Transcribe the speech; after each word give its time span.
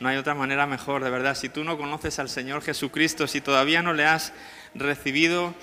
No 0.00 0.08
hay 0.08 0.16
otra 0.16 0.34
manera 0.34 0.66
mejor, 0.66 1.04
de 1.04 1.10
verdad. 1.10 1.34
Si 1.34 1.50
tú 1.50 1.62
no 1.62 1.76
conoces 1.76 2.18
al 2.18 2.30
Señor 2.30 2.62
Jesucristo, 2.62 3.26
si 3.26 3.42
todavía 3.42 3.82
no 3.82 3.92
le 3.92 4.06
has 4.06 4.32
recibido 4.74 5.54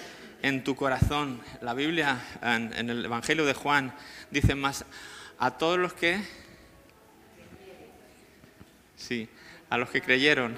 en 0.44 0.64
tu 0.64 0.76
corazón, 0.76 1.42
la 1.60 1.74
Biblia 1.74 2.22
en, 2.44 2.72
el 2.88 3.04
Evangelio 3.04 3.46
de 3.46 3.56
Juan 3.56 3.96
dice 4.30 4.54
más, 4.54 4.86
a 5.40 5.58
todos 5.58 5.80
los 5.80 5.94
que... 5.94 6.22
Sí, 8.96 9.28
a 9.72 9.78
los 9.80 9.90
que 9.90 10.02
creyeron, 10.04 10.56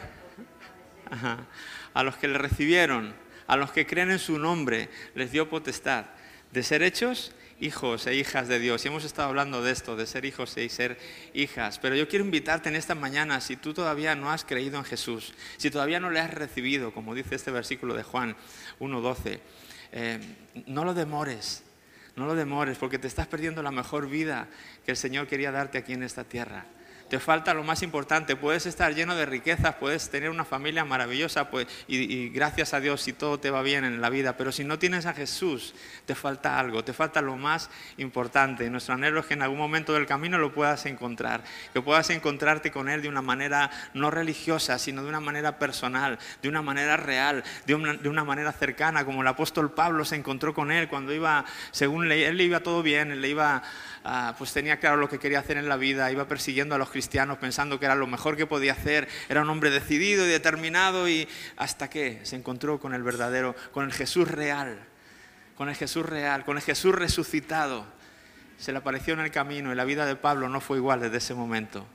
a 1.93 2.03
los 2.03 2.17
que 2.17 2.27
le 2.27 2.37
recibieron, 2.37 3.13
a 3.47 3.55
los 3.55 3.71
que 3.71 3.87
creen 3.87 4.11
en 4.11 4.19
su 4.19 4.39
nombre, 4.39 4.89
les 5.15 5.31
dio 5.31 5.49
potestad 5.49 6.05
de 6.51 6.63
ser 6.63 6.83
hechos 6.83 7.31
hijos 7.59 8.07
e 8.07 8.15
hijas 8.15 8.47
de 8.47 8.59
Dios. 8.59 8.83
Y 8.83 8.87
hemos 8.87 9.03
estado 9.03 9.29
hablando 9.29 9.61
de 9.61 9.71
esto, 9.71 9.95
de 9.95 10.05
ser 10.05 10.25
hijos 10.25 10.57
y 10.57 10.69
ser 10.69 10.97
hijas. 11.33 11.79
Pero 11.79 11.95
yo 11.95 12.07
quiero 12.07 12.25
invitarte 12.25 12.69
en 12.69 12.75
esta 12.75 12.95
mañana, 12.95 13.41
si 13.41 13.55
tú 13.55 13.73
todavía 13.73 14.15
no 14.15 14.31
has 14.31 14.45
creído 14.45 14.77
en 14.77 14.85
Jesús, 14.85 15.33
si 15.57 15.69
todavía 15.69 15.99
no 15.99 16.09
le 16.09 16.19
has 16.19 16.33
recibido, 16.33 16.93
como 16.93 17.15
dice 17.15 17.35
este 17.35 17.51
versículo 17.51 17.93
de 17.93 18.03
Juan 18.03 18.35
1.12, 18.79 19.39
eh, 19.91 20.19
no 20.67 20.85
lo 20.85 20.93
demores, 20.93 21.63
no 22.15 22.25
lo 22.25 22.35
demores, 22.35 22.77
porque 22.77 22.99
te 22.99 23.07
estás 23.07 23.27
perdiendo 23.27 23.63
la 23.63 23.71
mejor 23.71 24.09
vida 24.09 24.47
que 24.85 24.91
el 24.91 24.97
Señor 24.97 25.27
quería 25.27 25.51
darte 25.51 25.77
aquí 25.77 25.93
en 25.93 26.03
esta 26.03 26.23
tierra 26.23 26.65
te 27.09 27.19
falta 27.19 27.53
lo 27.53 27.63
más 27.63 27.83
importante. 27.83 28.35
Puedes 28.35 28.65
estar 28.65 28.93
lleno 28.93 29.15
de 29.15 29.25
riquezas, 29.25 29.75
puedes 29.75 30.09
tener 30.09 30.29
una 30.29 30.45
familia 30.45 30.85
maravillosa 30.85 31.49
pues, 31.49 31.67
y, 31.87 32.29
gracias 32.29 32.73
a 32.73 32.79
Dios 32.79 33.01
si 33.01 33.13
todo 33.13 33.39
te 33.39 33.49
va 33.49 33.61
bien 33.61 33.83
en 33.83 34.01
la 34.01 34.09
vida, 34.09 34.37
pero 34.37 34.51
si 34.51 34.63
no 34.63 34.79
tienes 34.79 35.05
a 35.05 35.13
Jesús, 35.13 35.73
te 36.05 36.15
falta 36.15 36.59
algo, 36.59 36.83
te 36.83 36.93
falta 36.93 37.21
lo 37.21 37.35
más 37.35 37.69
importante. 37.97 38.69
nuestro 38.69 38.93
anhelo 38.93 39.19
es 39.19 39.25
que 39.25 39.33
en 39.33 39.41
algún 39.41 39.57
momento 39.57 39.93
del 39.93 40.05
camino 40.05 40.37
lo 40.37 40.53
puedas 40.53 40.85
encontrar, 40.85 41.43
que 41.73 41.81
puedas 41.81 42.09
encontrarte 42.11 42.71
con 42.71 42.89
Él 42.89 43.01
de 43.01 43.09
una 43.09 43.21
manera 43.21 43.71
no 43.93 44.11
religiosa, 44.11 44.77
sino 44.77 45.03
de 45.03 45.09
una 45.09 45.19
manera 45.19 45.57
personal, 45.57 46.19
de 46.41 46.49
una 46.49 46.61
manera 46.61 46.97
real, 46.97 47.43
de 47.65 47.75
una, 47.75 47.93
de 47.93 48.09
una 48.09 48.23
manera 48.23 48.51
cercana, 48.51 49.05
como 49.05 49.21
el 49.21 49.27
apóstol 49.27 49.71
Pablo 49.71 50.05
se 50.05 50.15
encontró 50.15 50.53
con 50.53 50.71
Él 50.71 50.87
cuando 50.87 51.13
iba, 51.13 51.45
según 51.71 52.11
él 52.11 52.37
le 52.37 52.43
iba 52.43 52.59
todo 52.61 52.83
bien, 52.83 53.11
él 53.11 53.21
le 53.21 53.29
iba 53.29 53.63
Ah, 54.03 54.35
pues 54.37 54.53
tenía 54.53 54.79
claro 54.79 54.97
lo 54.97 55.09
que 55.09 55.19
quería 55.19 55.39
hacer 55.39 55.57
en 55.57 55.67
la 55.67 55.75
vida, 55.75 56.11
iba 56.11 56.27
persiguiendo 56.27 56.75
a 56.75 56.77
los 56.77 56.89
cristianos 56.89 57.37
pensando 57.37 57.79
que 57.79 57.85
era 57.85 57.95
lo 57.95 58.07
mejor 58.07 58.37
que 58.37 58.45
podía 58.45 58.71
hacer, 58.71 59.07
era 59.27 59.41
un 59.41 59.49
hombre 59.49 59.69
decidido 59.69 60.25
y 60.25 60.29
determinado 60.29 61.09
y 61.09 61.27
hasta 61.57 61.89
que 61.89 62.19
se 62.23 62.35
encontró 62.35 62.79
con 62.79 62.93
el 62.93 63.03
verdadero, 63.03 63.55
con 63.71 63.85
el 63.85 63.93
Jesús 63.93 64.27
real, 64.29 64.79
con 65.55 65.69
el 65.69 65.75
Jesús 65.75 66.05
real, 66.05 66.45
con 66.45 66.57
el 66.57 66.63
Jesús 66.63 66.95
resucitado. 66.95 67.85
Se 68.57 68.71
le 68.71 68.77
apareció 68.77 69.13
en 69.13 69.21
el 69.21 69.31
camino 69.31 69.71
y 69.71 69.75
la 69.75 69.85
vida 69.85 70.05
de 70.05 70.15
Pablo 70.15 70.49
no 70.49 70.61
fue 70.61 70.77
igual 70.77 71.01
desde 71.01 71.17
ese 71.17 71.33
momento. 71.33 71.85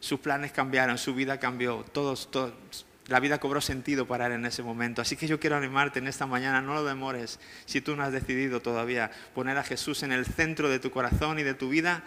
Sus 0.00 0.20
planes 0.20 0.52
cambiaron, 0.52 0.96
su 0.98 1.14
vida 1.14 1.38
cambió, 1.38 1.84
todos, 1.92 2.30
todos 2.30 2.86
la 3.08 3.20
vida 3.20 3.38
cobró 3.38 3.60
sentido 3.60 4.06
para 4.06 4.26
él 4.26 4.32
en 4.32 4.44
ese 4.44 4.62
momento. 4.62 5.00
Así 5.00 5.16
que 5.16 5.26
yo 5.26 5.40
quiero 5.40 5.56
animarte 5.56 5.98
en 5.98 6.08
esta 6.08 6.26
mañana, 6.26 6.60
no 6.60 6.74
lo 6.74 6.84
demores. 6.84 7.40
Si 7.64 7.80
tú 7.80 7.96
no 7.96 8.02
has 8.02 8.12
decidido 8.12 8.60
todavía 8.60 9.10
poner 9.34 9.56
a 9.56 9.64
Jesús 9.64 10.02
en 10.02 10.12
el 10.12 10.26
centro 10.26 10.68
de 10.68 10.78
tu 10.78 10.90
corazón 10.90 11.38
y 11.38 11.42
de 11.42 11.54
tu 11.54 11.70
vida, 11.70 12.04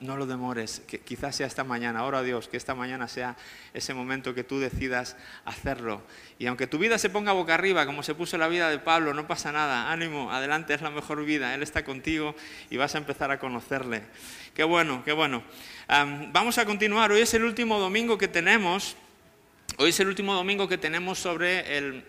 no 0.00 0.16
lo 0.16 0.26
demores. 0.26 0.82
Que 0.86 1.00
quizás 1.00 1.36
sea 1.36 1.46
esta 1.46 1.64
mañana, 1.64 2.04
ora 2.04 2.18
a 2.18 2.22
Dios, 2.22 2.48
que 2.48 2.56
esta 2.56 2.74
mañana 2.74 3.08
sea 3.08 3.36
ese 3.74 3.92
momento 3.92 4.34
que 4.34 4.42
tú 4.42 4.58
decidas 4.58 5.16
hacerlo. 5.44 6.02
Y 6.38 6.46
aunque 6.46 6.66
tu 6.66 6.78
vida 6.78 6.96
se 6.96 7.10
ponga 7.10 7.32
boca 7.32 7.52
arriba, 7.52 7.84
como 7.84 8.02
se 8.02 8.14
puso 8.14 8.38
la 8.38 8.48
vida 8.48 8.70
de 8.70 8.78
Pablo, 8.78 9.12
no 9.12 9.26
pasa 9.26 9.52
nada. 9.52 9.92
Ánimo, 9.92 10.32
adelante, 10.32 10.72
es 10.72 10.80
la 10.80 10.90
mejor 10.90 11.24
vida. 11.26 11.54
Él 11.54 11.62
está 11.62 11.84
contigo 11.84 12.34
y 12.70 12.78
vas 12.78 12.94
a 12.94 12.98
empezar 12.98 13.30
a 13.30 13.38
conocerle. 13.38 14.02
Qué 14.54 14.64
bueno, 14.64 15.02
qué 15.04 15.12
bueno. 15.12 15.42
vamos 15.88 16.56
a 16.56 16.64
continuar. 16.64 17.12
Hoy 17.12 17.20
es 17.20 17.34
el 17.34 17.44
último 17.44 17.78
domingo 17.78 18.16
que 18.16 18.28
tenemos 18.28 18.96
Hoy 19.78 19.90
es 19.90 20.00
el 20.00 20.08
último 20.08 20.32
domingo 20.32 20.66
que 20.68 20.78
tenemos 20.78 21.18
sobre 21.18 21.76
eh, 21.76 22.02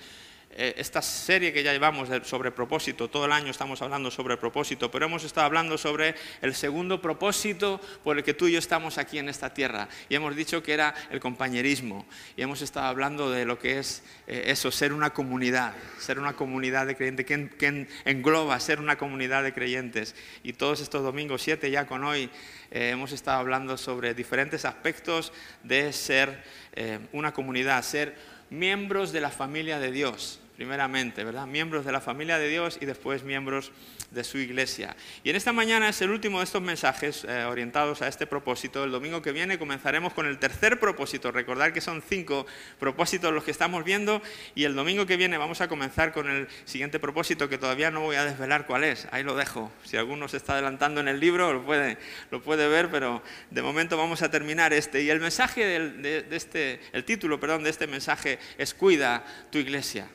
esta 0.50 1.02
serie 1.02 1.54
que 1.54 1.62
ya 1.62 1.72
llevamos 1.72 2.10
sobre 2.24 2.52
propósito. 2.52 3.10
Todo 3.10 3.26
el 3.26 3.32
año 3.32 3.52
estamos 3.52 3.82
hablando 3.82 4.10
sobre 4.10 4.38
propósito, 4.38 4.90
pero 4.90 5.06
hemos 5.06 5.24
estado 5.24 5.46
hablando 5.46 5.78
sobre 5.78 6.16
el 6.42 6.56
segundo 6.56 7.02
propósito 7.02 7.80
por 8.04 8.18
el 8.18 8.24
que 8.24 8.34
tú 8.34 8.48
y 8.48 8.54
yo 8.54 8.60
estamos 8.60 8.98
aquí 8.98 9.20
en 9.20 9.30
esta 9.30 9.54
tierra. 9.54 9.88
Y 10.10 10.16
hemos 10.16 10.36
dicho 10.36 10.64
que 10.64 10.74
era 10.74 10.94
el 11.12 11.20
compañerismo. 11.20 12.06
Y 12.36 12.42
hemos 12.42 12.62
estado 12.62 12.88
hablando 12.88 13.30
de 13.30 13.46
lo 13.46 13.60
que 13.60 13.80
es 13.80 14.04
eh, 14.28 14.46
eso, 14.48 14.72
ser 14.72 14.94
una 14.94 15.12
comunidad, 15.12 15.74
ser 16.00 16.20
una 16.20 16.34
comunidad 16.34 16.88
de 16.88 16.96
creyentes, 16.96 17.26
que, 17.26 17.88
engloba 18.06 18.60
ser 18.60 18.80
una 18.80 18.98
comunidad 18.98 19.44
de 19.44 19.54
creyentes. 19.54 20.16
Y 20.44 20.54
todos 20.54 20.82
estos 20.82 21.04
domingos, 21.04 21.42
siete 21.42 21.70
ya 21.72 21.86
con 21.86 22.04
hoy, 22.04 22.30
eh, 22.72 22.90
hemos 22.92 23.12
estado 23.12 23.40
hablando 23.40 23.78
sobre 23.78 24.14
diferentes 24.14 24.66
aspectos 24.66 25.34
de 25.64 25.94
ser 25.94 26.44
eh, 26.74 27.00
una 27.12 27.34
comunidad, 27.34 27.84
ser 27.84 28.37
miembros 28.50 29.12
de 29.12 29.22
la 29.22 29.30
familia 29.30 29.80
de 29.80 29.92
Dios 29.92 30.40
primeramente, 30.56 31.24
¿verdad? 31.24 31.46
Miembros 31.46 31.86
de 31.86 31.92
la 31.92 32.02
familia 32.02 32.40
de 32.40 32.50
Dios 32.50 32.80
y 32.82 32.86
después 32.86 33.24
miembros 33.24 33.72
de 34.12 34.24
su 34.24 34.38
iglesia. 34.38 34.96
Y 35.24 35.30
en 35.30 35.36
esta 35.36 35.52
mañana 35.52 35.90
es 35.90 36.02
el 36.02 36.12
último 36.12 36.40
de 36.40 36.46
estos 36.46 36.62
mensajes 36.62 37.26
eh, 37.26 37.44
orientados 37.44 38.02
a 38.02 38.08
este 38.08 38.26
propósito. 38.26 38.84
El 38.84 38.92
domingo 38.92 39.22
que 39.22 39.32
viene 39.32 39.60
comenzaremos 39.60 40.14
con 40.14 40.26
el 40.26 40.40
tercer 40.40 40.80
propósito. 40.80 41.32
Recordar 41.32 41.74
que 41.74 41.82
son 41.82 42.02
cinco 42.02 42.46
propósitos 42.80 43.34
los 43.34 43.44
que 43.44 43.52
estamos 43.52 43.84
viendo 43.84 44.22
y 44.56 44.64
el 44.64 44.76
domingo 44.76 45.06
que 45.06 45.18
viene 45.18 45.38
vamos 45.38 45.60
a 45.62 45.68
comenzar 45.68 46.14
con 46.14 46.30
el 46.30 46.48
siguiente 46.66 47.00
propósito 47.00 47.50
que 47.50 47.58
todavía 47.58 47.92
no 47.92 48.02
voy 48.02 48.16
a 48.16 48.26
desvelar 48.26 48.66
cuál 48.66 48.86
es. 48.86 49.08
Ahí 49.12 49.24
lo 49.24 49.36
dejo. 49.36 49.72
Si 49.84 49.98
alguno 49.98 50.28
se 50.28 50.38
está 50.38 50.54
adelantando 50.54 51.02
en 51.02 51.10
el 51.10 51.20
libro 51.20 51.54
lo 51.54 51.66
puede, 51.66 51.98
lo 52.32 52.42
puede 52.42 52.68
ver, 52.68 52.90
pero 52.90 53.22
de 53.52 53.62
momento 53.62 53.98
vamos 53.98 54.22
a 54.22 54.32
terminar 54.32 54.72
este. 54.72 55.04
Y 55.04 55.10
el 55.10 55.20
mensaje 55.20 55.66
de, 55.66 56.24
de 56.24 56.36
este, 56.36 56.80
el 56.94 57.04
título, 57.04 57.40
perdón, 57.40 57.64
de 57.64 57.70
este 57.70 57.88
mensaje 57.88 58.40
es 58.58 58.74
cuida 58.74 59.26
tu 59.52 59.58
iglesia. 59.58 60.08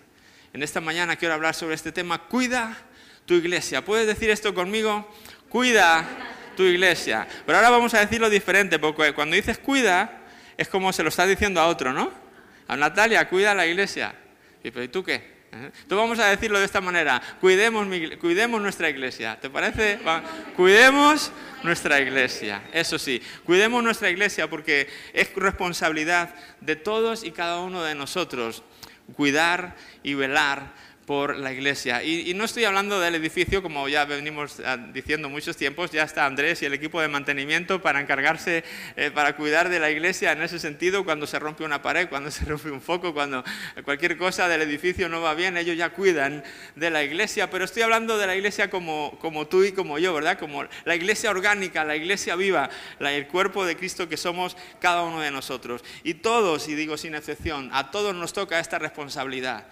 En 0.55 0.63
esta 0.63 0.81
mañana 0.81 1.17
quiero 1.17 1.35
hablar 1.35 1.55
sobre 1.55 1.75
este 1.75 1.93
tema, 1.93 2.27
cuida 2.29 2.77
tu 3.27 3.35
iglesia. 3.35 3.85
¿Puedes 3.85 4.07
decir 4.07 4.31
esto 4.31 4.55
conmigo? 4.55 5.09
Cuida 5.49 6.07
tu 6.57 6.63
iglesia. 6.63 7.27
Pero 7.47 7.59
ahora 7.59 7.71
vamos 7.71 7.95
a 7.95 8.01
decirlo 8.01 8.29
diferente, 8.31 8.79
porque 8.79 9.13
cuando 9.13 9.37
dices 9.37 9.59
cuida, 9.59 10.23
es 10.57 10.69
como 10.69 10.93
se 10.93 11.03
lo 11.03 11.09
estás 11.09 11.29
diciendo 11.29 11.61
a 11.61 11.67
otro, 11.67 11.93
¿no? 11.93 12.11
A 12.69 12.77
Natalia, 12.77 13.29
cuida 13.29 13.55
la 13.55 13.67
iglesia. 13.67 14.15
¿Y, 14.63 14.71
pero, 14.71 14.85
¿y 14.85 14.89
tú 14.89 15.03
qué? 15.03 15.33
¿Eh? 15.55 15.71
Tú 15.87 15.97
vamos 15.97 16.19
a 16.19 16.29
decirlo 16.29 16.59
de 16.59 16.65
esta 16.65 16.81
manera, 16.81 17.21
cuidemos, 17.41 17.87
cuidemos 18.19 18.61
nuestra 18.61 18.89
iglesia. 18.89 19.39
¿Te 19.39 19.51
parece? 19.51 19.99
Cuidemos 20.57 21.31
nuestra 21.63 22.01
iglesia, 22.01 22.63
eso 22.73 22.99
sí, 22.99 23.23
cuidemos 23.45 23.85
nuestra 23.85 24.11
iglesia 24.11 24.49
porque 24.49 24.89
es 25.13 25.33
responsabilidad 25.37 26.35
de 26.61 26.75
todos 26.75 27.23
y 27.23 27.31
cada 27.31 27.61
uno 27.61 27.85
de 27.85 27.95
nosotros 27.95 28.65
cuidar 29.15 29.77
y 30.03 30.15
velar 30.15 30.73
por 31.07 31.37
la 31.37 31.53
iglesia. 31.53 32.03
Y, 32.03 32.33
no 32.35 32.45
estoy 32.45 32.65
hablando 32.65 33.01
del 33.01 33.15
edificio, 33.17 33.63
como 33.63 33.89
ya 33.89 34.05
venimos 34.05 34.61
ah, 34.65 34.77
diciendo 34.77 35.29
muchos 35.29 35.57
tiempos, 35.57 35.91
ya 35.91 36.05
está 36.05 36.27
Andrés 36.27 36.63
y 36.63 36.67
el 36.67 36.75
equipo 36.75 37.01
de 37.01 37.09
mantenimiento 37.09 37.83
para 37.83 38.01
encargarse, 38.01 38.65
eh, 38.97 39.11
para 39.11 39.37
cuidar 39.37 39.69
de 39.69 39.81
la 39.81 39.91
iglesia 39.91 40.33
en 40.33 40.43
ese 40.43 40.59
sentido, 40.59 41.05
cuando 41.05 41.27
se 41.27 41.39
rompe 41.39 41.65
una 41.65 41.83
pared, 41.83 42.09
cuando 42.09 42.31
se 42.31 42.45
rompe 42.45 42.71
un 42.71 42.81
foco, 42.81 43.13
cuando 43.13 43.45
cualquier 43.85 44.17
cosa 44.17 44.49
del 44.49 44.63
edificio 44.63 45.09
no 45.09 45.21
va 45.21 45.35
bien, 45.35 45.57
ellos 45.57 45.77
ya 45.77 45.91
cuidan 45.91 46.45
de 46.77 46.91
la 46.91 47.03
iglesia, 47.03 47.51
pero 47.51 47.65
estoy 47.65 47.83
hablando 47.83 48.17
de 48.17 48.27
la 48.27 48.37
iglesia 48.37 48.71
como, 48.71 49.19
como 49.21 49.47
tú 49.49 49.65
y 49.65 49.73
como 49.73 49.99
yo, 49.99 50.15
¿verdad? 50.15 50.39
Como 50.39 50.65
la 50.85 50.95
iglesia 50.95 51.31
orgánica, 51.31 51.85
la 51.85 51.97
iglesia 51.97 52.37
viva, 52.37 52.71
el 53.01 53.27
cuerpo 53.27 53.65
de 53.65 53.77
Cristo 53.77 54.09
que 54.09 54.17
somos 54.17 54.57
cada 54.81 55.03
uno 55.03 55.21
de 55.21 55.31
nosotros. 55.31 55.85
Y 56.05 56.15
todos, 56.15 56.69
y 56.69 56.75
digo 56.75 56.97
sin 56.97 57.15
excepción, 57.15 57.71
a 57.73 57.91
todos 57.91 58.15
nos 58.15 58.33
toca 58.33 58.61
esta 58.61 58.79
responsabilidad 58.79 59.67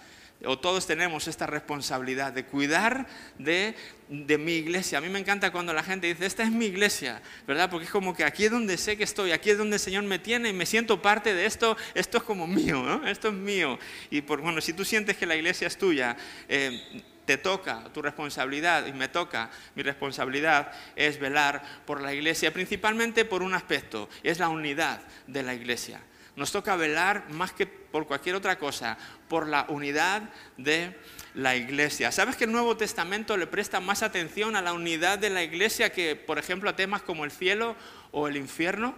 o 0.45 0.57
todos 0.59 0.87
tenemos 0.87 1.27
esta 1.27 1.45
responsabilidad 1.45 2.33
de 2.33 2.45
cuidar 2.45 3.07
de, 3.37 3.75
mi 4.09 4.53
iglesia. 4.53 4.97
A 4.97 5.01
mí 5.01 5.09
me 5.09 5.19
encanta 5.19 5.51
cuando 5.51 5.73
la 5.73 5.83
gente 5.83 6.07
dice, 6.07 6.25
esta 6.25 6.43
es 6.43 6.51
mi 6.51 6.65
iglesia, 6.65 7.21
¿verdad? 7.47 7.69
Porque 7.69 7.85
es 7.85 7.91
como 7.91 8.15
que 8.15 8.23
aquí 8.23 8.45
es 8.45 8.51
donde 8.51 8.77
sé 8.77 8.97
que 8.97 9.03
estoy, 9.03 9.31
aquí 9.31 9.51
es 9.51 9.57
donde 9.57 9.75
el 9.75 9.79
Señor 9.79 10.03
me 10.03 10.19
tiene 10.19 10.49
y 10.49 10.53
me 10.53 10.65
siento 10.65 11.01
parte 11.01 11.33
de 11.33 11.45
esto, 11.45 11.77
esto 11.93 12.17
es 12.17 12.23
como 12.23 12.47
mío, 12.47 12.83
¿no? 12.83 13.07
Esto 13.07 13.29
es 13.29 13.33
mío. 13.33 13.79
Y 14.09 14.21
por, 14.21 14.41
bueno, 14.41 14.61
si 14.61 14.73
tú 14.73 14.83
sientes 14.83 15.17
que 15.17 15.25
la 15.25 15.35
iglesia 15.35 15.67
es 15.67 15.77
tuya, 15.77 16.17
eh, 16.49 17.03
te 17.25 17.37
toca 17.37 17.85
tu 17.93 18.01
responsabilidad 18.01 18.87
y 18.87 18.93
me 18.93 19.07
toca 19.07 19.49
mi 19.75 19.83
responsabilidad 19.83 20.71
es 20.95 21.19
velar 21.19 21.63
por 21.85 22.01
la 22.01 22.13
iglesia, 22.13 22.51
principalmente 22.51 23.25
por 23.25 23.43
un 23.43 23.53
aspecto, 23.53 24.09
es 24.23 24.39
la 24.39 24.49
unidad 24.49 25.01
de 25.27 25.43
la 25.43 25.53
iglesia. 25.53 26.01
Nos 26.35 26.51
toca 26.51 26.75
velar 26.75 27.29
más 27.29 27.51
que 27.51 27.65
por 27.65 28.07
cualquier 28.07 28.35
otra 28.35 28.57
cosa, 28.57 28.97
por 29.27 29.47
la 29.47 29.65
unidad 29.67 30.23
de 30.57 30.95
la 31.33 31.55
iglesia. 31.55 32.11
¿Sabes 32.11 32.35
que 32.35 32.45
el 32.45 32.51
Nuevo 32.51 32.77
Testamento 32.77 33.37
le 33.37 33.47
presta 33.47 33.79
más 33.79 34.01
atención 34.01 34.55
a 34.55 34.61
la 34.61 34.73
unidad 34.73 35.19
de 35.19 35.29
la 35.29 35.43
iglesia 35.43 35.91
que, 35.91 36.15
por 36.15 36.39
ejemplo, 36.39 36.69
a 36.69 36.75
temas 36.75 37.01
como 37.01 37.25
el 37.25 37.31
cielo 37.31 37.75
o 38.11 38.27
el 38.27 38.37
infierno? 38.37 38.95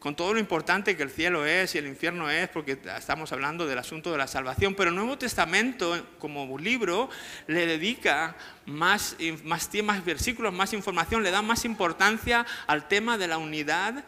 Con 0.00 0.16
todo 0.16 0.34
lo 0.34 0.40
importante 0.40 0.96
que 0.96 1.04
el 1.04 1.10
cielo 1.10 1.46
es 1.46 1.76
y 1.76 1.78
el 1.78 1.86
infierno 1.86 2.28
es, 2.28 2.48
porque 2.48 2.76
estamos 2.96 3.30
hablando 3.30 3.68
del 3.68 3.78
asunto 3.78 4.10
de 4.10 4.18
la 4.18 4.26
salvación, 4.26 4.74
pero 4.74 4.90
el 4.90 4.96
Nuevo 4.96 5.16
Testamento, 5.16 6.08
como 6.18 6.58
libro, 6.58 7.08
le 7.46 7.66
dedica 7.66 8.34
más, 8.66 9.16
más, 9.44 9.70
versículos, 10.04 10.52
más 10.52 10.72
información, 10.72 11.22
le 11.22 11.30
da 11.30 11.40
más 11.40 11.64
importancia 11.64 12.44
al 12.66 12.88
tema 12.88 13.16
de 13.16 13.28
la 13.28 13.38
unidad 13.38 14.04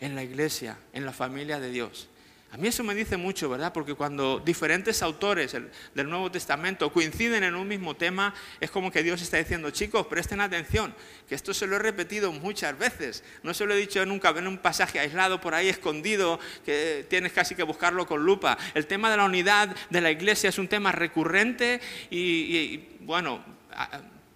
en 0.00 0.14
la 0.14 0.22
iglesia, 0.22 0.78
en 0.92 1.04
la 1.04 1.12
familia 1.12 1.60
de 1.60 1.70
Dios. 1.70 2.08
A 2.50 2.56
mí 2.56 2.68
eso 2.68 2.82
me 2.82 2.94
dice 2.94 3.18
mucho, 3.18 3.50
¿verdad? 3.50 3.74
Porque 3.74 3.92
cuando 3.92 4.40
diferentes 4.40 5.02
autores 5.02 5.52
del 5.52 6.08
Nuevo 6.08 6.30
Testamento 6.30 6.90
coinciden 6.90 7.44
en 7.44 7.54
un 7.54 7.68
mismo 7.68 7.94
tema, 7.94 8.34
es 8.58 8.70
como 8.70 8.90
que 8.90 9.02
Dios 9.02 9.20
está 9.20 9.36
diciendo, 9.36 9.70
chicos, 9.70 10.06
presten 10.06 10.40
atención, 10.40 10.94
que 11.28 11.34
esto 11.34 11.52
se 11.52 11.66
lo 11.66 11.76
he 11.76 11.78
repetido 11.78 12.32
muchas 12.32 12.78
veces. 12.78 13.22
No 13.42 13.52
se 13.52 13.66
lo 13.66 13.74
he 13.74 13.76
dicho 13.76 14.04
nunca 14.06 14.30
en 14.30 14.46
un 14.46 14.56
pasaje 14.56 14.98
aislado 14.98 15.42
por 15.42 15.54
ahí 15.54 15.68
escondido, 15.68 16.40
que 16.64 17.04
tienes 17.10 17.32
casi 17.32 17.54
que 17.54 17.64
buscarlo 17.64 18.06
con 18.06 18.24
lupa. 18.24 18.56
El 18.74 18.86
tema 18.86 19.10
de 19.10 19.18
la 19.18 19.24
unidad 19.26 19.76
de 19.90 20.00
la 20.00 20.10
iglesia 20.10 20.48
es 20.48 20.58
un 20.58 20.68
tema 20.68 20.90
recurrente 20.90 21.82
y, 22.08 22.18
y 22.18 22.96
bueno, 23.00 23.44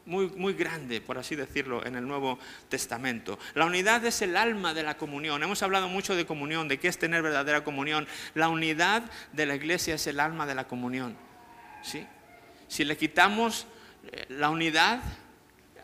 muy, 0.04 0.28
muy 0.28 0.54
grande, 0.54 1.00
por 1.00 1.19
así 1.19 1.37
decirlo, 1.37 1.84
en 1.87 1.96
el 1.96 2.06
Nuevo 2.06 2.38
Testamento. 2.69 3.38
La 3.54 3.66
unidad 3.66 4.04
es 4.04 4.22
el 4.22 4.37
alma 4.37 4.75
de 4.75 4.82
la 4.82 4.96
comunión. 4.96 5.43
Hemos 5.43 5.62
hablado 5.62 5.88
mucho 5.88 6.14
de 6.14 6.26
comunión, 6.26 6.69
de 6.69 6.78
qué 6.78 6.88
es 6.88 6.99
tener 6.99 7.22
verdadera 7.22 7.64
comunión. 7.64 8.06
La 8.34 8.49
unidad 8.49 9.02
de 9.32 9.46
la 9.46 9.54
iglesia 9.54 9.94
es 9.94 10.06
el 10.06 10.20
alma 10.20 10.46
de 10.46 10.54
la 10.54 10.66
comunión. 10.66 11.16
¿Sí? 11.82 12.06
Si 12.69 12.84
le 12.84 12.96
quitamos 12.96 13.66
eh, 14.10 14.26
la 14.31 14.50
unidad, 14.50 15.02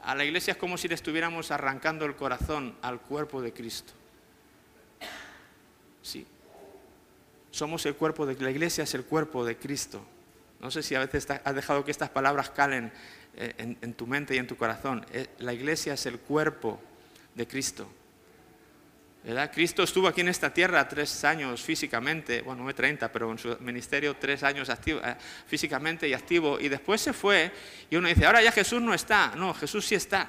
a 0.03 0.15
la 0.15 0.25
iglesia 0.25 0.53
es 0.53 0.57
como 0.57 0.79
si 0.79 0.89
le 0.89 0.95
estuviéramos 0.95 1.51
arrancando 1.51 2.05
el 2.05 2.17
corazón 2.17 2.77
al 2.83 3.01
cuerpo 3.01 3.43
de 3.43 3.53
Cristo. 3.53 3.93
Sí. 6.03 6.27
Somos 7.51 7.85
el 7.87 7.95
cuerpo 7.95 8.27
de 8.27 8.35
la 8.41 8.51
iglesia, 8.51 8.85
es 8.85 8.95
el 8.95 9.05
cuerpo 9.05 9.45
de 9.45 9.57
Cristo. 9.57 10.05
No 10.61 10.71
sé 10.71 10.83
si 10.83 10.95
a 10.95 11.01
veces 11.01 11.27
has 11.31 11.55
dejado 11.55 11.85
que 11.85 11.91
estas 11.91 12.11
palabras 12.11 12.51
calen 12.51 12.93
eh, 13.37 13.77
en, 13.81 13.95
tu 13.95 14.07
mente 14.07 14.35
y 14.35 14.39
en 14.39 14.47
tu 14.47 14.57
corazón. 14.57 15.07
Eh, 15.13 15.29
la 15.39 15.53
iglesia 15.53 15.95
es 15.95 16.07
el 16.07 16.19
cuerpo 16.19 16.81
de 17.35 17.47
Cristo. 17.47 17.89
¿verdad? 19.23 19.53
Cristo 19.53 19.85
estuvo 19.85 20.09
aquí 20.09 20.23
en 20.23 20.29
esta 20.29 20.53
tierra 20.53 20.89
tres 20.89 21.23
años 21.25 21.63
físicamente, 21.63 22.43
bueno, 22.43 22.65
no 22.65 22.75
30, 22.75 23.13
pero 23.13 23.31
en 23.31 23.39
su 23.39 23.57
ministerio 23.61 24.17
tres 24.17 24.43
años 24.43 24.69
activo, 24.71 25.01
eh, 25.05 25.17
físicamente 25.47 26.09
y 26.09 26.15
activo, 26.15 26.59
y 26.59 26.69
después 26.69 27.01
se 27.01 27.13
fue 27.13 27.53
y 27.91 27.97
uno 27.97 28.09
dice, 28.09 28.27
ahora 28.27 28.43
ya 28.43 28.51
Jesús 28.51 28.81
no 28.81 28.95
está. 28.95 29.35
No, 29.37 29.55
Jesús 29.55 29.87
sí 29.87 29.95
está. 29.95 30.29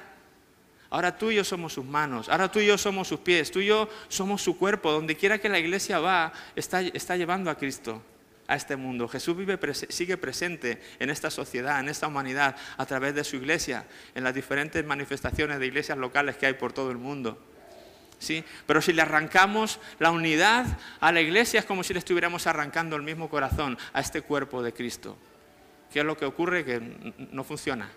Ahora 0.90 1.16
tú 1.16 1.32
y 1.32 1.36
yo 1.36 1.44
somos 1.44 1.72
sus 1.72 1.84
manos, 1.84 2.28
ahora 2.28 2.50
tú 2.50 2.60
y 2.60 2.66
yo 2.66 2.78
somos 2.78 3.08
sus 3.08 3.20
pies, 3.20 3.50
tú 3.50 3.60
y 3.60 3.66
yo 3.66 3.88
somos 4.08 4.42
su 4.42 4.56
cuerpo. 4.56 4.92
Donde 4.92 5.16
quiera 5.16 5.38
que 5.38 5.48
la 5.48 5.58
iglesia 5.58 5.98
va, 5.98 6.32
está, 6.54 6.80
está 6.80 7.16
llevando 7.16 7.50
a 7.50 7.56
Cristo 7.56 8.02
a 8.50 8.56
este 8.56 8.74
mundo. 8.74 9.06
Jesús 9.08 9.36
vive, 9.36 9.58
sigue 9.88 10.16
presente 10.16 10.82
en 10.98 11.08
esta 11.08 11.30
sociedad, 11.30 11.78
en 11.78 11.88
esta 11.88 12.08
humanidad, 12.08 12.56
a 12.76 12.84
través 12.84 13.14
de 13.14 13.22
su 13.22 13.36
iglesia, 13.36 13.86
en 14.14 14.24
las 14.24 14.34
diferentes 14.34 14.84
manifestaciones 14.84 15.60
de 15.60 15.66
iglesias 15.66 15.96
locales 15.96 16.36
que 16.36 16.46
hay 16.46 16.54
por 16.54 16.72
todo 16.72 16.90
el 16.90 16.98
mundo. 16.98 17.38
¿Sí? 18.18 18.44
Pero 18.66 18.82
si 18.82 18.92
le 18.92 19.02
arrancamos 19.02 19.78
la 19.98 20.10
unidad 20.10 20.66
a 20.98 21.12
la 21.12 21.20
iglesia 21.20 21.60
es 21.60 21.64
como 21.64 21.84
si 21.84 21.94
le 21.94 22.00
estuviéramos 22.00 22.46
arrancando 22.46 22.96
el 22.96 23.02
mismo 23.02 23.30
corazón 23.30 23.78
a 23.92 24.00
este 24.00 24.20
cuerpo 24.20 24.62
de 24.62 24.74
Cristo. 24.74 25.16
¿Qué 25.90 26.00
es 26.00 26.04
lo 26.04 26.16
que 26.16 26.26
ocurre? 26.26 26.64
Que 26.64 26.80
no 27.30 27.44
funciona 27.44 27.88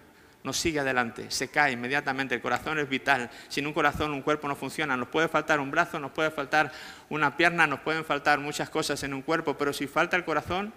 no 0.44 0.52
sigue 0.52 0.80
adelante, 0.80 1.32
se 1.32 1.50
cae 1.50 1.72
inmediatamente. 1.72 2.36
El 2.36 2.42
corazón 2.42 2.78
es 2.80 2.90
vital. 2.90 3.30
Sin 3.48 3.66
un 3.66 3.74
corazón, 3.74 4.12
un 4.12 4.22
cuerpo 4.22 4.48
no 4.48 4.56
funciona. 4.56 4.98
Nos 4.98 5.08
puede 5.08 5.28
faltar 5.28 5.60
un 5.60 5.72
brazo, 5.72 6.00
nos 6.00 6.12
puede 6.12 6.32
faltar 6.32 6.72
una 7.10 7.38
pierna, 7.38 7.66
nos 7.66 7.80
pueden 7.80 8.04
faltar 8.04 8.40
muchas 8.40 8.70
cosas 8.70 9.02
en 9.04 9.14
un 9.14 9.22
cuerpo, 9.22 9.58
pero 9.58 9.72
si 9.72 9.88
falta 9.88 10.18
el 10.18 10.26
corazón, 10.26 10.74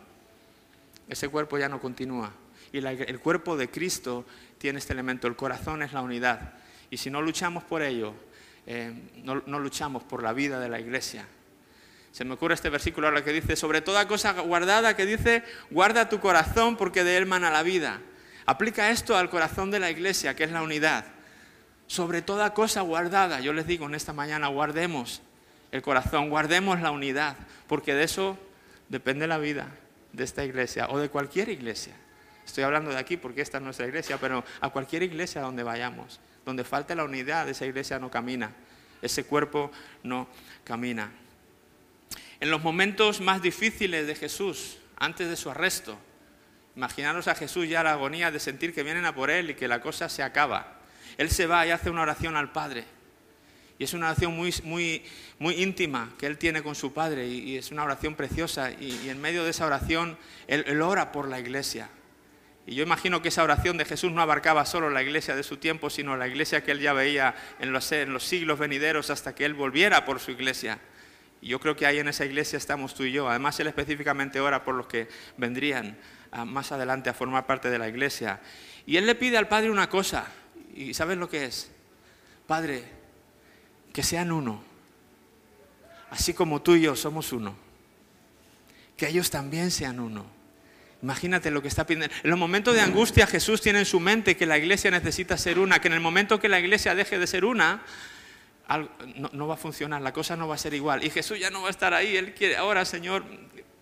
ese 1.09 1.29
cuerpo 1.29 1.59
ya 1.59 1.69
no 1.69 1.81
continúa. 1.81 2.33
Y 2.73 2.79
el 2.79 3.21
cuerpo 3.21 3.57
de 3.57 3.69
Cristo 3.69 4.25
tiene 4.59 4.79
este 4.79 4.93
elemento. 4.93 5.27
El 5.27 5.37
corazón 5.37 5.83
es 5.83 5.93
la 5.93 6.03
unidad. 6.03 6.55
Y 6.91 6.99
si 6.99 7.11
no 7.11 7.21
luchamos 7.21 7.65
por 7.65 7.83
ello, 7.83 8.15
eh, 8.67 8.93
no, 9.25 9.43
no 9.47 9.59
luchamos 9.59 10.05
por 10.05 10.23
la 10.23 10.33
vida 10.33 10.61
de 10.61 10.69
la 10.69 10.79
iglesia. 10.79 11.27
Se 12.13 12.25
me 12.25 12.35
ocurre 12.35 12.55
este 12.55 12.71
versículo 12.71 13.09
ahora 13.09 13.23
que 13.25 13.33
dice, 13.33 13.57
sobre 13.57 13.81
toda 13.81 14.09
cosa 14.09 14.33
guardada, 14.41 14.97
que 14.97 15.07
dice, 15.07 15.43
guarda 15.71 16.09
tu 16.09 16.21
corazón 16.21 16.77
porque 16.77 17.05
de 17.05 17.17
él 17.17 17.27
mana 17.27 17.51
la 17.51 17.63
vida. 17.63 18.01
Aplica 18.47 18.91
esto 18.91 19.17
al 19.17 19.29
corazón 19.29 19.73
de 19.73 19.81
la 19.81 19.91
iglesia, 19.91 20.37
que 20.37 20.45
es 20.45 20.53
la 20.53 20.63
unidad. 20.63 21.05
Sobre 21.89 22.23
toda 22.23 22.55
cosa 22.55 22.81
guardada, 22.81 23.41
yo 23.41 23.53
les 23.53 23.67
digo 23.67 23.87
en 23.87 23.95
esta 23.95 24.13
mañana, 24.13 24.47
guardemos 24.47 25.21
el 25.73 25.83
corazón, 25.83 26.31
guardemos 26.31 26.81
la 26.81 26.93
unidad, 26.93 27.37
porque 27.67 27.95
de 27.95 28.05
eso 28.05 28.39
depende 28.89 29.27
la 29.27 29.39
vida 29.39 29.69
de 30.13 30.25
esta 30.25 30.45
iglesia 30.45 30.87
o 30.91 30.99
de 30.99 31.09
cualquier 31.09 31.49
iglesia. 31.49 31.95
Estoy 32.45 32.63
hablando 32.63 32.91
de 32.91 32.99
aquí 32.99 33.17
porque 33.17 33.41
esta 33.41 33.59
es 33.59 33.65
nuestra 33.65 33.87
iglesia, 33.87 34.19
pero 34.19 34.45
a 34.61 34.71
cualquier 34.71 35.03
iglesia 35.03 35.41
donde 35.41 35.65
vayamos, 35.65 36.21
donde 36.45 36.63
falte 36.63 36.95
la 36.95 37.03
unidad, 37.03 37.49
esa 37.49 37.67
iglesia 37.67 37.99
no 37.99 38.11
camina, 38.11 38.53
ese 39.03 39.25
cuerpo 39.25 39.73
no 40.05 40.29
camina. 40.63 41.11
En 42.39 42.51
los 42.51 42.63
momentos 42.63 43.21
más 43.21 43.43
difíciles 43.43 44.07
de 44.07 44.15
Jesús, 44.15 44.79
antes 44.97 45.29
de 45.29 45.37
su 45.37 45.51
arresto, 45.51 45.99
Imaginaros 46.77 47.27
a 47.27 47.35
Jesús 47.35 47.67
ya 47.69 47.83
la 47.83 47.93
agonía 47.93 48.31
de 48.31 48.39
sentir 48.39 48.75
que 48.75 48.83
vienen 48.83 49.07
a 49.07 49.15
por 49.15 49.31
Él 49.31 49.51
y 49.51 49.55
que 49.55 49.67
la 49.67 49.81
cosa 49.81 50.11
se 50.11 50.23
acaba. 50.23 50.75
Él 51.17 51.31
se 51.31 51.47
va 51.47 51.67
y 51.67 51.71
hace 51.71 51.89
una 51.89 52.03
oración 52.03 52.37
al 52.37 52.53
Padre. 52.53 52.85
Y 53.79 53.85
es 53.85 53.95
una 53.95 54.07
oración 54.07 54.37
muy, 54.37 54.55
muy, 54.63 55.03
muy 55.39 55.63
íntima 55.63 56.13
que 56.19 56.27
Él 56.27 56.37
tiene 56.37 56.63
con 56.63 56.75
su 56.75 56.93
Padre 56.93 57.27
y, 57.27 57.57
es 57.57 57.71
una 57.71 57.85
oración 57.85 58.15
preciosa. 58.15 58.71
Y, 58.73 59.09
en 59.09 59.21
medio 59.21 59.43
de 59.45 59.51
esa 59.51 59.65
oración 59.65 60.19
él, 60.47 60.83
ora 60.83 61.13
por 61.13 61.29
la 61.29 61.41
iglesia. 61.41 61.89
Y 62.67 62.75
yo 62.75 62.83
imagino 62.83 63.23
que 63.23 63.29
esa 63.29 63.43
oración 63.43 63.79
de 63.79 63.87
Jesús 63.87 64.13
no 64.13 64.21
abarcaba 64.21 64.67
solo 64.67 64.91
la 64.91 65.03
iglesia 65.03 65.35
de 65.35 65.45
su 65.45 65.57
tiempo, 65.57 65.89
sino 65.89 66.17
la 66.17 66.29
iglesia 66.29 66.63
que 66.63 66.73
Él 66.73 66.81
ya 66.81 66.93
veía 66.93 67.35
en 67.59 67.73
los, 67.73 67.91
en 67.93 68.13
los 68.13 68.25
siglos 68.25 68.59
venideros 68.59 69.09
hasta 69.09 69.35
que 69.35 69.47
Él 69.47 69.55
volviera 69.55 70.05
por 70.05 70.21
su 70.21 70.31
iglesia. 70.31 70.79
Y 71.41 71.49
yo 71.49 71.61
creo 71.61 71.77
que 71.77 71.87
ahí 71.87 71.99
en 71.99 72.09
esa 72.09 72.25
iglesia 72.25 72.57
estamos 72.57 72.95
tú 72.95 73.05
y 73.05 73.13
yo. 73.13 73.29
Además, 73.29 73.61
Él 73.61 73.69
específicamente 73.69 74.41
ora 74.41 74.65
por 74.65 74.75
los 74.75 74.89
que 74.89 75.09
vendrían 75.37 75.97
más 76.47 76.73
adelante 76.73 77.11
a 77.11 77.15
formar 77.15 77.47
parte 77.47 77.71
de 77.71 77.79
la 77.79 77.89
iglesia. 77.89 78.41
Y 78.87 78.97
él 78.97 79.07
le 79.07 79.15
pide 79.15 79.37
al 79.37 79.49
Padre 79.49 79.71
una 79.71 79.89
cosa, 79.89 80.27
y 80.75 80.95
¿sabes 80.95 81.19
lo 81.19 81.29
que 81.29 81.45
es? 81.45 81.71
Padre, 82.47 82.85
que 83.93 84.03
sean 84.03 84.31
uno, 84.31 84.63
así 86.11 86.35
como 86.35 86.63
tú 86.63 86.75
y 86.75 86.83
yo 86.83 86.95
somos 86.97 87.33
uno, 87.33 87.57
que 88.97 89.09
ellos 89.09 89.31
también 89.31 89.71
sean 89.71 90.01
uno. 90.01 90.27
Imagínate 91.03 91.51
lo 91.51 91.61
que 91.63 91.69
está 91.69 91.87
pidiendo. 91.87 92.15
En 92.23 92.31
los 92.31 92.39
momentos 92.39 92.75
de 92.75 92.81
angustia 92.81 93.27
Jesús 93.27 93.61
tiene 93.61 93.81
en 93.81 93.85
su 93.85 94.01
mente 94.01 94.37
que 94.37 94.47
la 94.47 94.59
iglesia 94.59 94.91
necesita 94.91 95.37
ser 95.37 95.59
una, 95.59 95.81
que 95.81 95.89
en 95.89 95.95
el 95.95 96.01
momento 96.01 96.41
que 96.41 96.49
la 96.49 96.59
iglesia 96.59 96.95
deje 96.95 97.19
de 97.19 97.27
ser 97.27 97.45
una, 97.45 97.83
no, 99.17 99.31
no, 99.33 99.47
va 99.47 99.55
a 99.55 99.59
funcionar, 99.59 100.03
la 100.03 100.13
cosa 100.13 100.37
no 100.37 100.49
va 100.49 100.55
a 100.55 100.59
ser 100.59 100.75
igual. 100.75 101.05
Y 101.05 101.11
Jesús 101.11 101.39
ya 101.39 101.51
no 101.51 101.63
va 101.63 101.69
a 101.69 101.71
estar 101.71 101.95
ahí, 101.95 102.17
Él 102.17 102.35
quiere, 102.35 102.57
ahora 102.57 102.85
Señor, 102.85 103.25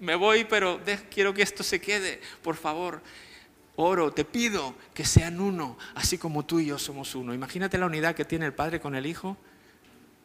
me 0.00 0.14
voy, 0.14 0.44
pero 0.44 0.81
quiero 1.10 1.34
que 1.34 1.43
esto 1.43 1.63
se 1.63 1.81
quede, 1.81 2.20
por 2.43 2.56
favor. 2.56 3.03
Oro, 3.77 4.13
te 4.13 4.24
pido 4.24 4.74
que 4.94 5.05
sean 5.05 5.41
uno, 5.41 5.77
así 5.94 6.17
como 6.17 6.44
tú 6.44 6.60
y 6.60 6.67
yo 6.67 6.79
somos 6.79 7.15
uno. 7.15 7.34
Imagínate 7.34 7.77
la 7.79 7.86
unidad 7.86 8.15
que 8.15 8.24
tiene 8.24 8.46
el 8.46 8.53
Padre 8.53 8.81
con 8.81 8.94
el 8.94 9.06
Hijo. 9.06 9.36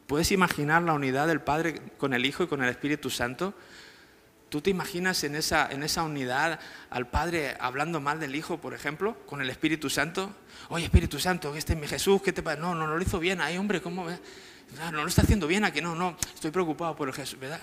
¿Puedes 0.05 0.31
imaginar 0.31 0.83
la 0.83 0.93
unidad 0.93 1.27
del 1.27 1.41
Padre 1.41 1.81
con 1.97 2.13
el 2.13 2.25
Hijo 2.25 2.43
y 2.43 2.47
con 2.47 2.63
el 2.63 2.69
Espíritu 2.69 3.09
Santo? 3.09 3.55
¿Tú 4.49 4.61
te 4.61 4.69
imaginas 4.69 5.23
en 5.23 5.35
esa, 5.35 5.71
en 5.71 5.83
esa 5.83 6.03
unidad 6.03 6.59
al 6.89 7.07
Padre 7.07 7.55
hablando 7.59 7.99
mal 8.01 8.19
del 8.19 8.35
Hijo, 8.35 8.59
por 8.59 8.73
ejemplo, 8.73 9.15
con 9.25 9.41
el 9.41 9.49
Espíritu 9.49 9.89
Santo? 9.89 10.35
Oye, 10.69 10.85
Espíritu 10.85 11.19
Santo, 11.19 11.55
este 11.55 11.73
es 11.73 11.79
mi 11.79 11.87
Jesús, 11.87 12.21
¿qué 12.21 12.33
te 12.33 12.41
pasa? 12.43 12.59
No, 12.59 12.73
no, 12.75 12.87
no 12.87 12.97
lo 12.97 13.01
hizo 13.01 13.19
bien. 13.19 13.41
Ay, 13.41 13.57
hombre, 13.57 13.81
¿cómo? 13.81 14.07
No, 14.07 14.91
no 14.91 15.01
lo 15.03 15.07
está 15.07 15.21
haciendo 15.21 15.47
bien 15.47 15.63
aquí. 15.63 15.81
No, 15.81 15.95
no, 15.95 16.17
estoy 16.33 16.51
preocupado 16.51 16.95
por 16.95 17.07
el 17.07 17.13
Jesús, 17.13 17.39
¿verdad? 17.39 17.61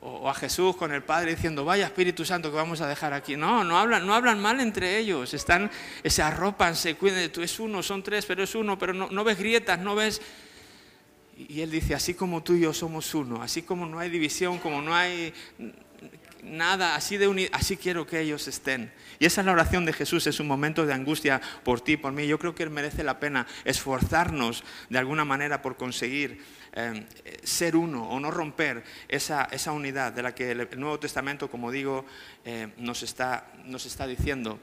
O 0.00 0.28
a 0.28 0.34
Jesús 0.34 0.76
con 0.76 0.92
el 0.92 1.02
Padre 1.02 1.34
diciendo, 1.34 1.64
vaya 1.64 1.86
Espíritu 1.86 2.24
Santo 2.24 2.50
que 2.50 2.56
vamos 2.56 2.80
a 2.80 2.88
dejar 2.88 3.12
aquí. 3.12 3.36
No, 3.36 3.64
no 3.64 3.78
hablan, 3.78 4.06
no 4.06 4.14
hablan 4.14 4.40
mal 4.40 4.60
entre 4.60 4.98
ellos, 4.98 5.34
están, 5.34 5.70
se 6.04 6.22
arropan, 6.22 6.76
se 6.76 6.94
cuidan, 6.94 7.30
tú 7.30 7.42
es 7.42 7.58
uno, 7.58 7.82
son 7.82 8.02
tres, 8.02 8.26
pero 8.26 8.42
es 8.42 8.54
uno, 8.54 8.78
pero 8.78 8.92
no, 8.92 9.08
no 9.10 9.24
ves 9.24 9.38
grietas, 9.38 9.78
no 9.78 9.94
ves... 9.94 10.20
Y 11.36 11.60
él 11.60 11.70
dice, 11.70 11.94
así 11.94 12.14
como 12.14 12.42
tú 12.42 12.54
y 12.54 12.60
yo 12.60 12.72
somos 12.72 13.14
uno, 13.14 13.42
así 13.42 13.60
como 13.60 13.84
no 13.84 13.98
hay 13.98 14.08
división, 14.08 14.58
como 14.58 14.80
no 14.80 14.94
hay 14.94 15.34
nada, 16.42 16.94
así, 16.94 17.16
de 17.16 17.50
así 17.52 17.76
quiero 17.76 18.06
que 18.06 18.20
ellos 18.20 18.48
estén. 18.48 18.92
Y 19.18 19.26
esa 19.26 19.40
es 19.40 19.46
la 19.46 19.52
oración 19.52 19.84
de 19.84 19.92
Jesús, 19.92 20.26
es 20.26 20.40
un 20.40 20.46
momento 20.46 20.86
de 20.86 20.94
angustia 20.94 21.40
por 21.64 21.80
ti, 21.80 21.96
por 21.96 22.12
mí. 22.12 22.26
Yo 22.26 22.38
creo 22.38 22.54
que 22.54 22.66
merece 22.68 23.02
la 23.02 23.18
pena 23.20 23.46
esforzarnos 23.64 24.64
de 24.88 24.98
alguna 24.98 25.24
manera 25.24 25.62
por 25.62 25.76
conseguir 25.76 26.42
eh, 26.78 27.06
ser 27.42 27.74
uno 27.74 28.06
o 28.06 28.20
no 28.20 28.30
romper 28.30 28.84
esa, 29.08 29.48
esa, 29.50 29.72
unidad 29.72 30.12
de 30.12 30.22
la 30.22 30.34
que 30.34 30.50
el 30.50 30.68
Nuevo 30.78 31.00
Testamento, 31.00 31.50
como 31.50 31.70
digo, 31.70 32.04
eh, 32.44 32.68
nos, 32.76 33.02
está, 33.02 33.50
nos 33.64 33.86
está 33.86 34.06
diciendo. 34.06 34.60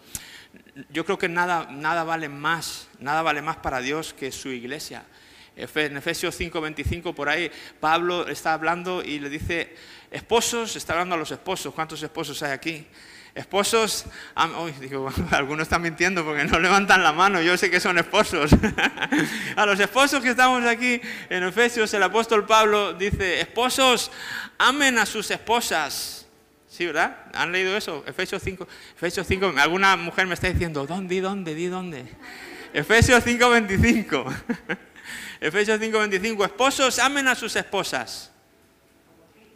Yo 0.92 1.06
creo 1.06 1.18
que 1.18 1.28
nada, 1.28 1.72
nada, 1.72 2.04
vale 2.04 2.30
más, 2.30 2.88
nada 3.00 3.24
vale 3.24 3.42
más 3.42 3.58
para 3.58 3.80
Dios 3.80 4.14
que 4.14 4.32
su 4.32 4.50
iglesia. 4.50 5.04
En 5.56 5.98
Efesios 5.98 6.40
5:25 6.40 7.16
por 7.16 7.30
ahí 7.30 7.52
Pablo 7.80 8.28
está 8.28 8.54
hablando 8.54 9.04
y 9.04 9.20
le 9.20 9.30
dice, 9.30 9.76
esposos, 10.12 10.76
está 10.76 10.94
hablando 10.94 11.16
a 11.16 11.18
los 11.18 11.32
esposos, 11.32 11.74
¿cuántos 11.74 12.04
esposos 12.04 12.44
hay 12.44 12.52
aquí? 12.52 12.88
Esposos, 13.36 14.06
algunos 14.36 15.64
están 15.64 15.82
mintiendo 15.82 16.24
porque 16.24 16.44
no 16.44 16.60
levantan 16.60 17.04
la 17.04 17.12
mano, 17.14 17.42
yo 17.42 17.58
sé 17.58 17.72
que 17.72 17.80
son 17.80 17.98
esposos. 17.98 18.52
a 19.56 19.66
los 19.66 19.80
esposos 19.80 20.22
que 20.22 20.30
estamos 20.30 20.64
aquí 20.66 21.02
en 21.30 21.44
Efesios, 21.44 21.92
el 21.96 22.04
apóstol 22.04 22.46
Pablo 22.46 22.94
dice, 22.94 23.42
esposos, 23.42 24.12
amen 24.60 25.00
a 25.00 25.06
sus 25.08 25.32
esposas. 25.32 26.28
¿Sí, 26.70 26.86
verdad? 26.86 27.18
¿Han 27.34 27.52
leído 27.52 27.76
eso? 27.78 28.04
Efesios 28.08 28.42
5. 28.44 28.68
Efesios 28.96 29.28
5, 29.28 29.54
alguna 29.58 29.96
mujer 29.96 30.26
me 30.28 30.34
está 30.34 30.50
diciendo, 30.50 30.86
¿dónde, 30.86 31.22
dónde, 31.22 31.54
di 31.56 31.68
dónde? 31.68 32.06
Efesios 32.74 33.24
5:25. 33.24 34.36
Efesios 35.40 35.80
5:25, 35.80 36.46
esposos, 36.46 37.00
amen 37.00 37.28
a 37.28 37.36
sus 37.36 37.56
esposas. 37.56 38.32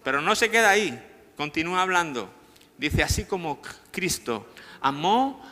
Pero 0.03 0.21
no 0.21 0.35
se 0.35 0.49
queda 0.49 0.69
ahí, 0.69 0.99
continúa 1.35 1.81
hablando. 1.81 2.36
Dice, 2.77 3.03
así 3.03 3.25
como 3.25 3.61
Cristo 3.91 4.47
amó 4.81 5.43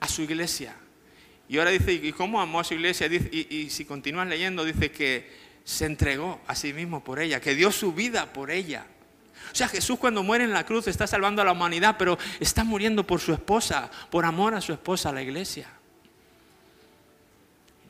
a 0.00 0.08
su 0.08 0.22
iglesia. 0.22 0.74
Y 1.48 1.58
ahora 1.58 1.70
dice, 1.70 1.92
¿y 1.92 2.12
cómo 2.12 2.40
amó 2.40 2.60
a 2.60 2.64
su 2.64 2.74
iglesia? 2.74 3.06
y, 3.06 3.68
si 3.70 3.84
continúas 3.84 4.28
leyendo, 4.28 4.64
dice 4.64 4.90
que 4.90 5.30
se 5.64 5.84
entregó 5.84 6.40
a 6.46 6.54
sí 6.54 6.72
mismo 6.72 7.04
por 7.04 7.20
ella, 7.20 7.40
que 7.40 7.54
dio 7.54 7.70
su 7.70 7.92
vida 7.92 8.32
por 8.32 8.50
ella. 8.50 8.86
O 9.52 9.54
sea, 9.54 9.68
Jesús 9.68 9.98
cuando 9.98 10.22
muere 10.22 10.44
en 10.44 10.52
la 10.52 10.64
cruz 10.64 10.86
está 10.86 11.06
salvando 11.06 11.42
a 11.42 11.44
la 11.44 11.52
humanidad, 11.52 11.96
pero 11.98 12.18
está 12.38 12.64
muriendo 12.64 13.06
por 13.06 13.20
su 13.20 13.32
esposa, 13.32 13.90
por 14.10 14.24
amor 14.24 14.54
a 14.54 14.60
su 14.60 14.72
esposa, 14.72 15.12
la 15.12 15.22
iglesia. 15.22 15.68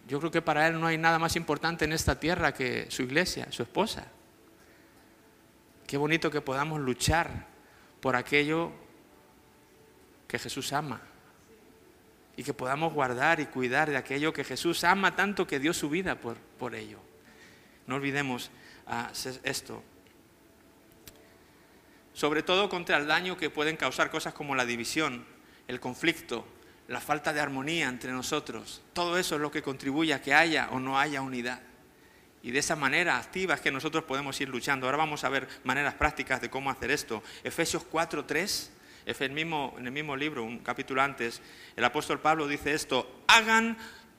Yo 0.08 0.18
creo 0.18 0.30
que 0.30 0.42
para 0.42 0.66
Él 0.66 0.80
no 0.80 0.86
hay 0.86 0.98
nada 0.98 1.18
más 1.18 1.36
importante 1.36 1.84
en 1.84 1.92
esta 1.92 2.18
tierra 2.18 2.54
que 2.54 2.86
su 2.90 3.02
iglesia, 3.02 3.46
su 3.52 3.62
esposa. 3.62 4.06
Qué 5.86 5.96
bonito 5.96 6.30
que 6.30 6.40
podamos 6.40 6.80
luchar 6.80 7.46
por 8.00 8.16
aquello 8.16 8.72
que 10.30 10.38
Jesús 10.38 10.72
ama. 10.72 11.00
Y 12.36 12.44
que 12.44 12.54
podamos 12.54 12.94
guardar 12.94 13.40
y 13.40 13.46
cuidar 13.46 13.90
de 13.90 13.96
aquello 13.96 14.32
que 14.32 14.44
Jesús 14.44 14.84
ama 14.84 15.16
tanto 15.16 15.46
que 15.46 15.58
dio 15.58 15.74
su 15.74 15.90
vida 15.90 16.14
por, 16.14 16.36
por 16.36 16.74
ello. 16.74 16.98
No 17.86 17.96
olvidemos 17.96 18.50
ah, 18.86 19.10
esto. 19.42 19.82
Sobre 22.14 22.42
todo 22.42 22.68
contra 22.68 22.96
el 22.96 23.06
daño 23.06 23.36
que 23.36 23.50
pueden 23.50 23.76
causar 23.76 24.10
cosas 24.10 24.32
como 24.32 24.54
la 24.54 24.64
división, 24.64 25.24
el 25.66 25.80
conflicto, 25.80 26.46
la 26.86 27.00
falta 27.00 27.32
de 27.32 27.40
armonía 27.40 27.88
entre 27.88 28.12
nosotros. 28.12 28.82
Todo 28.92 29.18
eso 29.18 29.34
es 29.34 29.40
lo 29.40 29.50
que 29.50 29.62
contribuye 29.62 30.14
a 30.14 30.22
que 30.22 30.32
haya 30.32 30.68
o 30.70 30.78
no 30.78 30.98
haya 30.98 31.22
unidad. 31.22 31.60
Y 32.42 32.52
de 32.52 32.60
esa 32.60 32.76
manera 32.76 33.18
activa 33.18 33.54
es 33.54 33.60
que 33.60 33.70
nosotros 33.70 34.04
podemos 34.04 34.40
ir 34.40 34.48
luchando. 34.48 34.86
Ahora 34.86 34.98
vamos 34.98 35.24
a 35.24 35.28
ver 35.28 35.46
maneras 35.64 35.94
prácticas 35.94 36.40
de 36.40 36.48
cómo 36.48 36.70
hacer 36.70 36.90
esto. 36.90 37.22
Efesios 37.44 37.84
4.3, 37.90 38.70
en 39.18 39.86
el 39.86 39.92
mismo 39.92 40.16
libro, 40.16 40.44
un 40.44 40.58
capítulo 40.58 41.02
antes, 41.02 41.40
el 41.76 41.84
apóstol 41.84 42.20
Pablo 42.20 42.46
dice 42.46 42.72
esto, 42.72 43.22
hagan 43.26 43.76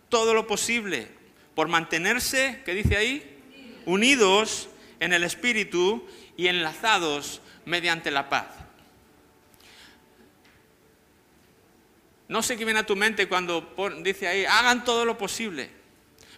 todo 0.10 0.33
lo 0.33 0.48
posible 0.48 1.07
por 1.55 1.67
mantenerse, 1.67 2.62
¿qué 2.65 2.74
dice 2.74 2.98
ahí? 2.98 3.38
Unidos 3.86 4.69
en 5.00 5.13
el 5.13 5.24
Espíritu 5.24 6.07
y 6.38 6.48
enlazados 6.48 7.41
mediante 7.65 8.12
la 8.12 8.29
paz. 8.29 8.48
No 12.27 12.41
sé 12.41 12.57
qué 12.57 12.65
viene 12.65 12.79
a 12.79 12.86
tu 12.86 12.95
mente 12.95 13.27
cuando 13.27 13.74
dice 14.03 14.27
ahí, 14.27 14.45
hagan 14.45 14.83
todo 14.86 15.05
lo 15.05 15.17
posible. 15.17 15.69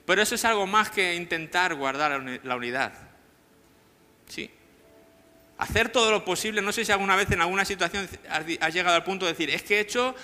Pero 0.06 0.22
eso 0.22 0.36
es 0.36 0.44
algo 0.44 0.66
más 0.68 0.90
que 0.90 1.16
intentar 1.16 1.76
guardar 1.76 2.42
la 2.44 2.56
unidad. 2.56 2.94
¿Sí? 4.28 4.50
Hacer 5.58 5.90
todo 5.90 6.12
lo 6.12 6.26
posible, 6.26 6.62
no 6.62 6.72
sé 6.72 6.84
si 6.84 6.92
alguna 6.92 7.16
vez 7.16 7.30
en 7.32 7.42
alguna 7.42 7.64
situación 7.64 8.10
has 8.60 8.74
llegado 8.74 8.96
al 8.96 9.04
punto 9.04 9.26
de 9.26 9.34
decir, 9.34 9.50
es 9.50 9.64
que 9.64 9.78
he 9.78 9.80
hecho 9.80 10.16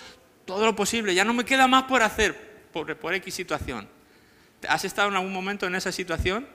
todo 0.45 0.65
lo 0.65 0.75
posible, 0.75 1.13
ya 1.13 1.23
no 1.23 1.33
me 1.33 1.45
queda 1.45 1.67
más 1.67 1.83
por 1.83 2.01
hacer 2.01 2.49
por, 2.73 2.95
por 2.97 3.13
X 3.13 3.33
situación. 3.33 3.87
¿Has 4.67 4.83
estado 4.85 5.09
en 5.09 5.15
algún 5.15 5.31
momento 5.31 5.67
en 5.67 5.75
esa 5.75 5.91
situación? 5.91 6.47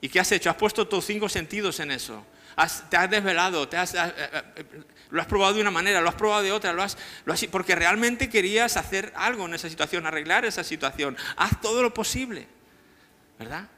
¿Y 0.00 0.08
qué 0.08 0.20
has 0.20 0.30
hecho? 0.32 0.50
Has 0.50 0.56
puesto 0.56 0.86
tus 0.86 1.04
cinco 1.04 1.28
sentidos 1.28 1.80
en 1.80 1.90
eso. 1.90 2.24
te 2.88 2.96
has 2.96 3.10
desvelado, 3.10 3.68
te 3.68 3.76
has, 3.76 3.94
eh, 3.94 3.98
eh, 4.16 4.42
eh, 4.56 4.64
lo 5.10 5.20
has 5.20 5.26
probado 5.26 5.54
de 5.54 5.60
una 5.60 5.70
manera, 5.70 6.00
lo 6.00 6.08
has 6.08 6.14
probado 6.14 6.42
de 6.42 6.52
otra, 6.52 6.72
lo 6.72 6.82
has, 6.82 6.96
lo 7.24 7.32
has, 7.32 7.44
porque 7.46 7.74
realmente 7.74 8.28
querías 8.28 8.76
hacer 8.76 9.12
algo 9.16 9.46
en 9.46 9.54
esa 9.54 9.68
situación, 9.68 10.06
arreglar 10.06 10.44
esa 10.44 10.64
situación. 10.64 11.16
Haz 11.36 11.60
todo 11.60 11.82
lo 11.82 11.92
posible, 11.94 12.46
¿verdad? 13.38 13.68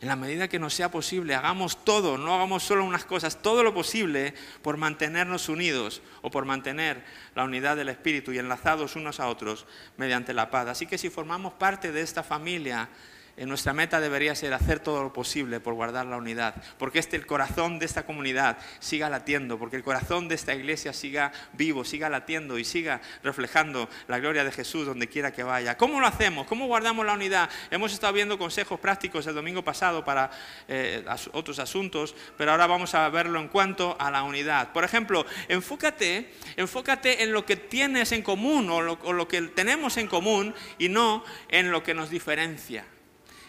En 0.00 0.08
la 0.08 0.16
medida 0.16 0.48
que 0.48 0.58
nos 0.58 0.74
sea 0.74 0.90
posible, 0.90 1.34
hagamos 1.34 1.84
todo, 1.84 2.18
no 2.18 2.34
hagamos 2.34 2.62
solo 2.62 2.84
unas 2.84 3.04
cosas, 3.04 3.40
todo 3.40 3.62
lo 3.62 3.72
posible 3.72 4.34
por 4.60 4.76
mantenernos 4.76 5.48
unidos 5.48 6.02
o 6.20 6.30
por 6.30 6.44
mantener 6.44 7.04
la 7.34 7.44
unidad 7.44 7.76
del 7.76 7.88
Espíritu 7.88 8.32
y 8.32 8.38
enlazados 8.38 8.96
unos 8.96 9.20
a 9.20 9.28
otros 9.28 9.66
mediante 9.96 10.34
la 10.34 10.50
paz. 10.50 10.68
Así 10.68 10.86
que 10.86 10.98
si 10.98 11.08
formamos 11.10 11.54
parte 11.54 11.90
de 11.90 12.02
esta 12.02 12.22
familia, 12.22 12.88
nuestra 13.36 13.72
meta 13.72 14.00
debería 14.00 14.34
ser 14.34 14.54
hacer 14.54 14.80
todo 14.80 15.02
lo 15.02 15.12
posible 15.12 15.60
por 15.60 15.74
guardar 15.74 16.06
la 16.06 16.16
unidad, 16.16 16.54
porque 16.78 16.98
este, 16.98 17.16
el 17.16 17.26
corazón 17.26 17.78
de 17.78 17.86
esta 17.86 18.06
comunidad 18.06 18.58
siga 18.78 19.10
latiendo, 19.10 19.58
porque 19.58 19.76
el 19.76 19.82
corazón 19.82 20.28
de 20.28 20.36
esta 20.36 20.54
iglesia 20.54 20.92
siga 20.92 21.32
vivo, 21.52 21.84
siga 21.84 22.08
latiendo 22.08 22.58
y 22.58 22.64
siga 22.64 23.00
reflejando 23.22 23.88
la 24.06 24.18
gloria 24.18 24.44
de 24.44 24.52
Jesús 24.52 24.86
donde 24.86 25.08
quiera 25.08 25.32
que 25.32 25.42
vaya. 25.42 25.76
¿Cómo 25.76 26.00
lo 26.00 26.06
hacemos? 26.06 26.46
¿Cómo 26.46 26.66
guardamos 26.66 27.04
la 27.04 27.14
unidad? 27.14 27.50
Hemos 27.70 27.92
estado 27.92 28.12
viendo 28.12 28.38
consejos 28.38 28.78
prácticos 28.78 29.26
el 29.26 29.34
domingo 29.34 29.64
pasado 29.64 30.04
para 30.04 30.30
eh, 30.68 31.04
otros 31.32 31.58
asuntos, 31.58 32.14
pero 32.36 32.52
ahora 32.52 32.66
vamos 32.66 32.94
a 32.94 33.08
verlo 33.08 33.40
en 33.40 33.48
cuanto 33.48 33.96
a 33.98 34.10
la 34.10 34.22
unidad. 34.22 34.72
Por 34.72 34.84
ejemplo, 34.84 35.26
enfócate, 35.48 36.32
enfócate 36.56 37.22
en 37.22 37.32
lo 37.32 37.44
que 37.44 37.56
tienes 37.56 38.12
en 38.12 38.22
común 38.22 38.70
o 38.70 38.80
lo 38.80 39.28
que 39.28 39.42
tenemos 39.42 39.96
en 39.96 40.06
común 40.06 40.54
y 40.78 40.88
no 40.88 41.24
en 41.48 41.70
lo 41.70 41.82
que 41.82 41.94
nos 41.94 42.10
diferencia. 42.10 42.84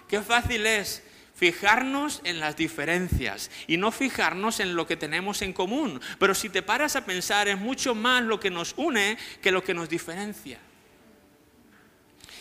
Qué 0.08 0.22
fácil 0.22 0.66
es 0.66 1.04
fijarnos 1.36 2.22
en 2.24 2.40
las 2.40 2.56
diferencias 2.56 3.52
y 3.68 3.78
no 3.78 3.92
fijarnos 3.92 4.60
en 4.60 4.76
lo 4.76 4.88
que 4.88 4.96
tenemos 4.96 5.42
en 5.42 5.54
común. 5.54 6.00
Pero 6.18 6.34
si 6.34 6.50
te 6.50 6.62
paras 6.62 6.96
a 6.96 7.06
pensar, 7.06 7.48
es 7.48 7.60
mucho 7.60 7.94
más 7.94 8.24
lo 8.24 8.40
que 8.40 8.50
nos 8.50 8.74
une 8.78 9.18
que 9.42 9.52
lo 9.52 9.64
que 9.64 9.74
nos 9.74 9.90
diferencia. 9.90 10.60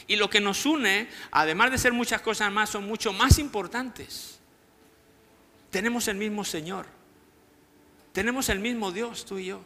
Y 0.07 0.17
lo 0.17 0.29
que 0.29 0.41
nos 0.41 0.67
une, 0.67 1.09
además 1.31 1.71
de 1.71 1.79
ser 1.79 1.93
muchas 1.93 2.21
cosas 2.21 2.53
más, 2.53 2.71
son 2.71 2.87
mucho 2.87 3.13
más 3.13 3.39
importantes. 3.39 4.39
Tenemos 5.71 6.07
el 6.09 6.17
mismo 6.17 6.45
Señor. 6.45 6.87
Tenemos 8.13 8.49
el 8.49 8.61
mismo 8.61 8.93
Dios, 8.93 9.25
tú 9.25 9.39
y 9.39 9.47
yo. 9.47 9.63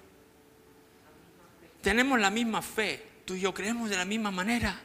Tenemos 1.83 2.19
la 2.19 2.31
misma 2.31 2.62
fe, 2.62 3.05
tú 3.25 3.35
y 3.35 3.40
yo 3.40 3.52
creemos 3.52 3.90
de 3.90 3.97
la 3.97 4.05
misma 4.05 4.31
manera. 4.31 4.81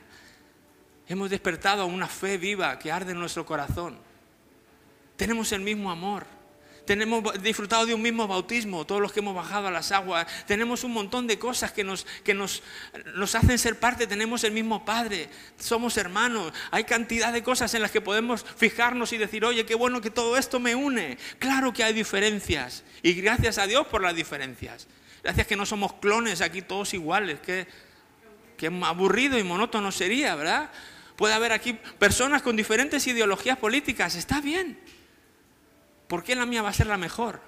Hemos 1.07 1.29
despertado 1.29 1.83
a 1.83 1.86
una 1.86 2.07
fe 2.07 2.38
viva 2.38 2.79
que 2.79 2.91
arde 2.91 3.12
en 3.12 3.19
nuestro 3.19 3.45
corazón. 3.45 3.98
Tenemos 5.17 5.51
el 5.51 5.62
mismo 5.62 5.91
amor. 5.91 6.25
Tenemos 6.86 7.41
disfrutado 7.41 7.86
de 7.86 7.93
un 7.93 8.01
mismo 8.01 8.27
bautismo, 8.27 8.86
todos 8.86 9.01
los 9.01 9.13
que 9.13 9.22
hemos 9.22 9.33
bajado 9.33 9.67
a 9.67 9.72
las 9.72 9.93
aguas. 9.93 10.27
Tenemos 10.45 10.83
un 10.83 10.91
montón 10.91 11.27
de 11.27 11.39
cosas 11.39 11.72
que, 11.72 11.83
nos, 11.83 12.05
que 12.25 12.33
nos, 12.33 12.62
nos 13.15 13.36
hacen 13.36 13.57
ser 13.57 13.79
parte. 13.79 14.05
Tenemos 14.05 14.43
el 14.43 14.51
mismo 14.51 14.83
Padre, 14.83 15.29
somos 15.57 15.95
hermanos. 15.95 16.51
Hay 16.72 16.83
cantidad 16.83 17.31
de 17.31 17.41
cosas 17.41 17.74
en 17.74 17.81
las 17.81 17.91
que 17.91 18.01
podemos 18.01 18.45
fijarnos 18.57 19.13
y 19.13 19.17
decir, 19.17 19.45
oye, 19.45 19.65
qué 19.65 19.75
bueno 19.75 20.01
que 20.01 20.10
todo 20.10 20.36
esto 20.36 20.60
me 20.60 20.75
une. 20.75 21.17
Claro 21.39 21.72
que 21.72 21.86
hay 21.86 21.93
diferencias. 21.93 22.83
Y 23.01 23.13
gracias 23.13 23.57
a 23.60 23.67
Dios 23.67 23.88
por 23.88 24.01
las 24.01 24.15
diferencias. 24.15 24.88
Gracias 25.24 25.48
que 25.48 25.55
no 25.55 25.65
somos 25.65 25.93
clones 25.93 26.41
aquí 26.41 26.62
todos 26.62 26.93
iguales. 26.93 27.39
Que, 27.39 27.65
que 28.57 28.67
aburrido 28.67 29.39
y 29.39 29.43
monótono 29.43 29.89
sería, 29.89 30.36
¿verdad? 30.36 30.69
Puede 31.15 31.34
haber 31.34 31.51
aquí 31.51 31.74
personas 32.00 32.41
con 32.41 32.55
diferentes 32.55 33.05
ideologías 33.08 33.58
políticas, 33.58 34.15
está 34.15 34.41
bien. 34.41 34.79
¿Por 36.08 36.24
qué 36.24 36.36
la 36.36 36.46
mía 36.46 36.62
va 36.62 36.70
a 36.70 36.74
ser 36.74 36.88
la 36.88 36.98
mejor? 36.98 37.41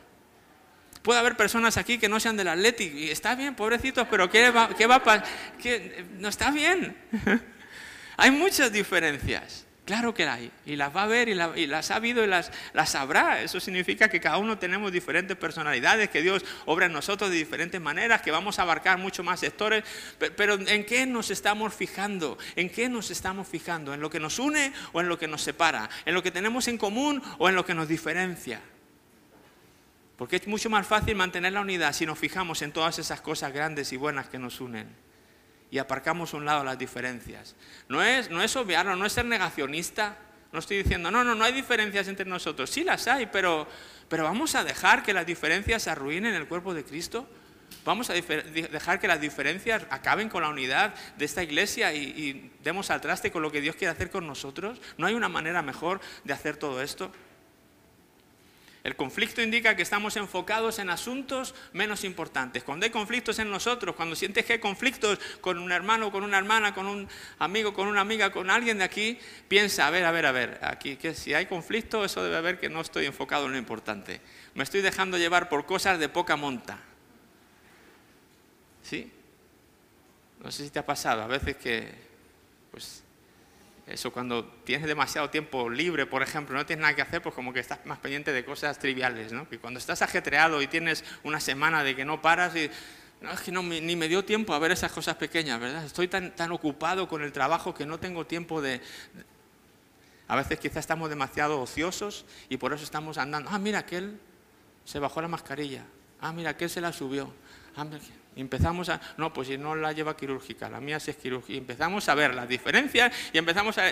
Puede 1.01 1.19
haber 1.19 1.37
personas 1.37 1.77
aquí 1.77 1.97
que 1.97 2.09
no 2.09 2.19
sean 2.19 2.35
del 2.35 2.47
Atlético 2.47 2.97
y 2.97 3.11
está 3.11 3.35
bien, 3.35 3.55
pobrecitos, 3.55 4.07
pero 4.09 4.29
¿qué 4.29 4.49
va, 4.49 4.69
qué 4.69 4.87
va 4.87 4.95
a 4.95 5.23
No 6.17 6.29
está 6.29 6.51
bien. 6.51 6.97
Hay 8.17 8.31
muchas 8.31 8.71
diferencias. 8.71 9.64
Claro 9.85 10.15
que 10.15 10.27
hay, 10.27 10.51
y 10.65 10.75
las 10.77 10.95
va 10.95 11.03
a 11.03 11.05
ver 11.05 11.29
y, 11.29 11.35
las 11.35 11.91
ha 11.91 11.97
habido 11.97 12.23
y 12.23 12.27
las, 12.27 12.51
las 12.73 12.89
sabrá. 12.89 13.43
Eso 13.43 13.59
significa 13.59 14.09
que 14.09 14.19
cada 14.19 14.39
uno 14.39 14.57
tenemos 14.57 14.91
diferentes 14.91 15.37
personalidades, 15.37 16.09
que 16.09 16.23
Dios 16.23 16.43
obra 16.65 16.87
en 16.87 16.93
nosotros 16.93 17.29
de 17.29 17.35
diferentes 17.35 17.79
maneras, 17.79 18.23
que 18.23 18.31
vamos 18.31 18.57
a 18.57 18.63
abarcar 18.63 18.97
mucho 18.97 19.23
más 19.23 19.41
sectores. 19.41 19.83
Pero 20.17 20.55
¿en 20.55 20.85
qué 20.85 21.05
nos 21.05 21.29
estamos 21.29 21.71
fijando? 21.71 22.39
¿En 22.55 22.71
qué 22.71 22.89
nos 22.89 23.11
estamos 23.11 23.47
fijando? 23.47 23.93
¿En 23.93 23.99
lo 24.01 24.09
que 24.09 24.19
nos 24.19 24.39
une 24.39 24.73
o 24.91 25.01
en 25.01 25.07
lo 25.07 25.19
que 25.19 25.27
nos 25.27 25.43
separa? 25.43 25.87
¿En 26.03 26.15
lo 26.15 26.23
que 26.23 26.31
tenemos 26.31 26.67
en 26.67 26.79
común 26.79 27.21
o 27.37 27.47
en 27.47 27.53
lo 27.53 27.63
que 27.63 27.75
nos 27.75 27.87
diferencia? 27.87 28.61
Porque 30.17 30.37
es 30.37 30.47
mucho 30.47 30.71
más 30.71 30.87
fácil 30.87 31.13
mantener 31.13 31.53
la 31.53 31.61
unidad 31.61 31.93
si 31.93 32.07
nos 32.07 32.17
fijamos 32.17 32.63
en 32.63 32.71
todas 32.71 32.97
esas 32.97 33.21
cosas 33.21 33.53
grandes 33.53 33.93
y 33.93 33.97
buenas 33.97 34.29
que 34.29 34.39
nos 34.39 34.59
unen 34.61 35.04
y 35.75 35.77
aparcamos 35.77 36.33
a 36.33 36.37
un 36.37 36.45
lado 36.45 36.63
las 36.63 36.77
diferencias. 36.77 37.53
No 37.89 38.01
es, 38.01 38.29
no 38.29 38.41
es 38.41 38.55
obviarlo, 38.55 38.95
no 38.95 39.05
es 39.05 39.11
ser 39.11 39.25
negacionista. 39.25 40.17
No 40.53 40.59
estoy 40.59 40.77
diciendo, 40.77 41.11
no, 41.11 41.21
no, 41.25 41.35
no 41.35 41.43
hay 41.43 41.51
diferencias 41.51 42.07
entre 42.07 42.25
nosotros. 42.25 42.69
Sí 42.69 42.85
las 42.85 43.09
hay, 43.09 43.25
pero, 43.25 43.67
pero 44.07 44.23
vamos 44.23 44.55
a 44.55 44.63
dejar 44.63 45.03
que 45.03 45.11
las 45.11 45.25
diferencias 45.25 45.89
arruinen 45.89 46.33
el 46.33 46.47
cuerpo 46.47 46.73
de 46.73 46.85
Cristo. 46.85 47.27
Vamos 47.83 48.09
a 48.09 48.13
dejar 48.13 49.01
que 49.01 49.07
las 49.09 49.19
diferencias 49.19 49.85
acaben 49.89 50.29
con 50.29 50.43
la 50.43 50.47
unidad 50.47 50.95
de 51.17 51.25
esta 51.25 51.43
iglesia 51.43 51.93
y, 51.93 52.03
y, 52.03 52.51
demos 52.63 52.89
al 52.89 53.01
traste 53.01 53.29
con 53.29 53.41
lo 53.41 53.51
que 53.51 53.59
Dios 53.59 53.75
quiere 53.75 53.91
hacer 53.91 54.09
con 54.09 54.25
nosotros. 54.25 54.79
¿No 54.97 55.07
hay 55.07 55.13
una 55.13 55.27
manera 55.27 55.61
mejor 55.61 55.99
de 56.23 56.31
hacer 56.31 56.55
todo 56.55 56.81
esto? 56.81 57.11
El 58.85 58.95
conflicto 58.95 59.41
indica 59.41 59.75
que 59.75 59.81
estamos 59.81 60.15
enfocados 60.15 60.77
en 60.77 60.91
asuntos 60.91 61.55
menos 61.73 62.03
importantes. 62.03 62.63
Cuando 62.63 62.85
hay 62.85 62.91
conflictos 62.91 63.39
en 63.39 63.49
nosotros, 63.49 63.95
cuando 63.95 64.15
sientes 64.15 64.45
que 64.45 64.53
hay 64.53 64.59
conflictos 64.59 65.17
con 65.41 65.57
un 65.57 65.71
hermano, 65.71 66.11
con 66.11 66.23
una 66.23 66.37
hermana, 66.37 66.75
con 66.75 66.85
un 66.85 67.09
amigo, 67.39 67.73
con 67.73 67.87
una 67.87 68.01
amiga, 68.01 68.31
con 68.31 68.51
alguien 68.51 68.77
de 68.77 68.83
aquí, 68.83 69.17
piensa, 69.47 69.87
a 69.87 69.89
ver, 69.89 70.05
a 70.05 70.11
ver, 70.11 70.27
a 70.27 70.31
ver, 70.31 70.59
aquí 70.61 70.97
que 70.97 71.15
si 71.15 71.33
hay 71.33 71.47
conflicto, 71.47 72.05
eso 72.05 72.23
debe 72.23 72.37
haber 72.37 72.59
que 72.59 72.69
no 72.69 72.79
estoy 72.79 73.07
enfocado 73.07 73.47
en 73.47 73.53
lo 73.53 73.57
importante. 73.57 74.21
Me 74.53 74.63
estoy 74.63 74.81
dejando 74.81 75.17
llevar 75.17 75.49
por 75.49 75.65
cosas 75.65 75.97
de 75.97 76.07
poca 76.07 76.35
monta. 76.35 76.77
¿Sí? 78.83 79.11
No 80.43 80.51
sé 80.51 80.63
si 80.63 80.69
te 80.69 80.77
ha 80.77 80.85
pasado 80.85 81.23
a 81.23 81.27
veces 81.27 81.55
que, 81.55 81.91
pues, 82.69 83.03
eso 83.87 84.11
cuando 84.11 84.45
tienes 84.63 84.87
demasiado 84.87 85.29
tiempo 85.29 85.69
libre, 85.69 86.07
por 86.07 86.23
ejemplo, 86.23 86.57
no 86.57 86.65
tienes 86.65 86.81
nada 86.81 86.95
que 86.95 87.03
hacer, 87.03 87.21
pues 87.21 87.35
como 87.35 87.53
que 87.53 87.59
estás 87.59 87.85
más 87.85 87.99
pendiente 87.99 88.33
de 88.33 88.43
cosas 88.43 88.79
triviales, 88.79 89.31
¿no? 89.31 89.47
Que 89.47 89.59
cuando 89.59 89.79
estás 89.79 90.01
ajetreado 90.01 90.61
y 90.61 90.67
tienes 90.67 91.03
una 91.23 91.39
semana 91.39 91.83
de 91.83 91.95
que 91.95 92.05
no 92.05 92.21
paras 92.21 92.55
y... 92.55 92.69
No, 93.21 93.31
es 93.31 93.39
que 93.41 93.51
no, 93.51 93.63
ni 93.63 93.95
me 93.95 94.07
dio 94.07 94.25
tiempo 94.25 94.53
a 94.53 94.59
ver 94.59 94.71
esas 94.71 94.91
cosas 94.91 95.15
pequeñas, 95.15 95.59
¿verdad? 95.59 95.85
Estoy 95.85 96.07
tan, 96.07 96.35
tan 96.35 96.51
ocupado 96.51 97.07
con 97.07 97.21
el 97.21 97.31
trabajo 97.31 97.73
que 97.73 97.85
no 97.85 97.99
tengo 97.99 98.25
tiempo 98.25 98.61
de... 98.61 98.81
A 100.27 100.35
veces 100.35 100.59
quizás 100.59 100.77
estamos 100.77 101.09
demasiado 101.09 101.61
ociosos 101.61 102.25
y 102.49 102.57
por 102.57 102.73
eso 102.73 102.83
estamos 102.83 103.17
andando. 103.19 103.51
Ah, 103.51 103.59
mira, 103.59 103.79
aquel 103.79 104.19
se 104.83 104.99
bajó 104.99 105.21
la 105.21 105.27
mascarilla. 105.27 105.85
Ah, 106.19 106.33
mira, 106.33 106.51
aquel 106.51 106.69
se 106.69 106.81
la 106.81 106.91
subió. 106.91 107.31
Empezamos 108.35 108.89
a, 108.89 108.99
no, 109.17 109.31
pues 109.31 109.47
si 109.47 109.57
no 109.57 109.75
la 109.75 109.93
lleva 109.93 110.17
quirúrgica, 110.17 110.69
la 110.69 110.81
mía 110.81 110.99
sí 110.99 111.11
es 111.11 111.17
quirúrgica. 111.17 111.57
Empezamos 111.57 112.07
a 112.09 112.15
ver 112.15 112.33
las 112.33 112.49
diferencias 112.49 113.13
y 113.31 113.37
empezamos 113.37 113.77
a, 113.77 113.83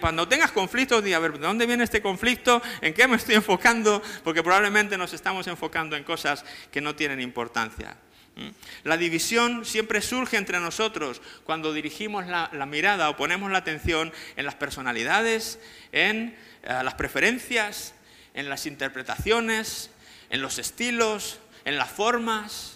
cuando 0.00 0.26
tengas 0.26 0.50
conflictos, 0.50 1.04
di 1.04 1.12
a 1.12 1.20
ver, 1.20 1.34
¿de 1.34 1.38
dónde 1.38 1.66
viene 1.66 1.84
este 1.84 2.02
conflicto? 2.02 2.60
¿En 2.80 2.94
qué 2.94 3.06
me 3.06 3.16
estoy 3.16 3.36
enfocando? 3.36 4.02
Porque 4.24 4.42
probablemente 4.42 4.98
nos 4.98 5.12
estamos 5.12 5.46
enfocando 5.46 5.96
en 5.96 6.02
cosas 6.02 6.44
que 6.72 6.80
no 6.80 6.96
tienen 6.96 7.20
importancia. 7.20 7.96
¿Mm? 8.34 8.48
La 8.84 8.96
división 8.96 9.64
siempre 9.64 10.00
surge 10.02 10.36
entre 10.36 10.58
nosotros 10.58 11.22
cuando 11.44 11.72
dirigimos 11.72 12.26
la, 12.26 12.48
mirada 12.66 13.08
o 13.08 13.16
ponemos 13.16 13.52
la 13.52 13.58
atención 13.58 14.12
en 14.36 14.46
las 14.46 14.56
personalidades, 14.56 15.60
en 15.92 16.36
eh, 16.64 16.80
las 16.82 16.94
preferencias, 16.94 17.94
en 18.34 18.48
las 18.48 18.66
interpretaciones, 18.66 19.90
en 20.28 20.42
los 20.42 20.58
estilos, 20.58 21.38
en 21.64 21.78
las 21.78 21.90
formas. 21.90 22.75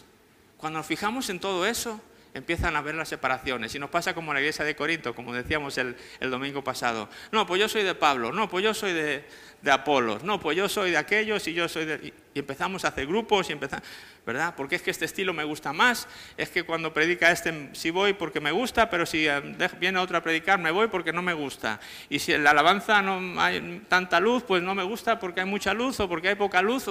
Cuando 0.61 0.79
nos 0.79 0.87
fijamos 0.87 1.31
en 1.31 1.41
todo 1.41 1.65
eso, 1.65 1.99
empiezan 2.35 2.77
a 2.77 2.83
ver 2.83 2.95
las 2.95 3.09
separaciones. 3.09 3.75
Y 3.75 3.79
nos 3.79 3.91
pasa 3.91 4.15
como 4.15 4.31
en 4.33 4.35
la 4.35 4.41
iglesia 4.41 4.65
de 4.65 4.77
Corinto, 4.77 5.15
como 5.15 5.33
decíamos 5.33 5.79
el, 5.79 5.97
domingo 6.21 6.63
pasado. 6.63 7.09
No, 7.33 7.47
pues 7.47 7.61
yo 7.61 7.69
soy 7.69 7.83
de 7.83 7.95
Pablo, 7.95 8.31
no, 8.31 8.49
pues 8.49 8.65
yo 8.65 8.75
soy 8.75 8.93
de, 8.93 9.25
de 9.63 9.71
Apolos, 9.71 10.23
no, 10.23 10.39
pues 10.39 10.57
yo 10.57 10.69
soy 10.69 10.91
de 10.91 10.99
aquellos 10.99 11.47
y 11.49 11.55
yo 11.55 11.69
soy 11.69 11.87
de... 11.87 12.13
Y 12.33 12.39
empezamos 12.39 12.85
a 12.85 12.89
hacer 12.89 13.07
grupos 13.07 13.49
y 13.49 13.53
empezamos, 13.53 13.85
¿verdad? 14.25 14.55
Porque 14.57 14.77
es 14.77 14.83
que 14.83 14.91
este 14.93 15.05
estilo 15.05 15.33
me 15.33 15.43
gusta 15.43 15.73
más, 15.73 16.07
es 16.37 16.49
que 16.51 16.63
cuando 16.63 16.95
predica 16.95 17.33
este 17.33 17.71
sí 17.73 17.91
voy 17.91 18.13
porque 18.13 18.39
me 18.39 18.53
gusta, 18.53 18.89
pero 18.89 19.05
si 19.05 19.27
eh, 19.27 19.41
viene 19.81 19.99
otro 19.99 20.17
a 20.17 20.21
predicar 20.23 20.61
me 20.61 20.71
voy 20.71 20.87
porque 20.87 21.13
no 21.13 21.23
me 21.23 21.33
gusta. 21.33 21.81
Y 22.09 22.21
si 22.21 22.33
en 22.33 22.45
la 22.45 22.51
alabanza 22.51 23.03
no 23.03 23.41
hay 23.41 23.83
tanta 23.89 24.21
luz, 24.21 24.45
pues 24.45 24.63
no 24.63 24.77
me 24.77 24.85
gusta 24.85 25.19
porque 25.19 25.41
hay 25.41 25.47
mucha 25.47 25.75
luz 25.75 25.99
o 25.99 26.09
porque 26.09 26.29
hay 26.29 26.37
poca 26.37 26.63
luz. 26.63 26.87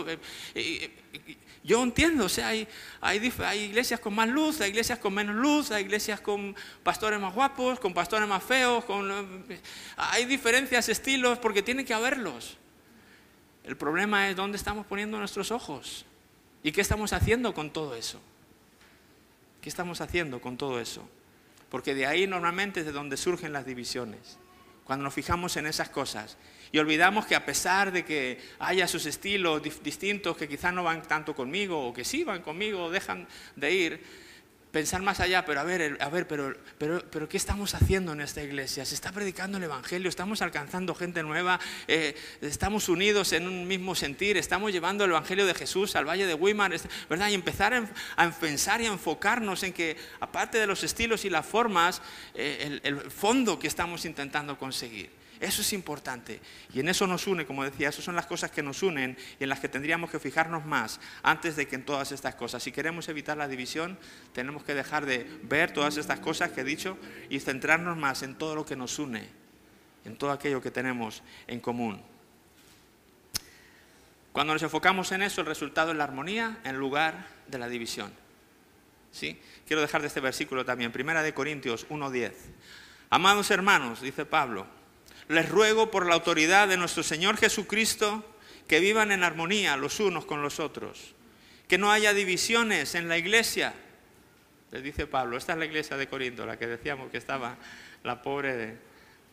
Yo 1.63 1.84
entiendo, 1.84 2.25
o 2.25 2.30
sea, 2.30 2.48
hay, 2.50 2.68
hay, 3.01 3.34
hay, 3.39 3.60
iglesias 3.60 4.00
con 4.00 4.16
más 4.16 4.30
luz, 4.30 4.62
hay 4.62 4.70
iglesias 4.70 4.98
con 5.00 5.13
menos 5.13 5.36
luz, 5.36 5.72
hay 5.72 5.84
iglesias 5.84 6.22
con 6.22 6.56
pastores 6.84 7.20
más 7.20 7.34
guapos, 7.34 7.80
con 7.80 7.94
pastores 7.94 8.28
más 8.28 8.44
feos, 8.44 8.86
con, 8.86 9.46
hay 9.98 10.25
diferencias, 10.25 10.88
estilos, 10.88 11.38
porque 11.39 11.62
tiene 11.62 11.84
que 11.84 11.94
haberlos. 11.94 12.58
El 13.66 13.75
problema 13.75 14.30
es 14.30 14.36
dónde 14.36 14.58
estamos 14.58 14.86
poniendo 14.86 15.20
nuestros 15.20 15.51
ojos 15.51 16.06
y 16.63 16.72
qué 16.72 16.82
estamos 16.82 17.12
haciendo 17.13 17.54
con 17.54 17.72
todo 17.72 17.96
eso. 17.96 18.22
¿Qué 19.62 19.68
estamos 19.68 20.00
haciendo 20.00 20.39
con 20.39 20.58
todo 20.58 20.80
eso? 20.80 21.07
Porque 21.70 21.94
de 21.94 22.07
ahí 22.07 22.25
normalmente 22.25 22.79
es 22.79 22.86
de 22.86 22.94
donde 22.94 23.18
surgen 23.18 23.51
las 23.51 23.66
divisiones. 23.66 24.38
Cuando 24.90 25.04
nos 25.04 25.14
fijamos 25.14 25.56
en 25.56 25.68
esas 25.68 25.90
cosas 25.90 26.36
y 26.72 26.80
olvidamos 26.80 27.28
que 27.28 27.36
a 27.36 27.46
pesar 27.46 27.92
de 27.92 28.04
que 28.04 28.40
haya 28.58 28.88
sus 28.88 29.06
estilos 29.06 29.62
distintos 29.84 30.36
que 30.36 30.50
quizás 30.50 30.74
no 30.74 30.84
van 30.84 31.04
tanto 31.04 31.36
conmigo 31.36 31.90
o 31.90 31.94
que 31.94 32.04
sí 32.04 32.24
van 32.24 32.42
conmigo 32.42 32.90
dejan 32.90 33.28
de 33.56 33.72
ir, 33.72 34.04
pensar 34.72 35.01
más 35.01 35.20
allá, 35.20 35.46
pero 35.46 35.60
a 35.60 35.64
ver, 35.64 35.98
a 36.00 36.10
ver, 36.10 36.27
pero, 36.27 36.55
pero, 36.77 37.03
pero 37.10 37.27
¿qué 37.27 37.38
estamos 37.38 37.74
haciendo 37.74 38.14
en 38.14 38.22
esta 38.22 38.44
iglesia? 38.44 38.86
¿Se 38.86 38.94
está 38.96 39.12
predicando 39.12 39.58
el 39.58 39.64
Evangelio? 39.64 40.10
¿Estamos 40.10 40.42
alcanzando 40.42 40.94
gente 40.94 41.24
nueva? 41.24 41.60
Eh, 41.88 42.16
¿Estamos 42.42 42.88
unidos 42.88 43.34
en 43.34 43.48
un 43.48 43.68
mismo 43.68 43.96
sentir? 43.96 44.38
¿Estamos 44.38 44.72
llevando 44.72 45.05
el 45.05 45.12
Evangelio 45.12 45.46
de 45.46 45.53
Jesús 45.55 45.96
al 45.96 46.05
Valle 46.05 46.27
de 46.27 46.36
Weimar? 46.36 46.72
¿Verdad? 47.10 47.29
Y 47.29 47.34
empezar 47.34 47.74
a, 47.74 48.32
pensar 48.32 48.82
y 48.82 48.86
a 48.86 48.92
enfocarnos 48.92 49.64
en 49.64 49.74
que, 49.74 49.98
aparte 50.20 50.60
de 50.60 50.68
los 50.68 50.84
estilos 50.84 51.25
y 51.25 51.29
las 51.29 51.46
formas, 51.46 52.01
eh, 52.36 52.79
el 52.84 53.00
fondo 53.12 53.58
que 53.58 53.68
estamos 53.68 54.05
intentando 54.05 54.58
conseguir. 54.58 55.19
Eso 55.40 55.62
es 55.62 55.72
importante. 55.72 56.42
Y 56.74 56.82
en 56.82 56.90
eso 56.90 57.08
nos 57.08 57.25
une, 57.25 57.46
como 57.46 57.64
decía, 57.64 57.90
esas 57.90 58.04
son 58.04 58.16
las 58.16 58.25
cosas 58.25 58.52
que 58.52 58.62
nos 58.62 58.84
unen 58.84 59.18
y 59.40 59.44
en 59.44 59.50
las 59.50 59.62
que 59.62 59.70
tendríamos 59.70 60.10
que 60.10 60.20
fijarnos 60.20 60.66
más 60.66 61.00
antes 61.24 61.56
de 61.56 61.68
que 61.68 61.75
en 61.75 61.86
todas 61.86 62.12
estas 62.12 62.36
cosas. 62.36 62.62
Si 62.62 62.74
queremos 62.74 63.08
evitar 63.08 63.38
la 63.38 63.48
división, 63.48 63.98
tenemos 64.34 64.64
que 64.64 64.74
dejar 64.74 65.06
de 65.06 65.25
ver 65.44 65.72
todas 65.72 65.96
estas 65.96 66.20
cosas 66.20 66.52
que 66.52 66.62
he 66.62 66.66
dicho 66.66 66.98
y 67.30 67.40
centrarnos 67.40 67.98
más 67.98 68.22
en 68.22 68.36
todo 68.36 68.54
lo 68.54 68.66
que 68.66 68.75
nos 68.75 69.00
une, 69.00 69.30
en 70.04 70.18
todo 70.18 70.32
aquello 70.32 70.62
que 70.62 70.72
tenemos 70.72 71.24
en 71.48 71.62
común. 71.62 72.02
Cuando 74.34 74.54
nos 74.54 74.64
enfocamos 74.64 75.12
en 75.14 75.22
eso, 75.22 75.40
el 75.40 75.48
resultado 75.48 75.92
es 75.92 75.98
la 75.98 76.04
armonía 76.04 76.60
en 76.66 76.78
lugar 76.78 77.28
de 77.48 77.60
la 77.60 77.70
división. 77.70 78.12
¿Sí? 79.12 79.40
Quiero 79.66 79.82
dejar 79.82 80.02
de 80.02 80.08
este 80.08 80.20
versículo 80.20 80.66
también, 80.66 80.92
Primera 80.92 81.24
de 81.24 81.34
Corintios 81.34 81.88
1.10. 81.90 82.34
Amados 83.10 83.50
hermanos, 83.50 84.02
dice 84.02 84.25
Pablo, 84.25 84.68
les 85.29 85.48
ruego 85.48 85.92
por 85.92 86.07
la 86.07 86.15
autoridad 86.15 86.68
de 86.68 86.75
nuestro 86.75 87.03
Señor 87.03 87.37
Jesucristo 87.37 88.25
que 88.68 88.79
vivan 88.79 89.11
en 89.11 89.24
armonía 89.24 89.77
los 89.77 90.00
unos 90.00 90.25
con 90.25 90.42
los 90.42 90.59
otros, 90.59 91.13
que 91.68 91.77
no 91.77 91.92
haya 91.92 92.13
divisiones 92.13 92.96
en 92.96 93.07
la 93.07 93.18
iglesia. 93.18 93.74
Les 94.72 94.83
dice 94.83 95.07
Pablo, 95.07 95.37
esta 95.37 95.53
es 95.53 95.59
la 95.59 95.65
iglesia 95.65 95.98
de 95.98 96.07
Corinto, 96.07 96.46
la 96.46 96.57
que 96.57 96.68
decíamos 96.68 97.09
que 97.09 97.18
estaba 97.18 97.57
la 98.03 98.22
pobre 98.22 98.55
de 98.55 98.77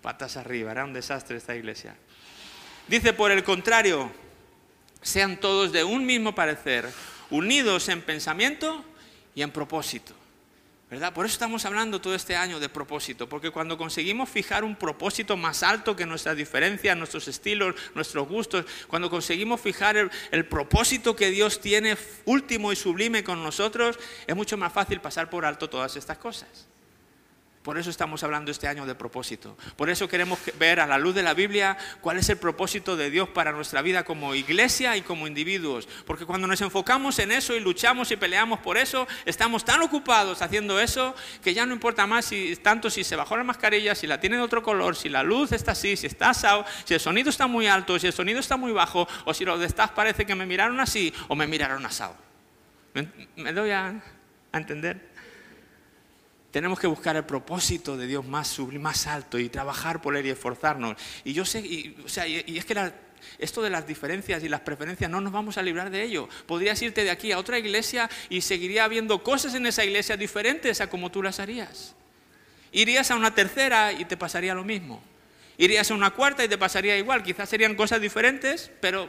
patas 0.01 0.37
arriba, 0.37 0.73
era 0.73 0.85
un 0.85 0.93
desastre 0.93 1.37
esta 1.37 1.55
iglesia. 1.55 1.97
Dice, 2.89 3.13
por 3.13 3.31
el 3.31 3.43
contrario, 3.43 4.11
sean 5.03 5.39
todos 5.39 5.73
de 5.73 5.85
un 5.85 6.07
mismo 6.07 6.35
parecer, 6.35 6.89
unidos 7.31 7.89
en 7.89 8.03
pensamiento 8.03 8.85
y 9.35 9.43
en 9.43 9.51
propósito. 9.51 10.15
¿Verdad? 10.89 11.13
Por 11.13 11.27
eso 11.27 11.33
estamos 11.33 11.65
hablando 11.65 12.01
todo 12.01 12.15
este 12.15 12.37
año 12.37 12.61
de 12.61 12.69
propósito, 12.69 13.29
porque 13.29 13.51
cuando 13.51 13.77
conseguimos 13.77 14.29
fijar 14.29 14.63
un 14.63 14.77
propósito 14.77 15.37
más 15.37 15.65
alto 15.65 15.97
que 15.97 16.07
nuestras 16.07 16.37
diferencias, 16.37 16.97
nuestros 16.97 17.27
estilos, 17.27 17.75
nuestros 17.97 18.29
gustos, 18.29 18.65
cuando 18.87 19.11
conseguimos 19.11 19.61
fijar 19.61 19.97
el, 19.97 20.11
el, 20.31 20.47
propósito 20.47 21.17
que 21.17 21.31
Dios 21.31 21.61
tiene 21.61 21.97
último 22.25 22.71
y 22.71 22.77
sublime 22.77 23.25
con 23.25 23.43
nosotros, 23.43 23.99
es 24.29 24.37
mucho 24.37 24.57
más 24.57 24.73
fácil 24.73 25.01
pasar 25.01 25.29
por 25.29 25.45
alto 25.45 25.69
todas 25.69 25.97
estas 25.97 26.19
cosas. 26.19 26.69
Por 27.67 27.79
eso 27.79 27.91
estamos 27.91 28.23
hablando 28.23 28.53
este 28.53 28.69
año 28.69 28.87
de 28.87 28.95
propósito. 28.95 29.59
Por 29.75 29.91
eso 29.91 30.07
queremos 30.07 30.39
ver 30.57 30.79
a 30.79 30.87
la 30.87 30.99
luz 30.99 31.17
de 31.17 31.25
la 31.25 31.35
Biblia 31.35 31.77
cuál 32.01 32.17
es 32.17 32.29
el 32.29 32.37
propósito 32.37 32.97
de 32.97 33.11
Dios 33.11 33.29
para 33.31 33.51
nuestra 33.51 33.83
vida 33.83 34.05
como 34.05 34.37
iglesia 34.37 34.97
y 34.97 35.03
como 35.03 35.27
individuos. 35.27 35.89
Porque 36.07 36.25
cuando 36.25 36.47
nos 36.47 36.61
enfocamos 36.61 37.19
en 37.19 37.33
eso 37.33 37.57
y 37.57 37.59
luchamos 37.59 38.13
y 38.13 38.17
peleamos 38.17 38.61
por 38.61 38.77
eso, 38.79 39.09
estamos 39.25 39.65
tan 39.65 39.83
ocupados 39.83 40.43
haciendo 40.43 40.79
eso 40.79 41.13
que 41.43 41.55
ya 41.55 41.67
no 41.67 41.73
importa 41.75 42.07
más 42.07 42.27
si 42.27 42.55
tanto 42.55 42.89
si 42.89 43.03
se 43.03 43.17
bajó 43.17 43.37
la 43.37 43.43
mascarilla, 43.43 43.97
si 43.97 44.07
la 44.07 44.21
tiene 44.21 44.37
de 44.37 44.43
otro 44.43 44.63
color, 44.63 44.95
si 44.95 45.09
la 45.09 45.25
luz 45.25 45.51
está 45.51 45.73
así, 45.73 45.97
si 45.97 46.07
está 46.07 46.31
asado, 46.31 46.65
si 46.85 46.95
el 46.95 47.01
sonido 47.01 47.31
está 47.31 47.49
muy 47.49 47.67
alto, 47.67 47.99
si 47.99 48.07
el 48.07 48.13
sonido 48.13 48.39
está 48.39 48.57
muy 48.57 48.71
bajo, 48.71 49.09
o 49.25 49.35
si 49.35 49.45
los 49.45 49.59
de 49.59 49.67
estas 49.67 49.91
parece 49.91 50.25
que 50.25 50.37
me 50.37 50.47
miraron 50.47 50.79
así 50.79 51.13
o 51.27 51.35
me 51.35 51.49
miraron 51.49 51.85
asado. 51.85 52.15
¿Me, 53.35 53.53
doy 53.53 53.73
a 53.73 54.01
entender? 54.53 55.16
Tenemos 56.51 56.79
que 56.79 56.87
buscar 56.87 57.17
el 57.17 57.25
propósito 57.25 57.97
de 57.97 58.07
Dios 58.07 58.25
más 58.25 58.49
sublime, 58.49 58.85
más 58.85 59.07
alto 59.07 59.39
y 59.39 59.49
trabajar 59.49 60.01
por 60.01 60.17
él 60.17 60.27
y 60.27 60.31
esforzarnos. 60.31 60.97
Y 61.25 61.33
yo 61.33 61.45
sé, 61.45 61.61
y, 61.61 61.97
o 62.05 62.09
sea, 62.09 62.27
y, 62.27 62.57
es 62.57 62.65
que 62.65 62.93
esto 63.39 63.63
de 63.63 63.71
las 63.71 63.87
diferencias 63.87 64.43
y 64.43 64.49
las 64.49 64.61
preferencias 64.61 65.11
no 65.11 65.21
nos 65.21 65.33
vamos 65.33 65.59
a 65.59 65.63
librar 65.63 65.91
de 65.91 66.03
ello. 66.03 66.29
Podrías 66.47 66.81
irte 66.83 67.05
de 67.05 67.11
aquí 67.11 67.33
a 67.33 67.39
otra 67.39 67.59
iglesia 67.59 68.09
y 68.29 68.41
seguiría 68.41 68.85
habiendo 68.85 69.23
cosas 69.23 69.55
en 69.55 69.67
esa 69.67 69.85
iglesia 69.85 70.17
diferentes 70.17 70.81
a 70.81 70.89
como 70.89 71.11
tú 71.11 71.23
las 71.23 71.41
harías. 71.41 71.95
Irías 72.73 73.11
a 73.11 73.17
una 73.17 73.35
tercera 73.35 73.93
y 73.93 74.05
te 74.05 74.17
pasaría 74.17 74.55
lo 74.55 74.65
mismo. 74.65 75.03
Irías 75.59 75.91
a 75.91 75.95
una 75.95 76.11
cuarta 76.11 76.45
y 76.45 76.49
te 76.49 76.59
pasaría 76.59 76.97
igual. 76.97 77.23
Quizás 77.23 77.49
serían 77.49 77.75
cosas 77.75 78.01
diferentes, 78.01 78.71
pero 78.81 79.09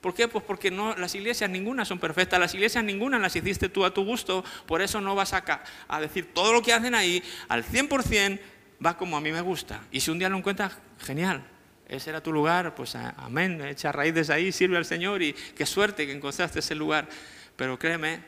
¿Por 0.00 0.14
qué? 0.14 0.28
Pues 0.28 0.44
porque 0.44 0.70
no, 0.70 0.96
las 0.96 1.14
iglesias 1.14 1.50
ninguna 1.50 1.84
son 1.84 1.98
perfectas, 1.98 2.40
las 2.40 2.54
iglesias 2.54 2.82
ninguna 2.82 3.18
las 3.18 3.36
hiciste 3.36 3.68
tú 3.68 3.84
a 3.84 3.92
tu 3.92 4.04
gusto, 4.04 4.44
por 4.66 4.80
eso 4.80 5.00
no 5.00 5.14
vas 5.14 5.34
a, 5.34 5.44
a 5.88 6.00
decir 6.00 6.32
todo 6.32 6.52
lo 6.52 6.62
que 6.62 6.72
hacen 6.72 6.94
ahí 6.94 7.22
al 7.48 7.64
100% 7.64 8.40
va 8.84 8.96
como 8.96 9.16
a 9.16 9.20
mí 9.20 9.30
me 9.30 9.42
gusta. 9.42 9.82
Y 9.90 10.00
si 10.00 10.10
un 10.10 10.18
día 10.18 10.28
lo 10.30 10.38
encuentras, 10.38 10.78
genial, 11.00 11.44
ese 11.86 12.10
era 12.10 12.22
tu 12.22 12.32
lugar, 12.32 12.74
pues 12.74 12.94
amén, 12.94 13.60
echa 13.62 13.92
raíces 13.92 14.30
ahí, 14.30 14.52
sirve 14.52 14.76
al 14.76 14.84
Señor 14.84 15.22
y 15.22 15.32
qué 15.32 15.66
suerte 15.66 16.06
que 16.06 16.12
encontraste 16.12 16.60
ese 16.60 16.74
lugar. 16.74 17.08
Pero 17.56 17.78
créeme, 17.78 18.22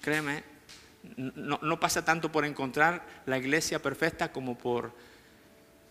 créeme, 0.00 0.42
no, 1.16 1.60
no 1.62 1.78
pasa 1.78 2.04
tanto 2.04 2.32
por 2.32 2.44
encontrar 2.44 3.06
la 3.26 3.38
iglesia 3.38 3.80
perfecta 3.80 4.32
como 4.32 4.58
por 4.58 4.92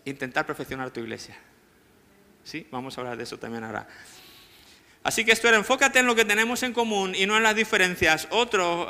intentar 0.04 0.44
perfeccionar 0.46 0.90
tu 0.90 1.00
iglesia. 1.00 1.36
¿Sí? 2.44 2.66
Vamos 2.70 2.96
a 2.96 3.00
hablar 3.00 3.16
de 3.16 3.22
eso 3.24 3.38
también 3.38 3.64
ahora. 3.64 3.88
Así 5.06 5.24
que 5.24 5.30
esto 5.30 5.46
era, 5.46 5.56
enfócate 5.56 6.00
en 6.00 6.06
lo 6.06 6.16
que 6.16 6.24
tenemos 6.24 6.64
en 6.64 6.72
común 6.72 7.14
y 7.14 7.26
no 7.26 7.36
en 7.36 7.44
las 7.44 7.54
diferencias. 7.54 8.26
Otro 8.30 8.88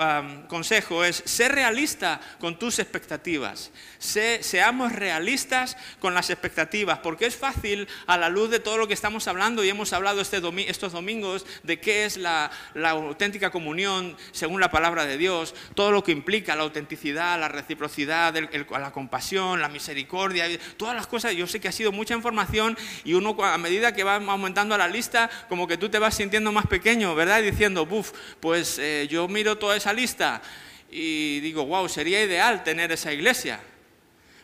consejo 0.48 1.04
es 1.04 1.22
ser 1.26 1.52
realista 1.52 2.22
con 2.40 2.58
tus 2.58 2.78
expectativas. 2.78 3.70
seamos 3.98 4.92
realistas 4.92 5.76
con 6.00 6.14
las 6.14 6.30
expectativas, 6.30 7.00
porque 7.00 7.26
es 7.26 7.36
fácil 7.36 7.86
a 8.06 8.16
la 8.16 8.30
luz 8.30 8.48
de 8.48 8.60
todo 8.60 8.78
lo 8.78 8.88
que 8.88 8.94
estamos 8.94 9.28
hablando 9.28 9.62
y 9.62 9.68
hemos 9.68 9.92
hablado 9.92 10.22
este 10.22 10.40
estos 10.68 10.92
domingos 10.92 11.44
de 11.64 11.80
qué 11.80 12.06
es 12.06 12.16
la, 12.16 12.50
auténtica 12.74 13.50
comunión 13.50 14.16
según 14.32 14.58
la 14.58 14.70
palabra 14.70 15.04
de 15.04 15.18
Dios, 15.18 15.54
todo 15.74 15.90
lo 15.90 16.02
que 16.02 16.12
implica 16.12 16.56
la 16.56 16.62
autenticidad, 16.62 17.38
la 17.38 17.48
reciprocidad, 17.48 18.34
la 18.34 18.90
compasión, 18.90 19.60
la 19.60 19.68
misericordia, 19.68 20.46
todas 20.78 20.96
las 20.96 21.06
cosas. 21.06 21.34
Yo 21.34 21.46
sé 21.46 21.60
que 21.60 21.68
ha 21.68 21.72
sido 21.72 21.92
mucha 21.92 22.14
información 22.14 22.74
y 23.04 23.12
uno 23.12 23.36
a 23.44 23.58
medida 23.58 23.92
que 23.92 24.02
va 24.02 24.14
aumentando 24.14 24.78
la 24.78 24.88
lista, 24.88 25.28
como 25.50 25.66
que 25.66 25.76
tú 25.76 25.90
te 25.90 25.98
vas 25.98 26.05
sintiendo 26.14 26.52
más 26.52 26.66
pequeño, 26.66 27.14
¿verdad? 27.14 27.42
Diciendo, 27.42 27.86
buf, 27.86 28.12
pues 28.40 28.78
eh, 28.78 29.06
yo 29.10 29.26
miro 29.28 29.58
toda 29.58 29.76
esa 29.76 29.92
lista 29.92 30.42
y 30.90 31.40
digo, 31.40 31.66
wow, 31.66 31.88
sería 31.88 32.22
ideal 32.22 32.62
tener 32.62 32.92
esa 32.92 33.12
iglesia. 33.12 33.60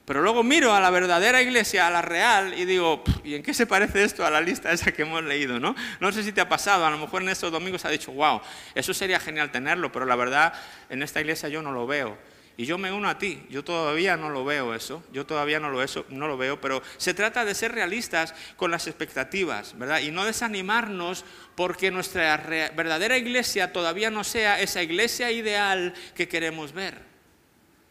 Pero 0.04 0.20
luego 0.20 0.42
miro 0.42 0.74
a 0.74 0.80
la 0.80 0.90
verdadera 0.90 1.40
iglesia, 1.40 1.86
a 1.86 1.90
la 1.90 2.02
real, 2.02 2.54
y 2.58 2.64
digo, 2.64 3.04
¿y 3.22 3.36
en 3.36 3.42
qué 3.42 3.54
se 3.54 3.66
parece 3.66 4.02
esto 4.02 4.26
a 4.26 4.30
la 4.30 4.40
lista 4.40 4.72
esa 4.72 4.90
que 4.90 5.02
hemos 5.02 5.22
leído? 5.22 5.60
¿no? 5.60 5.76
no 6.00 6.12
sé 6.12 6.24
si 6.24 6.32
te 6.32 6.40
ha 6.40 6.48
pasado, 6.48 6.84
a 6.84 6.90
lo 6.90 6.98
mejor 6.98 7.22
en 7.22 7.28
estos 7.28 7.52
domingos 7.52 7.84
ha 7.84 7.88
dicho, 7.88 8.10
wow, 8.12 8.40
eso 8.74 8.92
sería 8.92 9.20
genial 9.20 9.52
tenerlo, 9.52 9.92
pero 9.92 10.04
la 10.04 10.16
verdad 10.16 10.52
en 10.90 11.02
esta 11.02 11.20
iglesia 11.20 11.48
yo 11.48 11.62
no 11.62 11.70
lo 11.70 11.86
veo. 11.86 12.18
Y 12.62 12.64
yo 12.64 12.78
me 12.78 12.92
uno 12.92 13.08
a 13.08 13.18
ti, 13.18 13.42
yo 13.50 13.64
todavía 13.64 14.16
no 14.16 14.30
lo 14.30 14.44
veo 14.44 14.72
eso, 14.72 15.02
yo 15.12 15.26
todavía 15.26 15.58
no 15.58 15.68
lo, 15.68 15.82
eso, 15.82 16.06
no 16.10 16.28
lo 16.28 16.38
veo, 16.38 16.60
pero 16.60 16.80
se 16.96 17.12
trata 17.12 17.44
de 17.44 17.56
ser 17.56 17.72
realistas 17.72 18.36
con 18.54 18.70
las 18.70 18.86
expectativas, 18.86 19.76
¿verdad? 19.76 19.98
Y 19.98 20.12
no 20.12 20.24
desanimarnos 20.24 21.24
porque 21.56 21.90
nuestra 21.90 22.36
verdadera 22.36 23.18
iglesia 23.18 23.72
todavía 23.72 24.12
no 24.12 24.22
sea 24.22 24.60
esa 24.60 24.80
iglesia 24.80 25.32
ideal 25.32 25.92
que 26.14 26.28
queremos 26.28 26.72
ver. 26.72 27.00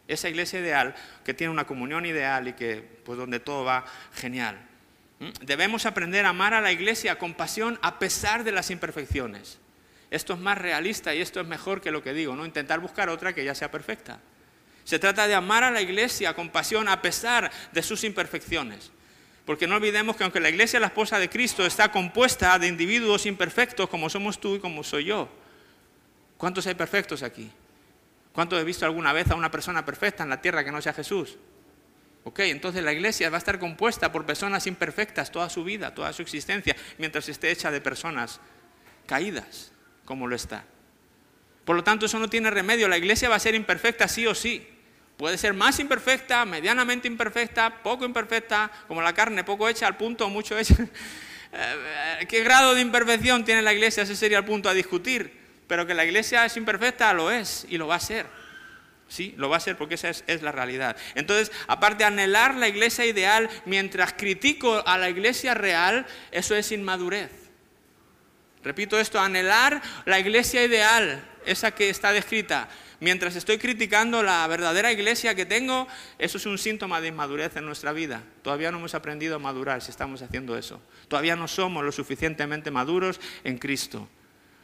Esa 0.08 0.30
iglesia 0.30 0.60
ideal 0.60 0.94
que 1.22 1.34
tiene 1.34 1.52
una 1.52 1.66
comunión 1.66 2.06
ideal 2.06 2.48
y 2.48 2.54
que, 2.54 2.80
pues 3.04 3.18
donde 3.18 3.40
todo 3.40 3.64
va 3.64 3.84
genial. 4.14 4.58
¿Mm? 5.18 5.32
Debemos 5.42 5.84
aprender 5.84 6.24
a 6.24 6.30
amar 6.30 6.54
a 6.54 6.62
la 6.62 6.72
iglesia 6.72 7.18
con 7.18 7.34
pasión 7.34 7.78
a 7.82 7.98
pesar 7.98 8.42
de 8.42 8.52
las 8.52 8.70
imperfecciones. 8.70 9.58
Esto 10.10 10.32
es 10.32 10.40
más 10.40 10.56
realista 10.56 11.14
y 11.14 11.20
esto 11.20 11.42
es 11.42 11.46
mejor 11.46 11.82
que 11.82 11.90
lo 11.90 12.02
que 12.02 12.14
digo, 12.14 12.34
no 12.34 12.46
intentar 12.46 12.80
buscar 12.80 13.10
otra 13.10 13.34
que 13.34 13.44
ya 13.44 13.54
sea 13.54 13.70
perfecta. 13.70 14.18
Se 14.84 14.98
trata 14.98 15.26
de 15.26 15.34
amar 15.34 15.64
a 15.64 15.70
la 15.70 15.80
iglesia 15.80 16.34
con 16.34 16.50
pasión 16.50 16.88
a 16.88 17.02
pesar 17.02 17.50
de 17.72 17.82
sus 17.82 18.04
imperfecciones. 18.04 18.90
Porque 19.44 19.66
no 19.66 19.76
olvidemos 19.76 20.16
que 20.16 20.22
aunque 20.22 20.40
la 20.40 20.48
iglesia, 20.48 20.80
la 20.80 20.86
esposa 20.86 21.18
de 21.18 21.28
Cristo, 21.28 21.66
está 21.66 21.90
compuesta 21.90 22.58
de 22.58 22.68
individuos 22.68 23.26
imperfectos 23.26 23.88
como 23.88 24.08
somos 24.08 24.40
tú 24.40 24.56
y 24.56 24.60
como 24.60 24.84
soy 24.84 25.04
yo. 25.04 25.28
¿Cuántos 26.36 26.66
hay 26.66 26.74
perfectos 26.74 27.22
aquí? 27.22 27.50
¿Cuántos 28.32 28.60
he 28.60 28.64
visto 28.64 28.84
alguna 28.84 29.12
vez 29.12 29.30
a 29.30 29.34
una 29.34 29.50
persona 29.50 29.84
perfecta 29.84 30.22
en 30.22 30.30
la 30.30 30.40
tierra 30.40 30.64
que 30.64 30.72
no 30.72 30.80
sea 30.80 30.92
Jesús? 30.92 31.38
Ok, 32.24 32.40
entonces 32.40 32.84
la 32.84 32.92
iglesia 32.92 33.30
va 33.30 33.36
a 33.36 33.38
estar 33.38 33.58
compuesta 33.58 34.12
por 34.12 34.24
personas 34.24 34.66
imperfectas 34.66 35.32
toda 35.32 35.50
su 35.50 35.64
vida, 35.64 35.92
toda 35.92 36.12
su 36.12 36.22
existencia, 36.22 36.76
mientras 36.98 37.28
esté 37.28 37.50
hecha 37.50 37.70
de 37.70 37.80
personas 37.80 38.40
caídas, 39.06 39.72
como 40.04 40.28
lo 40.28 40.36
está. 40.36 40.64
Por 41.64 41.76
lo 41.76 41.84
tanto, 41.84 42.06
eso 42.06 42.18
no 42.18 42.28
tiene 42.28 42.50
remedio. 42.50 42.88
La 42.88 42.96
iglesia 42.96 43.28
va 43.28 43.36
a 43.36 43.40
ser 43.40 43.54
imperfecta 43.54 44.08
sí 44.08 44.26
o 44.26 44.34
sí. 44.34 44.68
Puede 45.22 45.38
ser 45.38 45.54
más 45.54 45.78
imperfecta, 45.78 46.44
medianamente 46.44 47.06
imperfecta, 47.06 47.80
poco 47.80 48.04
imperfecta, 48.04 48.68
como 48.88 49.00
la 49.00 49.12
carne, 49.12 49.44
poco 49.44 49.68
hecha 49.68 49.86
al 49.86 49.96
punto, 49.96 50.28
mucho 50.28 50.58
hecha. 50.58 50.74
Eh, 51.54 52.26
¿Qué 52.28 52.42
grado 52.42 52.74
de 52.74 52.80
imperfección 52.80 53.44
tiene 53.44 53.60
la 53.60 53.74
iglesia? 53.74 54.04
Ese 54.04 54.16
sería 54.16 54.38
el 54.38 54.44
punto 54.46 54.70
a 54.70 54.74
discutir. 54.74 55.38
Pero 55.68 55.86
que 55.86 55.92
la 55.92 56.04
iglesia 56.04 56.46
es 56.46 56.56
imperfecta, 56.56 57.12
lo 57.12 57.30
es 57.30 57.66
y 57.68 57.76
lo 57.76 57.86
va 57.86 57.96
a 57.96 58.00
ser. 58.00 58.26
Sí, 59.06 59.34
lo 59.36 59.50
va 59.50 59.58
a 59.58 59.60
ser 59.60 59.76
porque 59.76 59.96
esa 59.96 60.08
es, 60.08 60.24
es, 60.26 60.40
la 60.40 60.50
realidad. 60.50 60.96
Entonces, 61.14 61.52
aparte 61.68 61.98
de 61.98 62.04
anhelar 62.06 62.54
la 62.54 62.68
iglesia 62.68 63.04
ideal 63.04 63.50
mientras 63.66 64.14
critico 64.14 64.82
a 64.86 64.96
la 64.96 65.10
iglesia 65.10 65.52
real, 65.52 66.06
eso 66.30 66.56
es 66.56 66.72
inmadurez. 66.72 67.30
Repito 68.64 68.98
esto, 68.98 69.20
anhelar 69.20 69.82
la 70.06 70.18
iglesia 70.18 70.64
ideal, 70.64 71.22
esa 71.44 71.70
que 71.72 71.90
está 71.90 72.12
descrita, 72.12 72.68
mientras 73.02 73.34
estoy 73.34 73.58
criticando 73.58 74.22
la 74.22 74.46
verdadera 74.46 74.92
iglesia 74.92 75.34
que 75.34 75.44
tengo, 75.44 75.88
eso 76.18 76.38
es 76.38 76.46
un 76.46 76.56
síntoma 76.56 77.00
de 77.00 77.08
inmadurez 77.08 77.56
en 77.56 77.66
nuestra 77.66 77.92
vida. 77.92 78.22
Todavía 78.42 78.70
no 78.70 78.78
hemos 78.78 78.94
aprendido 78.94 79.36
a 79.36 79.38
madurar 79.40 79.82
si 79.82 79.90
estamos 79.90 80.22
haciendo 80.22 80.56
eso. 80.56 80.80
Todavía 81.08 81.34
no 81.34 81.48
somos 81.48 81.84
lo 81.84 81.90
suficientemente 81.90 82.70
maduros 82.70 83.20
en 83.42 83.58
Cristo. 83.58 84.08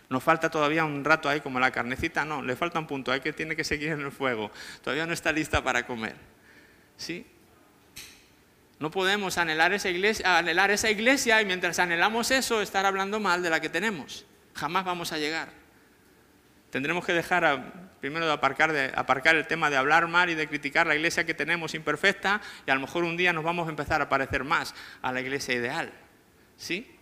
Nos 0.09 0.23
falta 0.23 0.51
todavía 0.51 0.85
un 0.85 1.05
rato 1.05 1.29
ahí 1.29 1.41
como 1.41 1.59
la 1.59 1.73
carnecita, 1.73 2.25
no, 2.25 2.41
le 2.41 2.55
falta 2.55 2.79
un 2.79 2.87
punto, 2.87 3.11
hay 3.11 3.21
que 3.21 3.33
tiene 3.33 3.57
que 3.57 3.65
seguir 3.65 3.89
en 3.89 4.01
el 4.01 4.13
fuego. 4.13 4.53
Todavía 4.83 5.05
no 5.05 5.13
está 5.13 5.33
lista 5.33 5.63
para 5.63 5.85
comer. 5.85 6.15
¿Sí? 6.97 7.27
No 8.79 8.93
podemos 8.93 9.37
anhelar 9.37 9.73
esa 9.73 9.91
iglesia, 9.91 10.39
anhelar 10.39 10.71
esa 10.71 10.89
iglesia 10.89 11.43
y 11.43 11.45
mientras 11.45 11.81
anhelamos 11.81 12.31
eso 12.31 12.63
estar 12.63 12.87
hablando 12.87 13.19
mal 13.19 13.43
de 13.43 13.51
la 13.51 13.61
que 13.61 13.69
tenemos. 13.69 14.25
Jamás 14.55 14.85
vamos 14.85 15.13
a 15.13 15.19
llegar. 15.19 15.68
Tendremos 16.71 17.05
que 17.05 17.13
dejar 17.13 17.89
primero 18.01 18.27
de 18.27 18.33
aparcar, 18.33 18.73
de 18.73 18.93
aparcar 18.95 19.37
el 19.37 19.47
tema 19.47 19.71
de 19.71 19.77
hablar 19.77 20.07
mal 20.09 20.31
y 20.31 20.35
de 20.35 20.49
criticar 20.49 20.87
la 20.87 20.95
iglesia 20.95 21.25
que 21.25 21.35
tenemos 21.35 21.75
imperfecta 21.75 22.41
y 22.67 22.71
a 22.71 22.75
lo 22.75 22.81
mejor 22.81 23.05
un 23.05 23.17
día 23.17 23.33
nos 23.33 23.45
vamos 23.45 23.67
a 23.67 23.71
empezar 23.71 24.03
a 24.03 24.09
parecer 24.09 24.45
más 24.45 24.75
a 25.03 25.13
la 25.13 25.21
iglesia 25.21 25.55
ideal. 25.55 25.93
¿Sí? 26.57 26.99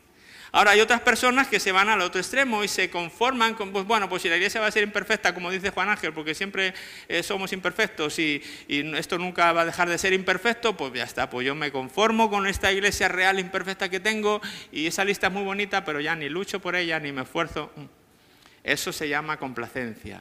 Ahora 0.52 0.70
hay 0.70 0.80
otras 0.80 1.00
personas 1.00 1.48
que 1.48 1.60
se 1.60 1.72
van 1.72 1.88
al 1.88 2.00
otro 2.00 2.20
extremo 2.20 2.62
y 2.64 2.68
se 2.68 2.88
conforman 2.88 3.54
con, 3.54 3.72
pues 3.72 3.84
bueno, 3.84 4.08
pues 4.08 4.22
si 4.22 4.28
la 4.28 4.36
iglesia 4.36 4.60
va 4.60 4.68
a 4.68 4.70
ser 4.70 4.84
imperfecta, 4.84 5.34
como 5.34 5.50
dice 5.50 5.70
Juan 5.70 5.88
Ángel, 5.88 6.12
porque 6.12 6.34
siempre 6.34 6.72
eh, 7.08 7.22
somos 7.22 7.52
imperfectos 7.52 8.18
y, 8.18 8.42
esto 8.68 9.18
nunca 9.18 9.52
va 9.52 9.62
a 9.62 9.64
dejar 9.66 9.88
de 9.88 9.98
ser 9.98 10.12
imperfecto, 10.12 10.76
pues 10.76 10.92
ya 10.94 11.04
está, 11.04 11.28
pues 11.28 11.46
yo 11.46 11.54
me 11.54 11.72
conformo 11.72 12.30
con 12.30 12.46
esta 12.46 12.72
iglesia 12.72 13.08
real 13.08 13.38
imperfecta 13.38 13.88
que 13.88 14.00
tengo 14.00 14.40
y 14.72 14.86
esa 14.86 15.04
lista 15.04 15.26
es 15.26 15.32
muy 15.32 15.42
bonita, 15.42 15.84
pero 15.84 16.00
ya 16.00 16.14
ni 16.14 16.28
lucho 16.28 16.60
por 16.60 16.76
ella 16.76 16.98
ni 17.00 17.12
me 17.12 17.22
esfuerzo. 17.22 17.70
Eso 18.66 18.92
se 18.92 19.08
llama 19.08 19.38
complacencia. 19.38 20.20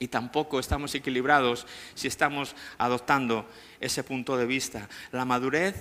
Y 0.00 0.08
tampoco 0.08 0.58
estamos 0.58 0.92
equilibrados 0.96 1.68
si 1.94 2.08
estamos 2.08 2.56
adoptando 2.78 3.48
ese 3.78 4.02
punto 4.02 4.36
de 4.36 4.44
vista. 4.44 4.88
La 5.12 5.24
madurez 5.24 5.76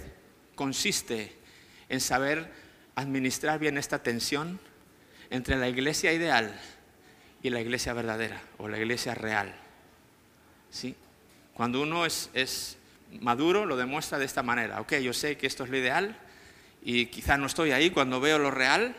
consiste 0.54 1.36
en 1.90 2.00
saber 2.00 2.54
administrar 2.94 3.58
bien 3.58 3.80
esta 3.80 4.04
tensión 4.04 4.60
entre 5.32 5.56
la 5.58 5.68
iglesia 5.68 6.14
ideal 6.14 6.54
y 7.42 7.50
la 7.50 7.60
iglesia 7.60 7.94
verdadera 7.94 8.40
o 8.60 8.68
la 8.68 8.78
iglesia 8.78 9.16
real. 9.16 9.52
¿Sí? 10.70 10.96
Cuando 11.56 11.82
uno 11.82 12.06
es, 12.06 12.30
es 12.36 12.78
maduro 13.20 13.66
lo 13.66 13.78
demuestra 13.78 14.20
de 14.20 14.26
esta 14.26 14.44
manera. 14.44 14.80
Ok, 14.80 14.98
yo 14.98 15.12
sé 15.12 15.38
que 15.38 15.48
esto 15.48 15.64
es 15.64 15.72
lo 15.72 15.78
ideal 15.78 16.20
y 16.84 17.08
quizá 17.08 17.36
no 17.36 17.48
estoy 17.48 17.72
ahí 17.72 17.90
cuando 17.90 18.20
veo 18.20 18.38
lo 18.38 18.52
real, 18.52 18.96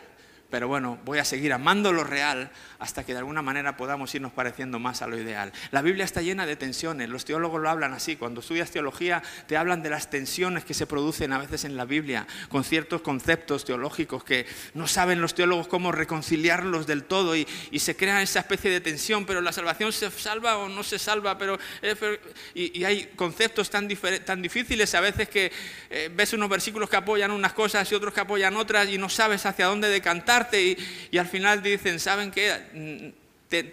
pero 0.50 0.68
bueno, 0.68 0.98
voy 1.04 1.18
a 1.18 1.24
seguir 1.24 1.52
amando 1.52 1.92
lo 1.92 2.04
real 2.04 2.50
hasta 2.78 3.04
que 3.04 3.12
de 3.12 3.18
alguna 3.18 3.42
manera 3.42 3.76
podamos 3.76 4.14
irnos 4.14 4.32
pareciendo 4.32 4.78
más 4.78 5.02
a 5.02 5.08
lo 5.08 5.18
ideal. 5.18 5.52
La 5.70 5.82
Biblia 5.82 6.04
está 6.04 6.22
llena 6.22 6.46
de 6.46 6.56
tensiones, 6.56 7.08
los 7.08 7.24
teólogos 7.24 7.60
lo 7.60 7.68
hablan 7.68 7.92
así, 7.92 8.16
cuando 8.16 8.40
estudias 8.40 8.70
teología 8.70 9.22
te 9.46 9.56
hablan 9.56 9.82
de 9.82 9.90
las 9.90 10.10
tensiones 10.10 10.64
que 10.64 10.74
se 10.74 10.86
producen 10.86 11.32
a 11.32 11.38
veces 11.38 11.64
en 11.64 11.76
la 11.76 11.84
Biblia 11.84 12.26
con 12.48 12.64
ciertos 12.64 13.02
conceptos 13.02 13.64
teológicos 13.64 14.22
que 14.22 14.46
no 14.74 14.86
saben 14.86 15.20
los 15.20 15.34
teólogos 15.34 15.66
cómo 15.66 15.90
reconciliarlos 15.92 16.86
del 16.86 17.04
todo 17.04 17.36
y, 17.36 17.46
se 17.78 17.96
crea 17.96 18.20
esa 18.20 18.40
especie 18.40 18.70
de 18.70 18.80
tensión, 18.80 19.24
pero 19.24 19.40
la 19.40 19.52
salvación 19.52 19.92
se 19.92 20.10
salva 20.10 20.58
o 20.58 20.68
no 20.68 20.82
se 20.82 20.98
salva, 20.98 21.38
pero, 21.38 21.58
eh, 21.80 22.20
y, 22.54 22.84
hay 22.84 23.06
conceptos 23.16 23.70
tan, 23.70 23.88
tan, 24.24 24.42
difíciles 24.42 24.94
a 24.94 25.00
veces 25.00 25.28
que 25.28 25.50
eh, 25.88 26.10
ves 26.12 26.32
unos 26.32 26.48
versículos 26.50 26.90
que 26.90 26.96
apoyan 26.96 27.30
unas 27.30 27.52
cosas 27.54 27.90
y 27.90 27.94
otros 27.94 28.12
que 28.12 28.20
apoyan 28.20 28.56
otras 28.56 28.88
y 28.88 28.98
no 28.98 29.08
sabes 29.08 29.46
hacia 29.46 29.66
dónde 29.66 29.88
decantarte 29.88 30.60
y, 30.60 31.08
y 31.12 31.18
al 31.18 31.26
final 31.26 31.62
dicen, 31.62 31.98
¿saben 32.00 32.30
qué? 32.30 32.67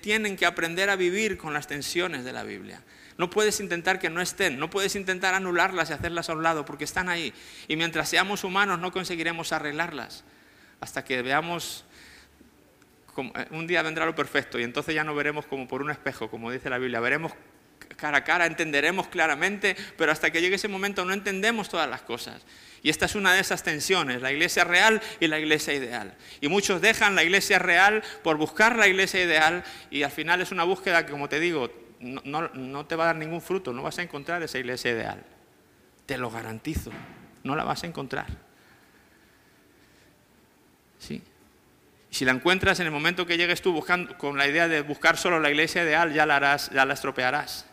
Tienen 0.01 0.37
que 0.37 0.45
aprender 0.45 0.89
a 0.89 0.95
vivir 0.95 1.37
con 1.37 1.53
las 1.53 1.67
tensiones 1.67 2.23
de 2.23 2.33
la 2.33 2.43
Biblia. 2.43 2.81
No 3.17 3.29
puedes 3.29 3.59
intentar 3.59 3.99
que 3.99 4.09
no 4.09 4.21
estén, 4.21 4.59
no 4.59 4.69
puedes 4.69 4.95
intentar 4.95 5.33
anularlas 5.33 5.89
y 5.89 5.93
hacerlas 5.93 6.29
a 6.29 6.33
un 6.33 6.43
lado, 6.43 6.65
porque 6.65 6.83
están 6.83 7.07
ahí. 7.07 7.33
Y 7.67 7.75
mientras 7.75 8.09
seamos 8.09 8.43
humanos 8.43 8.79
no 8.79 8.91
conseguiremos 8.91 9.53
arreglarlas. 9.53 10.23
Hasta 10.81 11.05
que 11.05 11.21
veamos 11.21 11.85
eh, 13.17 13.47
un 13.51 13.67
día 13.67 13.81
vendrá 13.81 14.05
lo 14.05 14.15
perfecto 14.15 14.59
y 14.59 14.63
entonces 14.63 14.93
ya 14.93 15.03
no 15.03 15.15
veremos 15.15 15.45
como 15.45 15.67
por 15.67 15.81
un 15.81 15.91
espejo, 15.91 16.29
como 16.29 16.51
dice 16.51 16.69
la 16.69 16.77
Biblia, 16.77 16.99
veremos 16.99 17.31
cara 17.87 18.19
a 18.19 18.23
cara, 18.23 18.45
entenderemos 18.45 19.07
claramente, 19.07 19.75
pero 19.97 20.11
hasta 20.11 20.31
que 20.31 20.41
llegue 20.41 20.55
ese 20.55 20.67
momento 20.67 21.05
no 21.05 21.13
entendemos 21.13 21.69
todas 21.69 21.89
las 21.89 22.01
cosas. 22.01 22.41
Y 22.85 22.89
esta 22.89 23.07
es 23.07 23.15
una 23.15 23.33
de 23.33 23.39
esas 23.39 23.63
tensiones, 23.63 24.21
la 24.21 24.31
iglesia 24.31 24.63
real 24.63 25.01
y 25.19 25.27
la 25.27 25.39
iglesia 25.39 25.73
ideal. 25.73 26.13
Y 26.39 26.49
muchos 26.49 26.81
dejan 26.81 27.15
la 27.15 27.23
iglesia 27.23 27.57
real 27.57 28.03
por 28.23 28.37
buscar 28.37 28.75
la 28.75 28.87
iglesia 28.87 29.23
ideal 29.23 29.63
y 29.89 30.03
al 30.03 30.11
final 30.11 30.39
es 30.39 30.51
una 30.51 30.65
búsqueda 30.65 31.03
que, 31.03 31.11
como 31.11 31.27
te 31.27 31.39
digo, 31.39 31.71
no, 31.99 32.85
te 32.85 32.95
va 32.95 33.05
a 33.05 33.07
dar 33.07 33.15
ningún 33.15 33.41
fruto, 33.41 33.73
no 33.73 33.81
vas 33.81 33.97
a 33.97 34.03
encontrar 34.03 34.43
esa 34.43 34.59
iglesia 34.59 34.91
ideal. 34.91 35.23
Te 36.05 36.19
lo 36.19 36.29
garantizo, 36.29 36.91
no 37.43 37.55
la 37.55 37.63
vas 37.63 37.83
a 37.83 37.87
encontrar. 37.87 38.27
¿Sí? 40.99 41.23
Si 42.11 42.23
la 42.23 42.33
encuentras 42.33 42.79
en 42.79 42.85
el 42.85 42.91
momento 42.91 43.25
que 43.25 43.37
llegues 43.37 43.63
tú 43.63 43.73
buscando, 43.73 44.15
con 44.17 44.37
la 44.37 44.47
idea 44.47 44.67
de 44.67 44.81
buscar 44.81 45.17
solo 45.17 45.39
la 45.39 45.49
iglesia 45.49 45.83
ideal, 45.83 46.13
ya 46.13 46.27
la, 46.27 46.35
harás, 46.35 46.69
ya 46.69 46.85
la 46.85 46.93
estropearás. 46.93 47.65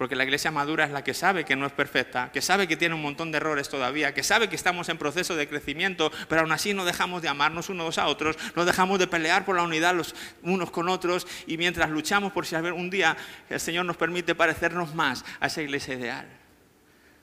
Porque 0.00 0.16
la 0.16 0.24
iglesia 0.24 0.50
madura 0.50 0.86
es 0.86 0.92
la 0.92 1.04
que 1.04 1.12
sabe 1.12 1.44
que 1.44 1.56
no 1.56 1.66
es 1.66 1.72
perfecta, 1.72 2.32
que 2.32 2.40
sabe 2.40 2.66
que 2.66 2.78
tiene 2.78 2.94
un 2.94 3.02
montón 3.02 3.30
de 3.32 3.36
errores 3.36 3.68
todavía, 3.68 4.14
que 4.14 4.22
sabe 4.22 4.48
que 4.48 4.56
estamos 4.56 4.88
en 4.88 4.96
proceso 4.96 5.36
de 5.36 5.46
crecimiento, 5.46 6.10
pero 6.26 6.40
aún 6.40 6.52
así 6.52 6.72
no 6.72 6.86
dejamos 6.86 7.20
de 7.20 7.28
amarnos 7.28 7.68
unos 7.68 7.98
a 7.98 8.06
otros, 8.06 8.38
no 8.56 8.64
dejamos 8.64 8.98
de 8.98 9.06
pelear 9.06 9.44
por 9.44 9.56
la 9.56 9.62
unidad 9.62 9.94
los 9.94 10.14
unos 10.42 10.70
con 10.70 10.88
otros 10.88 11.26
y 11.46 11.58
mientras 11.58 11.90
luchamos 11.90 12.32
por 12.32 12.46
si 12.46 12.54
un 12.56 12.88
día 12.88 13.14
el 13.50 13.60
Señor 13.60 13.84
nos 13.84 13.98
permite 13.98 14.34
parecernos 14.34 14.94
más 14.94 15.22
a 15.38 15.48
esa 15.48 15.60
iglesia 15.60 15.92
ideal, 15.92 16.26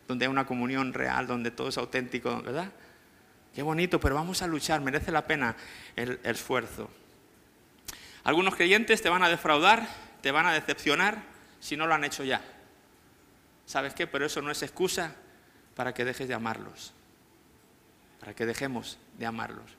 donde 0.08 0.26
hay 0.26 0.30
una 0.30 0.46
comunión 0.46 0.94
real, 0.94 1.26
donde 1.26 1.50
todo 1.50 1.70
es 1.70 1.80
auténtico, 1.80 2.44
¿verdad? 2.44 2.72
Qué 3.56 3.64
bonito, 3.64 4.00
pero 4.00 4.14
vamos 4.14 4.44
a 4.44 4.48
luchar, 4.48 4.82
merece 4.82 5.12
la 5.12 5.26
pena 5.26 5.56
el, 5.96 6.20
esfuerzo. 6.24 6.92
Algunos 8.24 8.56
creyentes 8.56 9.02
te 9.02 9.10
van 9.10 9.24
a 9.24 9.30
defraudar, 9.30 9.90
te 10.22 10.30
van 10.30 10.46
a 10.46 10.54
decepcionar 10.54 11.24
si 11.60 11.76
no 11.76 11.88
lo 11.88 11.96
han 11.96 12.04
hecho 12.04 12.24
ya. 12.24 12.40
¿Sabes 13.68 13.94
qué? 13.94 14.08
Pero 14.08 14.26
eso 14.26 14.42
no 14.42 14.50
es 14.50 14.64
excusa 14.64 15.14
para 15.76 15.94
que 15.94 16.06
dejes 16.06 16.28
de 16.28 16.34
amarlos, 16.34 16.94
para 18.20 18.34
que 18.34 18.46
dejemos 18.46 18.98
de 19.20 19.26
amarlos. 19.26 19.76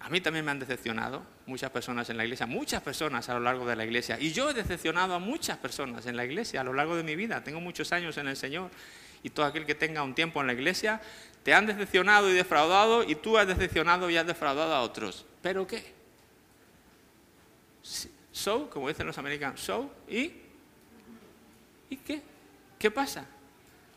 A 0.00 0.10
mí 0.10 0.20
también 0.20 0.44
me 0.44 0.50
han 0.50 0.58
decepcionado 0.58 1.22
muchas 1.46 1.70
personas 1.70 2.10
en 2.10 2.16
la 2.16 2.24
iglesia, 2.24 2.44
muchas 2.44 2.82
personas 2.82 3.28
a 3.28 3.34
lo 3.34 3.40
largo 3.40 3.64
de 3.64 3.76
la 3.76 3.84
iglesia. 3.84 4.18
Y 4.18 4.32
yo 4.32 4.50
he 4.50 4.54
decepcionado 4.54 5.14
a 5.14 5.20
muchas 5.20 5.58
personas 5.58 6.04
en 6.06 6.16
la 6.16 6.24
iglesia 6.24 6.60
a 6.60 6.64
lo 6.64 6.72
largo 6.72 6.96
de 6.96 7.04
mi 7.04 7.14
vida. 7.14 7.44
Tengo 7.44 7.60
muchos 7.60 7.92
años 7.92 8.16
en 8.18 8.26
el 8.26 8.36
Señor. 8.36 8.72
Y 9.22 9.30
todo 9.30 9.46
aquel 9.46 9.64
que 9.64 9.76
tenga 9.76 10.02
un 10.02 10.16
tiempo 10.16 10.40
en 10.40 10.48
la 10.48 10.54
iglesia 10.54 11.00
te 11.44 11.54
han 11.54 11.66
decepcionado 11.66 12.28
y 12.28 12.32
defraudado 12.32 13.04
y 13.04 13.14
tú 13.14 13.38
has 13.38 13.46
decepcionado 13.46 14.10
y 14.10 14.16
has 14.16 14.26
defraudado 14.26 14.74
a 14.74 14.82
otros. 14.82 15.24
¿Pero 15.40 15.68
qué? 15.68 15.94
So, 18.32 18.68
como 18.70 18.88
dicen 18.88 19.06
los 19.06 19.18
americanos, 19.18 19.60
so, 19.60 19.94
¿y? 20.08 20.32
¿Y 21.92 21.98
qué? 21.98 22.22
¿Qué 22.78 22.90
pasa? 22.90 23.26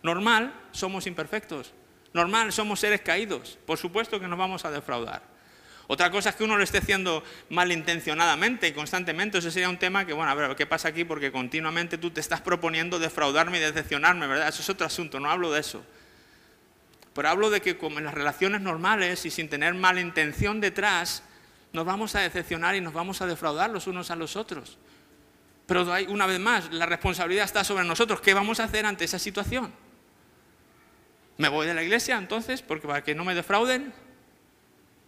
Normal, 0.03 0.53
somos 0.73 1.07
imperfectos. 1.07 1.71
Normal, 2.11 2.51
somos 2.51 2.81
seres 2.81 2.99
caídos. 2.99 3.57
Por 3.65 3.77
supuesto 3.77 4.19
que 4.19 4.27
nos 4.27 4.37
vamos 4.37 4.65
a 4.65 4.71
defraudar. 4.71 5.23
Otra 5.87 6.11
cosa 6.11 6.31
es 6.31 6.35
que 6.35 6.43
uno 6.43 6.57
lo 6.57 6.63
esté 6.65 6.79
haciendo 6.79 7.23
malintencionadamente 7.49 8.67
y 8.67 8.73
constantemente. 8.73 9.37
Ese 9.37 9.49
sería 9.49 9.69
un 9.69 9.77
tema 9.77 10.05
que, 10.05 10.11
bueno, 10.11 10.29
a 10.29 10.35
ver, 10.35 10.57
¿qué 10.57 10.65
pasa 10.65 10.89
aquí? 10.89 11.05
Porque 11.05 11.31
continuamente 11.31 11.97
tú 11.97 12.11
te 12.11 12.19
estás 12.19 12.41
proponiendo 12.41 12.99
defraudarme 12.99 13.59
y 13.59 13.61
decepcionarme, 13.61 14.27
¿verdad? 14.27 14.49
Eso 14.49 14.61
es 14.61 14.69
otro 14.69 14.85
asunto, 14.85 15.21
no 15.21 15.31
hablo 15.31 15.53
de 15.53 15.61
eso. 15.61 15.81
Pero 17.13 17.29
hablo 17.29 17.49
de 17.49 17.61
que 17.61 17.77
como 17.77 17.99
en 17.99 18.03
las 18.03 18.13
relaciones 18.13 18.59
normales 18.59 19.25
y 19.25 19.31
sin 19.31 19.47
tener 19.47 19.73
mala 19.73 20.01
intención 20.01 20.59
detrás, 20.59 21.23
nos 21.71 21.85
vamos 21.85 22.13
a 22.15 22.19
decepcionar 22.19 22.75
y 22.75 22.81
nos 22.81 22.91
vamos 22.91 23.21
a 23.21 23.25
defraudar 23.25 23.69
los 23.69 23.87
unos 23.87 24.11
a 24.11 24.17
los 24.17 24.35
otros. 24.35 24.79
Pero 25.65 25.85
una 26.09 26.27
vez 26.27 26.39
más, 26.39 26.71
la 26.71 26.85
responsabilidad 26.85 27.45
está 27.45 27.63
sobre 27.63 27.83
nosotros. 27.83 28.21
¿Qué 28.21 28.33
vamos 28.33 28.59
a 28.59 28.65
hacer 28.65 28.85
ante 28.85 29.05
esa 29.05 29.17
situación? 29.19 29.73
¿Me 31.37 31.49
voy 31.49 31.67
de 31.67 31.73
la 31.73 31.83
iglesia 31.83 32.17
entonces 32.17 32.61
porque 32.61 32.87
para 32.87 33.03
que 33.03 33.15
no 33.15 33.25
me 33.25 33.35
defrauden? 33.35 33.93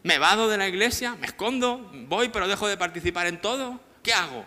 ¿Me 0.04 0.20
vado 0.20 0.50
de 0.50 0.58
la 0.58 0.68
iglesia? 0.68 1.16
¿Me 1.16 1.28
escondo? 1.28 1.92
¿Voy 2.08 2.30
pero 2.30 2.48
dejo 2.48 2.68
de 2.68 2.78
participar 2.78 3.28
en 3.28 3.40
todo? 3.40 3.80
¿Qué 4.04 4.14
hago? 4.14 4.46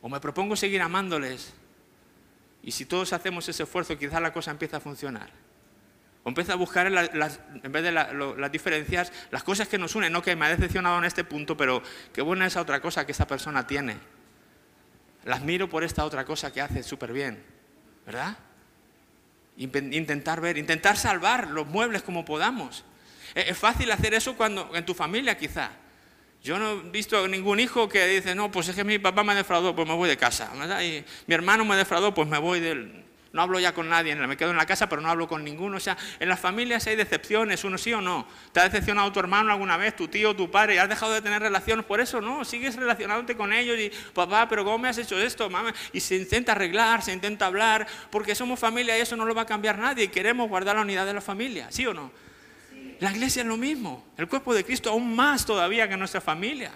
¿O 0.00 0.08
me 0.08 0.20
propongo 0.20 0.56
seguir 0.56 0.82
amándoles? 0.82 1.54
Y 2.62 2.70
si 2.70 2.86
todos 2.86 3.12
hacemos 3.12 3.48
ese 3.48 3.64
esfuerzo, 3.64 3.98
quizás 3.98 4.22
la 4.22 4.32
cosa 4.32 4.50
empieza 4.50 4.76
a 4.76 4.80
funcionar. 4.80 5.30
O 6.22 6.28
empieza 6.28 6.54
a 6.54 6.56
buscar 6.56 6.86
en 6.86 7.72
vez 7.72 7.82
de 7.82 7.92
las 7.92 8.52
diferencias, 8.52 9.12
las 9.30 9.42
cosas 9.42 9.68
que 9.68 9.78
nos 9.78 9.94
unen. 9.94 10.12
No 10.12 10.22
que 10.22 10.36
me 10.36 10.46
ha 10.46 10.48
decepcionado 10.48 10.98
en 10.98 11.04
este 11.04 11.24
punto, 11.24 11.56
pero 11.56 11.82
qué 12.12 12.22
buena 12.22 12.46
esa 12.46 12.60
otra 12.60 12.80
cosa 12.80 13.04
que 13.04 13.12
esta 13.12 13.26
persona 13.26 13.66
tiene. 13.66 13.98
Las 15.24 15.42
miro 15.42 15.68
por 15.68 15.84
esta 15.84 16.04
otra 16.04 16.24
cosa 16.24 16.52
que 16.52 16.60
hace 16.60 16.82
súper 16.82 17.12
bien. 17.12 17.42
¿Verdad? 18.06 18.36
Intentar 19.56 20.40
ver, 20.40 20.58
intentar 20.58 20.96
salvar 20.96 21.48
los 21.48 21.66
muebles 21.66 22.02
como 22.02 22.24
podamos. 22.24 22.84
Es 23.34 23.56
fácil 23.56 23.90
hacer 23.90 24.14
eso 24.14 24.36
cuando 24.36 24.74
en 24.74 24.84
tu 24.84 24.94
familia 24.94 25.36
quizá. 25.36 25.70
Yo 26.42 26.58
no 26.58 26.72
he 26.72 26.90
visto 26.90 27.26
ningún 27.26 27.58
hijo 27.58 27.88
que 27.88 28.06
dice, 28.06 28.34
no, 28.34 28.50
pues 28.50 28.68
es 28.68 28.76
que 28.76 28.84
mi 28.84 28.98
papá 28.98 29.24
me 29.24 29.34
defraudó, 29.34 29.74
pues 29.74 29.88
me 29.88 29.94
voy 29.94 30.08
de 30.08 30.16
casa. 30.16 30.50
Y 30.82 31.04
mi 31.26 31.34
hermano 31.34 31.64
me 31.64 31.76
defraudó, 31.76 32.12
pues 32.12 32.28
me 32.28 32.38
voy 32.38 32.60
del, 32.60 33.03
no 33.34 33.42
hablo 33.42 33.58
ya 33.58 33.74
con 33.74 33.88
nadie, 33.88 34.14
me 34.14 34.36
quedo 34.36 34.52
en 34.52 34.56
la 34.56 34.64
casa, 34.64 34.88
pero 34.88 35.02
no 35.02 35.10
hablo 35.10 35.26
con 35.26 35.42
ninguno. 35.42 35.78
O 35.78 35.80
sea, 35.80 35.98
en 36.20 36.28
las 36.28 36.38
familias 36.38 36.86
hay 36.86 36.94
decepciones, 36.94 37.64
uno 37.64 37.76
sí 37.76 37.92
o 37.92 38.00
no. 38.00 38.28
¿Te 38.52 38.60
ha 38.60 38.62
decepcionado 38.62 39.10
tu 39.10 39.18
hermano 39.18 39.50
alguna 39.50 39.76
vez, 39.76 39.96
tu 39.96 40.06
tío, 40.06 40.36
tu 40.36 40.52
padre, 40.52 40.76
y 40.76 40.78
has 40.78 40.88
dejado 40.88 41.12
de 41.12 41.20
tener 41.20 41.42
relaciones 41.42 41.84
por 41.84 42.00
eso? 42.00 42.20
No, 42.20 42.44
sigues 42.44 42.76
relacionándote 42.76 43.36
con 43.36 43.52
ellos 43.52 43.76
y, 43.76 43.90
papá, 44.12 44.48
pero 44.48 44.64
¿cómo 44.64 44.78
me 44.78 44.88
has 44.88 44.98
hecho 44.98 45.20
esto, 45.20 45.50
mamá? 45.50 45.74
Y 45.92 45.98
se 45.98 46.14
intenta 46.14 46.52
arreglar, 46.52 47.02
se 47.02 47.12
intenta 47.12 47.46
hablar, 47.46 47.88
porque 48.08 48.36
somos 48.36 48.60
familia 48.60 48.96
y 48.96 49.00
eso 49.00 49.16
no 49.16 49.24
lo 49.24 49.34
va 49.34 49.42
a 49.42 49.46
cambiar 49.46 49.78
nadie 49.78 50.04
y 50.04 50.08
queremos 50.08 50.48
guardar 50.48 50.76
la 50.76 50.82
unidad 50.82 51.04
de 51.04 51.14
la 51.14 51.20
familia, 51.20 51.66
¿sí 51.70 51.84
o 51.88 51.92
no? 51.92 52.12
La 53.00 53.10
iglesia 53.10 53.42
es 53.42 53.48
lo 53.48 53.56
mismo, 53.56 54.04
el 54.16 54.28
cuerpo 54.28 54.54
de 54.54 54.64
Cristo 54.64 54.90
aún 54.90 55.16
más 55.16 55.44
todavía 55.44 55.88
que 55.88 55.96
nuestra 55.96 56.20
familia. 56.20 56.70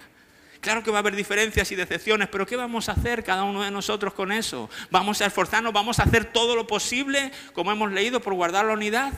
Claro 0.60 0.82
que 0.82 0.90
va 0.90 0.98
a 0.98 1.00
haber 1.00 1.14
diferencias 1.14 1.70
y 1.70 1.76
decepciones, 1.76 2.28
pero 2.28 2.46
¿qué 2.46 2.56
vamos 2.56 2.88
a 2.88 2.92
hacer 2.92 3.22
cada 3.22 3.44
uno 3.44 3.62
de 3.62 3.70
nosotros 3.70 4.12
con 4.12 4.32
eso? 4.32 4.68
¿Vamos 4.90 5.20
a 5.20 5.26
esforzarnos? 5.26 5.72
¿Vamos 5.72 6.00
a 6.00 6.02
hacer 6.02 6.24
todo 6.24 6.56
lo 6.56 6.66
posible, 6.66 7.30
como 7.52 7.70
hemos 7.70 7.92
leído, 7.92 8.20
por 8.20 8.34
guardar 8.34 8.64
la 8.64 8.72
unidad? 8.72 9.12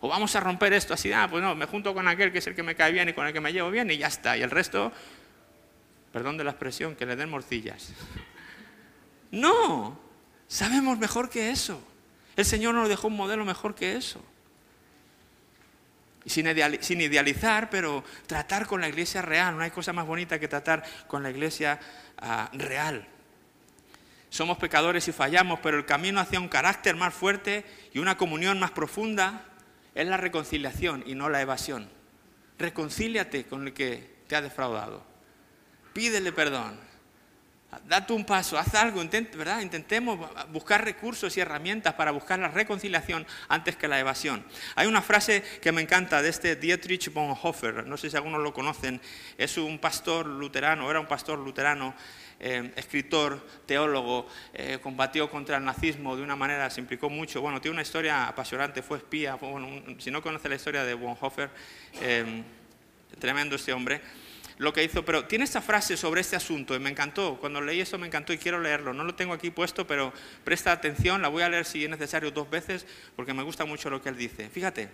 ¿O 0.00 0.08
vamos 0.08 0.34
a 0.34 0.40
romper 0.40 0.72
esto 0.72 0.94
así? 0.94 1.12
Ah, 1.12 1.28
pues 1.30 1.42
no, 1.42 1.54
me 1.54 1.66
junto 1.66 1.92
con 1.92 2.08
aquel 2.08 2.32
que 2.32 2.38
es 2.38 2.46
el 2.46 2.54
que 2.54 2.62
me 2.62 2.74
cae 2.74 2.92
bien 2.92 3.08
y 3.08 3.12
con 3.12 3.26
el 3.26 3.32
que 3.32 3.40
me 3.40 3.52
llevo 3.52 3.70
bien 3.70 3.90
y 3.90 3.98
ya 3.98 4.06
está. 4.06 4.36
Y 4.36 4.42
el 4.42 4.50
resto, 4.50 4.90
perdón 6.12 6.38
de 6.38 6.44
la 6.44 6.52
expresión, 6.52 6.96
que 6.96 7.04
le 7.04 7.16
den 7.16 7.28
morcillas. 7.28 7.92
No, 9.30 10.00
sabemos 10.46 10.98
mejor 10.98 11.28
que 11.28 11.50
eso. 11.50 11.82
El 12.36 12.46
Señor 12.46 12.74
nos 12.74 12.88
dejó 12.88 13.08
un 13.08 13.16
modelo 13.16 13.44
mejor 13.44 13.74
que 13.74 13.96
eso 13.96 14.22
sin, 16.28 17.00
idealizar, 17.00 17.70
pero 17.70 18.04
tratar 18.26 18.66
con 18.66 18.80
la 18.80 18.88
iglesia 18.88 19.22
real. 19.22 19.56
No 19.56 19.62
hay 19.62 19.70
cosa 19.70 19.92
más 19.92 20.06
bonita 20.06 20.38
que 20.38 20.48
tratar 20.48 20.84
con 21.06 21.22
la 21.22 21.30
iglesia 21.30 21.78
ah, 22.18 22.50
real. 22.52 23.06
Somos 24.30 24.58
pecadores 24.58 25.08
y 25.08 25.12
fallamos, 25.12 25.60
pero 25.62 25.78
el 25.78 25.86
camino 25.86 26.20
hacia 26.20 26.40
un 26.40 26.48
carácter 26.48 26.96
más 26.96 27.14
fuerte 27.14 27.64
y 27.92 27.98
una 27.98 28.16
comunión 28.16 28.60
más 28.60 28.70
profunda 28.72 29.44
es 29.94 30.06
la 30.06 30.16
reconciliación 30.16 31.02
y 31.06 31.14
no 31.14 31.28
la 31.28 31.40
evasión. 31.40 31.88
Reconcíliate 32.58 33.44
con 33.44 33.66
el 33.66 33.72
que 33.72 34.18
te 34.26 34.36
ha 34.36 34.42
defraudado. 34.42 35.04
Pídele 35.92 36.32
perdón. 36.32 36.78
Date 37.86 38.14
un 38.14 38.24
paso, 38.24 38.58
haz 38.58 38.74
algo, 38.76 39.02
¿verdad? 39.36 39.60
intentemos 39.60 40.18
buscar 40.50 40.82
recursos 40.82 41.36
y 41.36 41.40
herramientas 41.40 41.92
para 41.92 42.12
buscar 42.12 42.38
la 42.38 42.48
reconciliación 42.48 43.26
antes 43.46 43.76
que 43.76 43.86
la 43.86 44.00
evasión. 44.00 44.42
Hay 44.74 44.86
una 44.86 45.02
frase 45.02 45.42
que 45.60 45.70
me 45.70 45.82
encanta 45.82 46.22
de 46.22 46.30
este 46.30 46.56
Dietrich 46.56 47.12
Bonhoeffer, 47.12 47.86
no 47.86 47.98
sé 47.98 48.08
si 48.08 48.16
algunos 48.16 48.42
lo 48.42 48.54
conocen, 48.54 49.02
es 49.36 49.58
un 49.58 49.78
pastor 49.78 50.24
luterano, 50.24 50.90
era 50.90 50.98
un 50.98 51.06
pastor 51.06 51.38
luterano, 51.38 51.94
eh, 52.40 52.72
escritor, 52.74 53.46
teólogo, 53.66 54.26
eh, 54.54 54.78
combatió 54.82 55.28
contra 55.28 55.58
el 55.58 55.64
nazismo 55.66 56.16
de 56.16 56.22
una 56.22 56.36
manera, 56.36 56.70
se 56.70 56.80
implicó 56.80 57.10
mucho, 57.10 57.42
bueno, 57.42 57.60
tiene 57.60 57.74
una 57.74 57.82
historia 57.82 58.28
apasionante, 58.28 58.80
fue 58.80 58.96
espía, 58.96 59.38
si 59.98 60.10
no 60.10 60.22
conoce 60.22 60.48
la 60.48 60.54
historia 60.54 60.84
de 60.84 60.94
Bonhoeffer, 60.94 61.50
eh, 62.00 62.42
tremendo 63.18 63.56
este 63.56 63.74
hombre 63.74 64.00
lo 64.58 64.72
que 64.72 64.82
hizo, 64.82 65.04
pero 65.04 65.24
tiene 65.24 65.44
esta 65.44 65.62
frase 65.62 65.96
sobre 65.96 66.20
este 66.20 66.36
asunto 66.36 66.74
y 66.74 66.80
me 66.80 66.90
encantó, 66.90 67.38
cuando 67.38 67.60
leí 67.60 67.80
eso 67.80 67.96
me 67.96 68.08
encantó 68.08 68.32
y 68.32 68.38
quiero 68.38 68.60
leerlo, 68.60 68.92
no 68.92 69.04
lo 69.04 69.14
tengo 69.14 69.32
aquí 69.32 69.50
puesto, 69.50 69.86
pero 69.86 70.12
presta 70.44 70.72
atención, 70.72 71.22
la 71.22 71.28
voy 71.28 71.44
a 71.44 71.48
leer 71.48 71.64
si 71.64 71.84
es 71.84 71.90
necesario 71.90 72.32
dos 72.32 72.50
veces 72.50 72.84
porque 73.14 73.32
me 73.32 73.44
gusta 73.44 73.64
mucho 73.64 73.88
lo 73.88 74.02
que 74.02 74.08
él 74.08 74.16
dice. 74.16 74.50
Fíjate, 74.50 74.88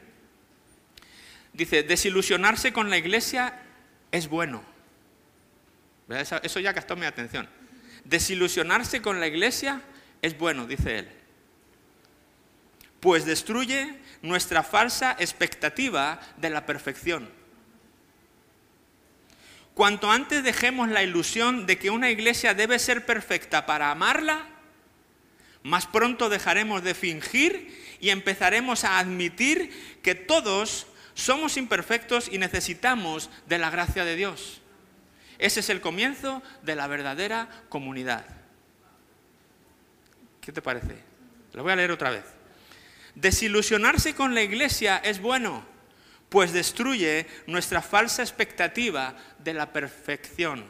dice, 1.55 1.83
desilusionarse 1.83 2.74
con 2.74 2.90
la 2.90 2.98
iglesia 2.98 3.62
es 4.12 4.29
bueno. 4.29 4.62
Eso 6.09 6.61
ya 6.61 6.72
gastó 6.72 6.94
mi 6.94 7.07
atención. 7.07 7.48
Desilusionarse 8.05 9.00
con 9.00 9.18
la 9.18 9.27
iglesia 9.27 9.81
es 10.20 10.37
bueno, 10.37 10.66
dice 10.66 10.98
él. 10.98 11.09
Pues 13.00 13.24
destruye 13.24 13.98
nuestra 14.20 14.62
falsa 14.62 15.16
expectativa 15.18 16.20
de 16.37 16.50
la 16.50 16.66
perfección. 16.66 17.31
Cuanto 19.75 20.11
antes 20.11 20.45
dejemos 20.45 20.89
la 20.89 21.03
ilusión 21.03 21.67
de 21.67 21.79
que 21.79 21.91
una 21.91 22.11
iglesia 22.11 22.55
debe 22.55 22.79
ser 22.79 23.05
perfecta 23.05 23.67
para 23.67 23.91
amarla, 23.91 24.47
más 25.65 25.87
pronto 25.87 26.29
dejaremos 26.29 26.85
de 26.85 26.95
fingir 26.95 27.97
y 28.01 28.11
empezaremos 28.11 28.85
a 28.85 28.99
admitir 28.99 29.99
que 30.03 30.15
todos 30.15 30.87
somos 31.15 31.57
imperfectos 31.57 32.29
y 32.31 32.39
necesitamos 32.39 33.31
de 33.47 33.59
la 33.59 33.71
gracia 33.71 34.05
de 34.05 34.15
Dios. 34.15 34.61
Ese 35.39 35.61
es 35.61 35.71
el 35.71 35.81
comienzo 35.81 36.43
de 36.63 36.77
la 36.77 36.87
verdadera 36.87 37.49
comunidad. 37.69 38.25
¿Qué 40.41 40.53
te 40.53 40.63
parece? 40.63 40.99
Lo 41.53 41.63
voy 41.63 41.73
a 41.73 41.77
leer 41.77 41.91
otra 41.91 42.11
vez. 42.11 42.25
Desilusionarse 43.15 44.15
con 44.15 44.35
la 44.35 44.43
iglesia 44.43 44.99
es 44.99 45.21
bueno, 45.21 45.65
pues 46.35 46.53
destruye 46.53 47.29
nuestra 47.47 47.81
falsa 47.81 48.20
expectativa 48.20 49.14
de 49.38 49.55
la 49.55 49.73
perfección. 49.73 50.64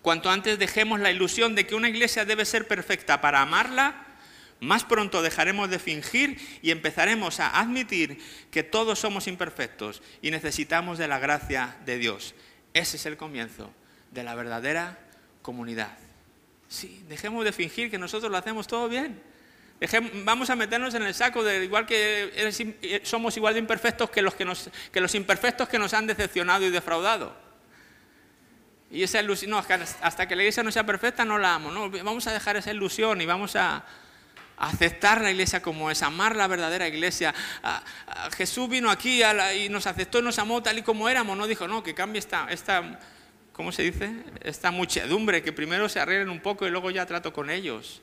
Cuanto 0.00 0.30
antes 0.30 0.58
dejemos 0.58 1.00
la 1.00 1.10
ilusión 1.10 1.54
de 1.54 1.66
que 1.66 1.74
una 1.74 1.90
iglesia 1.90 2.24
debe 2.24 2.46
ser 2.46 2.66
perfecta 2.66 3.20
para 3.20 3.42
amarla, 3.42 4.06
más 4.60 4.84
pronto 4.84 5.20
dejaremos 5.20 5.68
de 5.68 5.78
fingir 5.78 6.40
y 6.62 6.70
empezaremos 6.70 7.40
a 7.40 7.60
admitir 7.60 8.22
que 8.50 8.62
todos 8.62 8.98
somos 8.98 9.26
imperfectos 9.26 10.00
y 10.22 10.30
necesitamos 10.30 10.96
de 10.96 11.08
la 11.08 11.18
gracia 11.18 11.76
de 11.84 11.98
Dios. 11.98 12.34
Ese 12.72 12.96
es 12.96 13.04
el 13.04 13.18
comienzo 13.18 13.70
de 14.12 14.22
la 14.22 14.34
verdadera 14.34 14.98
comunidad. 15.42 15.98
Sí, 16.70 17.04
dejemos 17.06 17.44
de 17.44 17.52
fingir 17.52 17.90
que 17.90 17.98
nosotros 17.98 18.32
lo 18.32 18.38
hacemos 18.38 18.66
todo 18.66 18.88
bien. 18.88 19.20
Vamos 20.24 20.50
a 20.50 20.56
meternos 20.56 20.94
en 20.94 21.02
el 21.02 21.14
saco 21.14 21.44
de 21.44 21.64
igual 21.64 21.86
que 21.86 22.32
eh, 22.34 23.00
somos 23.04 23.36
igual 23.36 23.54
de 23.54 23.60
imperfectos 23.60 24.10
que 24.10 24.22
los, 24.22 24.34
que, 24.34 24.44
nos, 24.44 24.70
que 24.92 25.00
los 25.00 25.14
imperfectos 25.14 25.68
que 25.68 25.78
nos 25.78 25.94
han 25.94 26.06
decepcionado 26.06 26.66
y 26.66 26.70
defraudado. 26.70 27.34
Y 28.90 29.02
esa 29.02 29.20
ilusión, 29.20 29.54
hasta 29.54 30.26
que 30.26 30.34
la 30.34 30.42
iglesia 30.42 30.62
no 30.62 30.72
sea 30.72 30.84
perfecta 30.84 31.24
no 31.24 31.38
la 31.38 31.54
amo. 31.54 31.70
No, 31.70 31.90
vamos 31.90 32.26
a 32.26 32.32
dejar 32.32 32.56
esa 32.56 32.70
ilusión 32.70 33.20
y 33.20 33.26
vamos 33.26 33.54
a, 33.54 33.84
aceptar 34.58 35.20
la 35.20 35.30
iglesia 35.30 35.62
como 35.62 35.90
es, 35.90 36.02
amar 36.02 36.34
la 36.34 36.46
verdadera 36.46 36.88
iglesia. 36.88 37.34
Jesús 38.36 38.68
vino 38.68 38.90
aquí 38.90 39.22
y 39.56 39.68
nos 39.68 39.86
aceptó 39.86 40.18
y 40.18 40.22
nos 40.22 40.38
amó 40.38 40.62
tal 40.62 40.78
y 40.78 40.82
como 40.82 41.08
éramos. 41.08 41.36
No 41.36 41.46
dijo, 41.46 41.68
no, 41.68 41.82
que 41.82 41.94
cambie 41.94 42.18
esta, 42.18 42.48
esta, 42.50 42.98
¿cómo 43.52 43.72
se 43.72 43.82
dice? 43.82 44.10
Esta 44.42 44.70
muchedumbre, 44.70 45.42
que 45.42 45.52
primero 45.52 45.88
se 45.88 46.00
arreglen 46.00 46.28
un 46.28 46.40
poco 46.40 46.66
y 46.66 46.70
luego 46.70 46.90
ya 46.90 47.06
trato 47.06 47.32
con 47.32 47.50
ellos. 47.50 48.02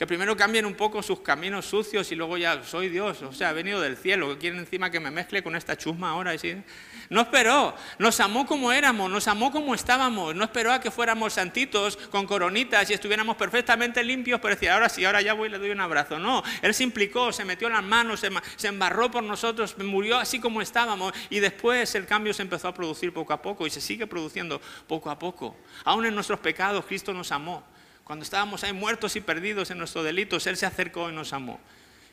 Que 0.00 0.06
primero 0.06 0.34
cambien 0.34 0.64
un 0.64 0.72
poco 0.72 1.02
sus 1.02 1.20
caminos 1.20 1.66
sucios 1.66 2.10
y 2.10 2.14
luego 2.14 2.38
ya 2.38 2.64
soy 2.64 2.88
Dios. 2.88 3.20
O 3.20 3.34
sea, 3.34 3.50
ha 3.50 3.52
venido 3.52 3.82
del 3.82 3.98
cielo. 3.98 4.38
Quieren 4.38 4.58
encima 4.58 4.90
que 4.90 4.98
me 4.98 5.10
mezcle 5.10 5.42
con 5.42 5.54
esta 5.54 5.76
chusma 5.76 6.08
ahora. 6.08 6.34
Y 6.34 6.64
No 7.10 7.20
esperó. 7.20 7.74
Nos 7.98 8.18
amó 8.18 8.46
como 8.46 8.72
éramos. 8.72 9.10
Nos 9.10 9.28
amó 9.28 9.52
como 9.52 9.74
estábamos. 9.74 10.34
No 10.34 10.44
esperó 10.44 10.72
a 10.72 10.80
que 10.80 10.90
fuéramos 10.90 11.34
santitos 11.34 11.98
con 11.98 12.26
coronitas 12.26 12.88
y 12.88 12.94
estuviéramos 12.94 13.36
perfectamente 13.36 14.02
limpios. 14.02 14.40
Pero 14.40 14.54
decía, 14.54 14.72
ahora 14.72 14.88
sí, 14.88 15.04
ahora 15.04 15.20
ya 15.20 15.34
voy 15.34 15.48
y 15.48 15.52
le 15.52 15.58
doy 15.58 15.68
un 15.68 15.82
abrazo. 15.82 16.18
No. 16.18 16.42
Él 16.62 16.72
se 16.72 16.82
implicó, 16.82 17.30
se 17.30 17.44
metió 17.44 17.66
en 17.68 17.74
las 17.74 17.84
manos, 17.84 18.24
se 18.56 18.68
embarró 18.68 19.10
por 19.10 19.22
nosotros, 19.22 19.76
murió 19.76 20.16
así 20.16 20.40
como 20.40 20.62
estábamos. 20.62 21.12
Y 21.28 21.40
después 21.40 21.94
el 21.94 22.06
cambio 22.06 22.32
se 22.32 22.40
empezó 22.40 22.68
a 22.68 22.72
producir 22.72 23.12
poco 23.12 23.34
a 23.34 23.42
poco 23.42 23.66
y 23.66 23.70
se 23.70 23.82
sigue 23.82 24.06
produciendo 24.06 24.62
poco 24.86 25.10
a 25.10 25.18
poco. 25.18 25.58
Aún 25.84 26.06
en 26.06 26.14
nuestros 26.14 26.40
pecados, 26.40 26.86
Cristo 26.86 27.12
nos 27.12 27.30
amó. 27.32 27.62
Cuando 28.10 28.24
estábamos 28.24 28.64
ahí 28.64 28.72
muertos 28.72 29.14
y 29.14 29.20
perdidos 29.20 29.70
en 29.70 29.78
nuestros 29.78 30.04
delitos, 30.04 30.44
Él 30.48 30.56
se 30.56 30.66
acercó 30.66 31.08
y 31.08 31.12
nos 31.12 31.32
amó. 31.32 31.60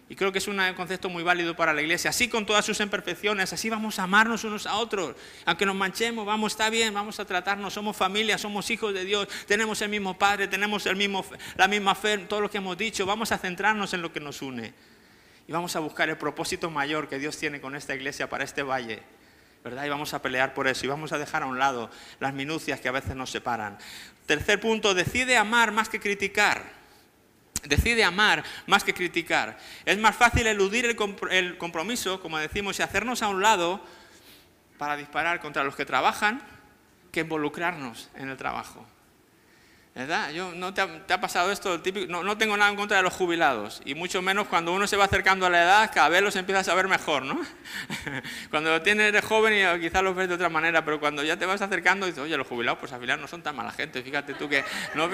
Y 0.08 0.16
creo 0.16 0.32
que 0.32 0.38
es 0.38 0.48
un 0.48 0.62
concepto 0.76 1.10
muy 1.10 1.24
válido 1.24 1.56
para 1.56 1.74
la 1.74 1.82
iglesia. 1.82 2.12
Así 2.12 2.28
con 2.28 2.46
todas 2.46 2.64
sus 2.64 2.80
imperfecciones, 2.82 3.52
así 3.52 3.68
vamos 3.68 3.98
a 3.98 4.04
amarnos 4.04 4.44
unos 4.44 4.68
a 4.68 4.76
otros. 4.76 5.16
Aunque 5.44 5.66
nos 5.66 5.76
manchemos, 5.76 6.24
vamos, 6.24 6.52
está 6.52 6.70
bien, 6.70 6.94
vamos 6.94 7.20
a 7.20 7.26
tratarnos. 7.26 7.74
Somos 7.74 7.98
familia, 7.98 8.38
somos 8.38 8.70
hijos 8.70 8.94
de 8.94 9.06
Dios, 9.06 9.28
tenemos 9.48 9.82
el 9.82 9.90
mismo 9.90 10.16
Padre, 10.16 10.48
tenemos 10.48 10.86
el 10.86 10.96
mismo, 10.96 11.26
la 11.56 11.68
misma 11.68 11.96
fe, 11.96 12.20
todo 12.20 12.42
lo 12.42 12.52
que 12.52 12.60
hemos 12.60 12.78
dicho. 12.78 13.08
Vamos 13.08 13.32
a 13.32 13.40
centrarnos 13.40 13.92
en 13.96 14.04
lo 14.04 14.14
que 14.14 14.20
nos 14.20 14.44
une. 14.44 14.76
Y 15.48 15.52
vamos 15.52 15.76
a 15.76 15.80
buscar 15.80 16.10
el 16.10 16.18
propósito 16.20 16.70
mayor 16.70 17.10
que 17.10 17.18
Dios 17.18 17.36
tiene 17.40 17.60
con 17.60 17.76
esta 17.76 17.96
iglesia 17.96 18.30
para 18.30 18.44
este 18.44 18.62
valle. 18.62 19.02
¿verdad? 19.64 19.86
Y 19.86 19.90
vamos 19.90 20.14
a 20.14 20.22
pelear 20.22 20.54
por 20.54 20.68
eso 20.68 20.86
y 20.86 20.90
vamos 20.90 21.12
a 21.12 21.18
dejar 21.18 21.44
a 21.44 21.46
un 21.46 21.60
lado 21.60 21.90
las 22.20 22.34
minucias 22.34 22.80
que 22.80 22.88
a 22.88 22.92
veces 22.92 23.16
nos 23.16 23.32
separan. 23.32 23.78
Tercer 24.28 24.60
punto, 24.60 24.94
decide 24.94 25.38
amar 25.38 25.72
más 25.72 25.90
que 25.90 26.00
criticar. 26.00 26.76
Decide 27.64 28.04
amar 28.04 28.44
más 28.68 28.84
que 28.84 28.94
criticar. 28.94 29.58
Es 29.86 29.98
más 29.98 30.16
fácil 30.16 30.46
eludir 30.46 30.86
el 30.86 31.58
compromiso, 31.58 32.22
como 32.22 32.38
decimos, 32.38 32.78
y 32.78 32.84
hacernos 32.84 33.24
a 33.24 33.30
un 33.30 33.42
lado 33.42 33.82
para 34.78 34.96
disparar 34.96 35.40
contra 35.40 35.64
los 35.64 35.76
que 35.76 35.86
trabajan 35.86 36.42
que 37.12 37.22
involucrarnos 37.22 38.10
en 38.16 38.30
el 38.30 38.38
trabajo. 38.38 38.86
¿Verdad? 39.98 40.30
Yo, 40.30 40.52
¿No 40.54 40.76
te 40.76 40.82
ha, 40.82 41.20
pasado 41.20 41.52
esto? 41.52 41.82
Típico, 41.82 42.06
no, 42.22 42.38
tengo 42.38 42.56
nada 42.56 42.70
en 42.70 42.76
contra 42.76 42.98
de 42.98 43.04
los 43.04 43.14
jubilados, 43.14 43.82
y 43.84 43.96
mucho 43.96 44.22
menos 44.22 44.48
cuando 44.48 44.72
uno 44.72 44.86
se 44.86 44.96
va 44.96 45.06
acercando 45.06 45.48
a 45.48 45.50
la 45.50 45.64
edad, 45.64 45.92
cada 45.92 46.08
vez 46.08 46.22
los 46.22 46.36
empiezas 46.36 46.68
a 46.68 46.76
ver 46.76 46.88
mejor, 46.88 47.24
¿no? 47.24 47.42
cuando 48.52 48.80
tienes 48.84 49.12
de 49.12 49.24
joven 49.24 49.56
y 49.56 49.82
quizás 49.82 50.04
los 50.04 50.16
ves 50.16 50.30
de 50.30 50.36
otra 50.36 50.50
manera, 50.50 50.86
pero 50.86 51.00
cuando 51.00 51.24
ya 51.24 51.38
te 51.38 51.48
vas 51.48 51.64
acercando 51.64 52.06
dices, 52.06 52.22
oye, 52.22 52.38
los 52.38 52.46
jubilados 52.46 52.80
pues 52.80 52.94
al 52.94 53.02
final 53.02 53.20
no 53.20 53.28
son 53.28 53.42
tan 53.42 53.56
mala 53.56 53.72
gente, 53.72 54.04
fíjate 54.04 54.36
tú 54.36 54.48
que 54.48 54.64
¿no? 54.94 55.10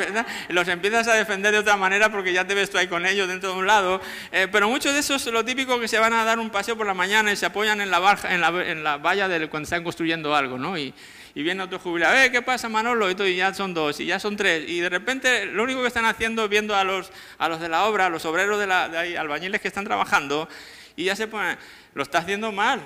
los 0.49 0.67
empiezas 0.67 1.07
a 1.07 1.13
defender 1.13 1.53
de 1.53 1.59
otra 1.59 1.77
manera 1.77 2.11
porque 2.11 2.33
ya 2.33 2.45
te 2.45 2.53
ves 2.53 2.69
tú 2.69 2.77
ahí 2.77 2.89
con 2.89 3.05
ellos 3.05 3.29
dentro 3.29 3.53
de 3.53 3.59
un 3.59 3.65
lado, 3.65 4.01
eh, 4.33 4.49
pero 4.51 4.67
muchos 4.67 4.91
de 4.91 4.99
esos 4.99 5.25
lo 5.27 5.45
típico 5.45 5.79
que 5.79 5.87
se 5.87 5.97
van 5.97 6.11
a 6.11 6.25
dar 6.25 6.39
un 6.39 6.49
paseo 6.49 6.75
por 6.75 6.85
la 6.85 6.93
mañana 6.93 7.31
y 7.31 7.37
se 7.37 7.45
apoyan 7.45 7.79
en 7.79 7.89
la, 7.89 7.99
barja, 7.99 8.35
en 8.35 8.41
la, 8.41 8.49
en 8.49 8.83
la 8.83 8.97
valla 8.97 9.29
de 9.29 9.47
cuando 9.47 9.63
están 9.63 9.85
construyendo 9.85 10.35
algo, 10.35 10.57
¿no? 10.57 10.77
Y, 10.77 10.93
y 11.35 11.43
viene 11.43 11.63
otro 11.63 11.79
jubilado, 11.79 12.15
eh, 12.15 12.31
¿qué 12.31 12.41
pasa 12.41 12.69
Manolo? 12.69 13.09
Y, 13.09 13.35
ya 13.35 13.53
son 13.53 13.73
dos, 13.73 13.99
y 13.99 14.05
ya 14.05 14.19
son 14.19 14.35
tres. 14.35 14.69
Y 14.69 14.79
de 14.79 14.89
repente 14.89 15.45
lo 15.45 15.63
único 15.63 15.81
que 15.81 15.87
están 15.87 16.05
haciendo, 16.05 16.47
viendo 16.47 16.75
a 16.75 16.83
los, 16.83 17.11
a 17.37 17.49
los 17.49 17.59
de 17.59 17.69
la 17.69 17.85
obra, 17.85 18.07
a 18.07 18.09
los 18.09 18.25
obreros 18.25 18.59
de, 18.59 18.67
la, 18.67 18.89
de 18.89 18.97
ahí, 18.97 19.15
albañiles 19.15 19.61
que 19.61 19.67
están 19.67 19.85
trabajando, 19.85 20.47
y 20.95 21.05
ya 21.05 21.15
se 21.15 21.27
ponen, 21.27 21.57
lo 21.93 22.03
está 22.03 22.19
haciendo 22.19 22.51
mal. 22.51 22.81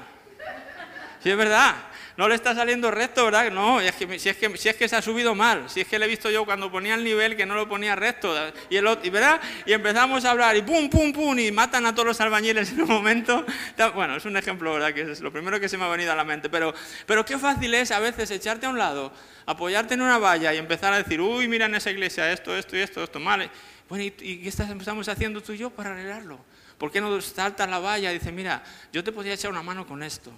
Sí, 1.22 1.32
es 1.32 1.38
verdad 1.38 1.76
no 2.18 2.28
le 2.28 2.34
está 2.34 2.56
saliendo 2.56 2.90
recto, 2.90 3.26
¿verdad? 3.26 3.52
No, 3.52 3.80
si, 3.80 3.86
es 3.86 4.36
que, 4.36 4.58
si 4.58 4.70
es 4.70 4.76
que 4.76 4.90
se 4.90 4.96
ha 4.96 5.02
subido 5.04 5.36
mal, 5.36 5.70
si 5.70 5.82
es 5.82 5.88
que 5.88 6.00
le 6.00 6.06
he 6.06 6.10
visto 6.10 6.32
yo 6.32 6.46
cuando 6.46 6.72
ponía 6.72 6.96
el 6.96 7.04
nivel 7.04 7.38
que 7.38 7.46
no 7.46 7.54
lo 7.54 7.70
ponía 7.70 7.96
recto, 7.96 8.36
y, 8.72 8.76
el, 8.76 8.88
y, 9.04 9.10
¿verdad? 9.12 9.40
y 9.68 9.74
empezamos 9.74 10.26
a 10.26 10.32
hablar 10.32 10.58
y 10.58 10.64
pum, 10.64 10.90
pum, 10.90 11.14
pum, 11.14 11.38
y 11.38 11.52
matan 11.52 11.86
a 11.86 11.94
todos 11.94 12.08
los 12.08 12.20
albañiles 12.20 12.72
en 12.74 12.82
un 12.82 12.90
momento. 12.90 13.46
Bueno, 13.94 14.16
es 14.16 14.26
un 14.26 14.36
ejemplo, 14.36 14.74
¿verdad? 14.74 14.94
Que 14.94 15.12
es 15.12 15.22
lo 15.22 15.32
primero 15.32 15.60
que 15.60 15.70
se 15.70 15.78
me 15.78 15.86
ha 15.86 15.90
venido 15.90 16.12
a 16.12 16.16
la 16.16 16.24
mente, 16.24 16.50
pero, 16.50 16.74
pero 17.06 17.24
qué 17.24 17.38
fácil 17.38 17.72
es 17.76 17.92
a 17.92 18.00
veces 18.00 18.32
echarte 18.32 18.66
a 18.66 18.70
un 18.70 18.80
lado, 18.80 19.14
apoyarte 19.46 19.94
en 19.94 20.02
una 20.02 20.18
valla 20.18 20.52
y 20.56 20.58
empezar 20.58 20.94
a 20.94 20.98
decir, 20.98 21.22
uy, 21.22 21.48
mira 21.48 21.68
en 21.68 21.76
esa 21.76 21.92
iglesia 21.92 22.32
esto, 22.32 22.58
esto 22.58 22.76
y 22.76 22.80
esto, 22.80 23.04
esto, 23.04 23.20
mal. 23.20 23.48
Bueno, 23.88 24.04
¿y, 24.04 24.14
y 24.22 24.42
qué 24.42 24.50
estamos 24.50 25.08
haciendo 25.08 25.42
tú 25.42 25.54
y 25.54 25.60
yo 25.60 25.70
para 25.70 25.92
arreglarlo? 25.92 26.40
¿Por 26.80 26.92
qué 26.92 27.00
no 27.00 27.22
saltas 27.22 27.70
la 27.70 27.78
valla 27.78 28.12
y 28.12 28.16
dices, 28.16 28.34
mira, 28.34 28.64
yo 28.92 29.04
te 29.04 29.12
podría 29.12 29.34
echar 29.34 29.52
una 29.52 29.62
mano 29.62 29.86
con 29.86 30.02
esto? 30.02 30.32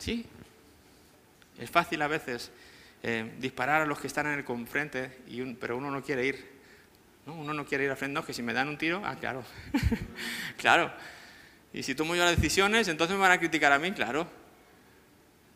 Sí, 0.00 0.24
es 1.58 1.70
fácil 1.70 2.00
a 2.00 2.08
veces 2.08 2.50
eh, 3.02 3.34
disparar 3.38 3.82
a 3.82 3.86
los 3.86 4.00
que 4.00 4.06
están 4.06 4.26
en 4.26 4.38
el 4.38 4.44
confrente, 4.46 5.18
y 5.28 5.44
pero 5.54 5.76
uno 5.76 5.90
no 5.90 6.02
quiere 6.02 6.24
ir. 6.24 6.50
¿no? 7.26 7.34
Uno 7.34 7.52
no 7.52 7.66
quiere 7.66 7.84
ir 7.84 7.90
al 7.90 7.98
frente, 7.98 8.14
no, 8.14 8.24
que 8.24 8.32
si 8.32 8.42
me 8.42 8.54
dan 8.54 8.68
un 8.68 8.78
tiro, 8.78 9.02
ah, 9.04 9.16
claro, 9.16 9.44
claro. 10.56 10.90
Y 11.74 11.82
si 11.82 11.94
tomo 11.94 12.16
yo 12.16 12.24
las 12.24 12.34
decisiones, 12.34 12.88
entonces 12.88 13.14
me 13.14 13.20
van 13.20 13.32
a 13.32 13.38
criticar 13.38 13.72
a 13.72 13.78
mí, 13.78 13.92
claro. 13.92 14.26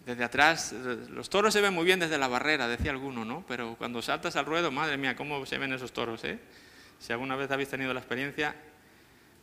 Desde 0.04 0.22
atrás, 0.22 0.74
los 1.08 1.30
toros 1.30 1.54
se 1.54 1.62
ven 1.62 1.72
muy 1.72 1.86
bien 1.86 1.98
desde 1.98 2.18
la 2.18 2.28
barrera, 2.28 2.68
decía 2.68 2.90
alguno, 2.90 3.24
¿no? 3.24 3.46
Pero 3.48 3.76
cuando 3.76 4.02
saltas 4.02 4.36
al 4.36 4.44
ruedo, 4.44 4.70
madre 4.70 4.98
mía, 4.98 5.16
¿cómo 5.16 5.46
se 5.46 5.56
ven 5.56 5.72
esos 5.72 5.94
toros, 5.94 6.22
eh? 6.24 6.38
Si 6.98 7.14
alguna 7.14 7.34
vez 7.34 7.50
habéis 7.50 7.70
tenido 7.70 7.94
la 7.94 8.00
experiencia, 8.00 8.54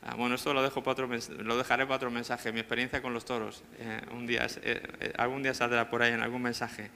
Ah, 0.04 0.16
bueno, 0.16 0.34
esto 0.34 0.52
lo, 0.52 0.64
dejo 0.64 0.82
para 0.82 0.94
otro, 0.94 1.10
lo 1.44 1.58
dejaré 1.58 1.86
para 1.86 1.98
otro 1.98 2.10
mensaje, 2.10 2.52
mi 2.52 2.60
experiencia 2.60 3.04
con 3.04 3.14
los 3.14 3.24
toros. 3.24 3.64
Eh, 3.78 4.02
eh, 4.30 4.82
eh, 5.00 5.14
algún 5.16 5.44
día 5.44 5.54
saldrá 5.54 5.92
por 5.92 6.02
ahí 6.02 6.12
en 6.12 6.22
algún 6.22 6.42
mensaje. 6.42 6.90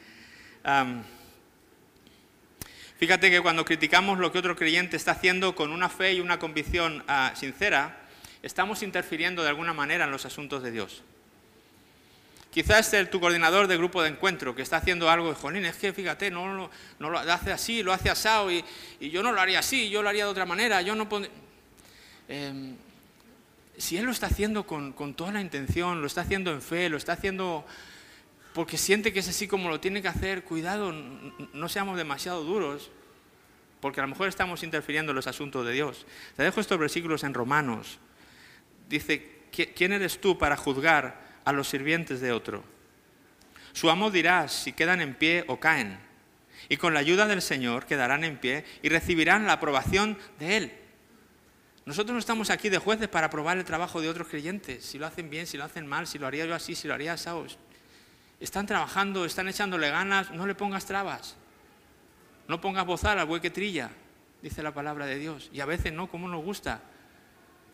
fíjate 2.98 3.30
que 3.30 3.42
cuando 3.42 3.64
criticamos 3.64 4.18
lo 4.18 4.32
que 4.32 4.40
otro 4.40 4.56
creyente 4.56 4.98
está 4.98 5.12
haciendo 5.12 5.54
con 5.54 5.72
una 5.72 5.88
fe 5.88 6.14
y 6.14 6.20
una 6.20 6.40
convicción 6.40 7.04
ah, 7.08 7.34
sincera, 7.36 7.96
estamos 8.42 8.82
interfiriendo 8.82 9.44
de 9.44 9.50
alguna 9.50 9.74
manera 9.74 10.06
en 10.06 10.12
los 10.12 10.26
asuntos 10.26 10.64
de 10.64 10.72
Dios. 10.72 11.04
Quizás 12.50 12.92
es 12.92 13.10
tu 13.12 13.20
coordinador 13.20 13.68
de 13.68 13.78
grupo 13.78 14.02
de 14.02 14.10
encuentro 14.10 14.56
que 14.56 14.64
está 14.64 14.78
haciendo 14.78 15.12
algo 15.12 15.30
de 15.30 15.36
jolín, 15.36 15.66
es 15.66 15.76
que 15.76 15.94
fíjate, 15.94 16.32
no, 16.32 16.72
lo 16.98 17.20
hace 17.20 17.52
así, 17.52 17.84
lo 17.84 17.94
hace 17.94 18.10
asado 18.10 18.52
y, 18.52 18.64
y, 19.00 19.12
yo 19.12 19.22
no 19.22 19.32
lo 19.32 19.42
haría 19.42 19.60
así, 19.60 19.90
yo 19.90 20.02
lo 20.02 20.10
haría 20.10 20.24
de 20.24 20.32
otra 20.32 20.46
manera, 20.46 20.82
yo 20.82 20.96
no 20.96 21.08
em, 22.30 22.78
si 23.78 23.98
Él 23.98 24.06
lo 24.06 24.12
está 24.12 24.28
haciendo 24.28 24.66
con, 24.66 24.94
toda 25.16 25.32
la 25.32 25.42
intención, 25.42 26.02
lo 26.02 26.08
está 26.08 26.22
haciendo 26.22 26.52
en 26.52 26.62
fe, 26.62 26.90
lo 26.90 26.98
está 26.98 27.14
haciendo 27.14 27.66
porque 28.54 28.78
siente 28.78 29.12
que 29.12 29.20
es 29.20 29.28
así 29.28 29.48
como 29.48 29.70
lo 29.70 29.82
tiene 29.82 30.02
que 30.02 30.08
hacer, 30.08 30.44
cuidado, 30.44 30.94
no 30.94 31.68
seamos 31.68 31.98
demasiado 31.98 32.44
duros, 32.44 32.90
porque 33.82 34.00
a 34.00 34.04
lo 34.04 34.08
mejor 34.08 34.30
estamos 34.30 34.64
interfiriendo 34.64 35.12
en 35.12 35.18
los 35.18 35.28
asuntos 35.28 35.66
de 35.66 35.74
Dios. 35.74 36.06
Te 36.38 36.44
dejo 36.44 36.62
estos 36.62 36.80
versículos 36.80 37.24
en 37.26 37.34
Romanos. 37.34 38.00
Dice, 38.88 39.44
¿quién 39.52 39.92
eres 39.92 40.22
tú 40.22 40.38
para 40.38 40.56
juzgar 40.56 41.22
a 41.44 41.52
los 41.52 41.68
sirvientes 41.68 42.22
de 42.22 42.32
otro? 42.32 42.64
Su 43.74 43.90
amo 43.90 44.10
dirá 44.10 44.48
si 44.48 44.72
quedan 44.72 45.02
en 45.02 45.16
pie 45.16 45.44
o 45.48 45.60
caen. 45.60 46.00
Y 46.70 46.78
con 46.78 46.94
la 46.94 47.02
ayuda 47.02 47.28
del 47.28 47.42
Señor 47.42 47.86
quedarán 47.86 48.24
en 48.24 48.38
pie 48.38 48.64
y 48.82 48.88
recibirán 48.88 49.46
la 49.46 49.54
aprobación 49.54 50.18
de 50.40 50.58
Él. 50.58 50.85
Nosotros 51.86 52.14
no 52.14 52.20
estamos 52.20 52.50
aquí 52.50 52.70
de 52.70 52.80
jueces 52.80 53.08
para 53.08 53.28
aprobar 53.28 53.58
el 53.58 53.64
trabajo 53.64 54.02
de 54.02 54.10
otros 54.10 54.28
creyentes, 54.28 54.84
si 54.84 54.98
lo 54.98 55.06
hacen 55.06 55.30
bien, 55.30 55.46
si 55.46 55.58
lo 55.58 55.64
hacen 55.64 55.86
mal, 55.86 56.08
si 56.08 56.18
lo 56.18 56.26
haría 56.26 56.46
yo 56.46 56.56
así, 56.56 56.74
si 56.74 56.88
lo 56.88 56.96
haría 56.96 57.14
así. 57.14 57.30
Están 58.40 58.66
trabajando, 58.66 59.24
están 59.24 59.48
echándole 59.48 59.90
ganas, 59.90 60.32
no 60.32 60.48
le 60.48 60.56
pongas 60.56 60.86
trabas. 60.86 61.36
No 62.48 62.60
pongas 62.60 62.86
bozal 62.86 63.20
al 63.20 63.26
buey 63.26 63.42
trilla, 63.42 63.90
dice 64.42 64.62
la 64.62 64.74
palabra 64.74 65.06
de 65.06 65.18
Dios. 65.18 65.50
Y 65.54 65.62
a 65.62 65.66
veces 65.66 65.94
no, 65.94 66.08
como 66.08 66.28
nos 66.28 66.44
gusta 66.44 66.82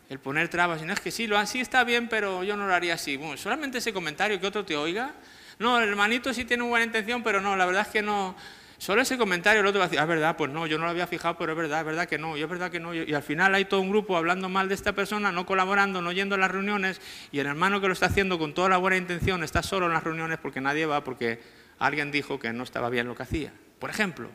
el 0.08 0.18
poner 0.18 0.48
trabas. 0.48 0.82
Y 0.82 0.84
no 0.84 0.92
es 0.92 1.00
que 1.00 1.10
sí, 1.10 1.26
lo 1.26 1.38
así 1.38 1.60
está 1.60 1.84
bien, 1.84 2.08
pero 2.08 2.44
yo 2.44 2.56
no 2.56 2.66
lo 2.66 2.74
haría 2.74 2.94
así. 2.94 3.16
Bueno, 3.16 3.36
solamente 3.36 3.78
ese 3.78 3.92
comentario 3.92 4.38
que 4.40 4.46
otro 4.46 4.64
te 4.64 4.76
oiga. 4.76 5.14
No, 5.58 5.80
el 5.80 5.88
hermanito 5.88 6.32
sí 6.34 6.44
tiene 6.44 6.62
una 6.62 6.70
buena 6.70 6.86
intención, 6.86 7.22
pero 7.22 7.40
no, 7.40 7.56
la 7.56 7.66
verdad 7.66 7.82
es 7.82 7.88
que 7.88 8.02
no. 8.02 8.36
Solo 8.82 9.02
ese 9.02 9.16
comentario 9.16 9.60
el 9.60 9.66
otro 9.68 9.78
va 9.78 9.84
a 9.84 9.88
decir, 9.88 10.00
ah, 10.00 10.06
verdad, 10.06 10.36
pues 10.36 10.50
no, 10.50 10.66
yo 10.66 10.76
no 10.76 10.86
lo 10.86 10.90
había 10.90 11.06
fijado, 11.06 11.38
pero 11.38 11.52
es 11.52 11.56
verdad, 11.56 11.78
es 11.78 11.86
verdad 11.86 12.08
que 12.08 12.18
no, 12.18 12.36
y 12.36 12.42
es 12.42 12.48
verdad 12.48 12.68
que 12.68 12.80
no. 12.80 12.92
Y 12.92 13.14
al 13.14 13.22
final 13.22 13.54
hay 13.54 13.64
todo 13.64 13.80
un 13.80 13.90
grupo 13.90 14.16
hablando 14.16 14.48
mal 14.48 14.68
de 14.68 14.74
esta 14.74 14.92
persona, 14.92 15.30
no 15.30 15.46
colaborando, 15.46 16.02
no 16.02 16.10
yendo 16.10 16.34
a 16.34 16.38
las 16.38 16.50
reuniones, 16.50 17.00
y 17.30 17.38
el 17.38 17.46
hermano 17.46 17.80
que 17.80 17.86
lo 17.86 17.92
está 17.92 18.06
haciendo 18.06 18.40
con 18.40 18.54
toda 18.54 18.68
la 18.68 18.78
buena 18.78 18.96
intención 18.96 19.44
está 19.44 19.62
solo 19.62 19.86
en 19.86 19.92
las 19.92 20.02
reuniones 20.02 20.40
porque 20.40 20.60
nadie 20.60 20.84
va, 20.84 21.04
porque 21.04 21.38
alguien 21.78 22.10
dijo 22.10 22.40
que 22.40 22.52
no 22.52 22.64
estaba 22.64 22.90
bien 22.90 23.06
lo 23.06 23.14
que 23.14 23.22
hacía. 23.22 23.52
Por 23.78 23.88
ejemplo, 23.88 24.30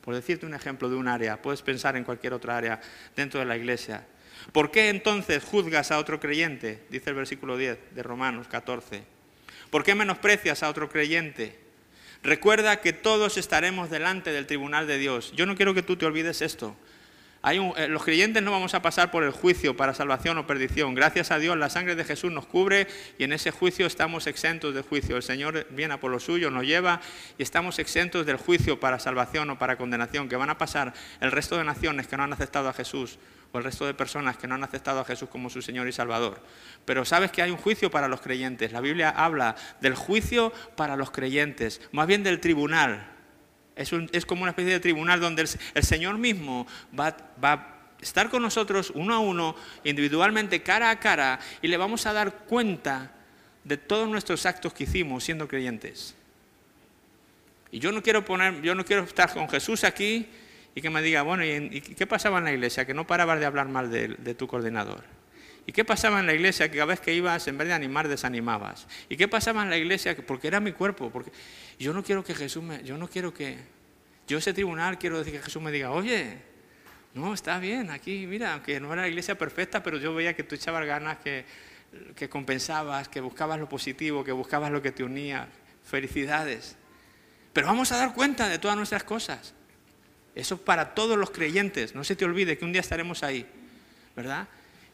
por 0.00 0.14
decirte 0.14 0.46
un 0.46 0.54
ejemplo 0.54 0.88
de 0.88 0.96
un 0.96 1.06
área, 1.06 1.42
puedes 1.42 1.60
pensar 1.60 1.94
en 1.94 2.04
cualquier 2.04 2.32
otra 2.32 2.56
área 2.56 2.80
dentro 3.16 3.38
de 3.38 3.44
la 3.44 3.58
iglesia. 3.58 4.06
¿Por 4.50 4.70
qué 4.70 4.88
entonces 4.88 5.44
juzgas 5.44 5.92
a 5.92 5.98
otro 5.98 6.20
creyente? 6.20 6.86
Dice 6.88 7.10
el 7.10 7.16
versículo 7.16 7.58
10 7.58 7.94
de 7.94 8.02
Romanos 8.02 8.48
14. 8.48 9.02
¿Por 9.68 9.84
qué 9.84 9.94
menosprecias 9.94 10.62
a 10.62 10.70
otro 10.70 10.88
creyente? 10.88 11.67
Recuerda 12.22 12.80
que 12.80 12.92
todos 12.92 13.36
estaremos 13.36 13.90
delante 13.90 14.32
del 14.32 14.46
tribunal 14.46 14.86
de 14.86 14.98
Dios. 14.98 15.32
Yo 15.36 15.46
no 15.46 15.56
quiero 15.56 15.74
que 15.74 15.82
tú 15.82 15.96
te 15.96 16.06
olvides 16.06 16.42
esto. 16.42 16.76
Eh, 17.44 17.88
los 17.88 18.02
creyentes 18.02 18.42
no 18.42 18.50
vamos 18.50 18.74
a 18.74 18.82
pasar 18.82 19.10
por 19.10 19.22
el 19.22 19.30
juicio 19.30 19.76
para 19.76 19.94
salvación 19.94 20.36
o 20.38 20.46
perdición. 20.46 20.94
Gracias 20.94 21.30
a 21.30 21.38
Dios 21.38 21.56
la 21.56 21.70
sangre 21.70 21.94
de 21.94 22.04
Jesús 22.04 22.32
nos 22.32 22.46
cubre 22.46 22.88
y 23.16 23.24
en 23.24 23.32
ese 23.32 23.52
juicio 23.52 23.86
estamos 23.86 24.26
exentos 24.26 24.74
de 24.74 24.82
juicio. 24.82 25.16
El 25.16 25.22
Señor 25.22 25.66
viene 25.70 25.94
a 25.94 26.00
por 26.00 26.10
lo 26.10 26.18
suyo, 26.18 26.50
nos 26.50 26.64
lleva 26.64 27.00
y 27.38 27.42
estamos 27.42 27.78
exentos 27.78 28.26
del 28.26 28.36
juicio 28.36 28.80
para 28.80 28.98
salvación 28.98 29.50
o 29.50 29.58
para 29.58 29.78
condenación 29.78 30.28
que 30.28 30.36
van 30.36 30.50
a 30.50 30.58
pasar 30.58 30.92
el 31.20 31.30
resto 31.30 31.56
de 31.56 31.64
naciones 31.64 32.08
que 32.08 32.16
no 32.16 32.24
han 32.24 32.32
aceptado 32.32 32.68
a 32.68 32.72
Jesús 32.72 33.18
o 33.52 33.58
el 33.58 33.64
resto 33.64 33.86
de 33.86 33.94
personas 33.94 34.36
que 34.36 34.46
no 34.46 34.54
han 34.54 34.64
aceptado 34.64 35.00
a 35.00 35.04
Jesús 35.04 35.28
como 35.28 35.48
su 35.48 35.62
Señor 35.62 35.88
y 35.88 35.92
Salvador. 35.92 36.42
Pero 36.84 37.04
sabes 37.04 37.30
que 37.30 37.42
hay 37.42 37.50
un 37.50 37.56
juicio 37.56 37.90
para 37.90 38.08
los 38.08 38.20
creyentes. 38.20 38.72
La 38.72 38.80
Biblia 38.80 39.10
habla 39.10 39.56
del 39.80 39.94
juicio 39.94 40.52
para 40.76 40.96
los 40.96 41.10
creyentes, 41.10 41.80
más 41.92 42.06
bien 42.06 42.22
del 42.22 42.40
tribunal. 42.40 43.14
Es, 43.74 44.26
como 44.26 44.42
una 44.42 44.50
especie 44.50 44.72
de 44.72 44.80
tribunal 44.80 45.20
donde 45.20 45.42
el, 45.74 45.84
Señor 45.84 46.18
mismo 46.18 46.66
va, 46.98 47.16
va 47.42 47.52
a 47.52 47.78
estar 48.00 48.28
con 48.28 48.42
nosotros 48.42 48.92
uno 48.94 49.14
a 49.14 49.18
uno, 49.20 49.54
individualmente, 49.84 50.62
cara 50.62 50.90
a 50.90 50.98
cara, 50.98 51.38
y 51.62 51.68
le 51.68 51.76
vamos 51.76 52.04
a 52.06 52.12
dar 52.12 52.40
cuenta 52.46 53.12
de 53.62 53.76
todos 53.76 54.08
nuestros 54.08 54.46
actos 54.46 54.74
que 54.74 54.84
hicimos 54.84 55.22
siendo 55.22 55.46
creyentes. 55.46 56.16
Y 57.70 57.78
yo 57.78 57.92
no 57.92 58.02
quiero 58.02 58.24
poner, 58.24 58.60
yo 58.62 58.74
no 58.74 58.84
quiero 58.84 59.04
estar 59.04 59.32
con 59.32 59.48
Jesús 59.48 59.84
aquí 59.84 60.28
y 60.74 60.80
que 60.80 60.90
me 60.90 61.02
diga, 61.02 61.22
bueno, 61.22 61.44
¿y, 61.44 61.80
qué 61.80 62.06
pasaba 62.06 62.38
en 62.38 62.44
la 62.44 62.52
iglesia? 62.52 62.84
Que 62.84 62.94
no 62.94 63.06
parabas 63.06 63.40
de 63.40 63.46
hablar 63.46 63.68
mal 63.68 63.90
de, 63.90 64.34
tu 64.34 64.46
coordinador. 64.46 65.02
¿Y 65.66 65.72
qué 65.72 65.84
pasaba 65.84 66.20
en 66.20 66.26
la 66.26 66.34
iglesia? 66.34 66.70
Que 66.70 66.78
cada 66.78 66.86
vez 66.86 67.00
que 67.00 67.12
ibas, 67.12 67.46
en 67.48 67.58
vez 67.58 67.68
de 67.68 67.74
animar, 67.74 68.08
desanimabas. 68.08 68.86
¿Y 69.08 69.16
qué 69.16 69.28
pasaba 69.28 69.62
en 69.62 69.70
la 69.70 69.76
iglesia? 69.76 70.16
Porque 70.26 70.48
era 70.48 70.60
mi 70.60 70.72
cuerpo. 70.72 71.10
Porque 71.10 71.30
yo 71.78 71.92
no 71.92 72.02
quiero 72.02 72.24
que 72.24 72.34
Jesús 72.34 72.62
me... 72.62 72.82
Yo 72.84 72.96
no 72.96 73.08
quiero 73.08 73.34
que... 73.34 73.58
Yo 74.26 74.38
ese 74.38 74.54
tribunal 74.54 74.98
quiero 74.98 75.18
decir 75.18 75.34
que 75.34 75.40
Jesús 75.40 75.60
me 75.60 75.70
diga, 75.70 75.90
oye, 75.90 76.38
no, 77.14 77.34
está 77.34 77.58
bien, 77.58 77.90
aquí, 77.90 78.26
mira, 78.26 78.62
que 78.62 78.78
no 78.78 78.92
era 78.92 79.02
la 79.02 79.08
iglesia 79.08 79.36
perfecta, 79.36 79.82
pero 79.82 79.98
yo 79.98 80.14
veía 80.14 80.34
que 80.34 80.44
tú 80.44 80.54
echabas 80.54 80.86
ganas, 80.86 81.18
que, 81.18 81.44
que 82.14 82.28
compensabas, 82.28 83.08
que 83.08 83.20
buscabas 83.20 83.58
lo 83.58 83.68
positivo, 83.68 84.22
que 84.22 84.32
buscabas 84.32 84.70
lo 84.70 84.82
que 84.82 84.92
te 84.92 85.02
unía. 85.02 85.48
Felicidades. 85.82 86.76
Pero 87.52 87.66
vamos 87.66 87.90
a 87.92 87.96
dar 87.96 88.14
cuenta 88.14 88.48
de 88.48 88.58
todas 88.58 88.76
nuestras 88.76 89.04
cosas. 89.04 89.54
Eso 90.38 90.56
para 90.56 90.94
todos 90.94 91.18
los 91.18 91.30
creyentes. 91.30 91.96
No 91.96 92.04
se 92.04 92.14
te 92.14 92.24
olvide 92.24 92.56
que 92.56 92.64
un 92.64 92.70
día 92.70 92.80
estaremos 92.80 93.24
ahí, 93.24 93.44
¿verdad? 94.14 94.46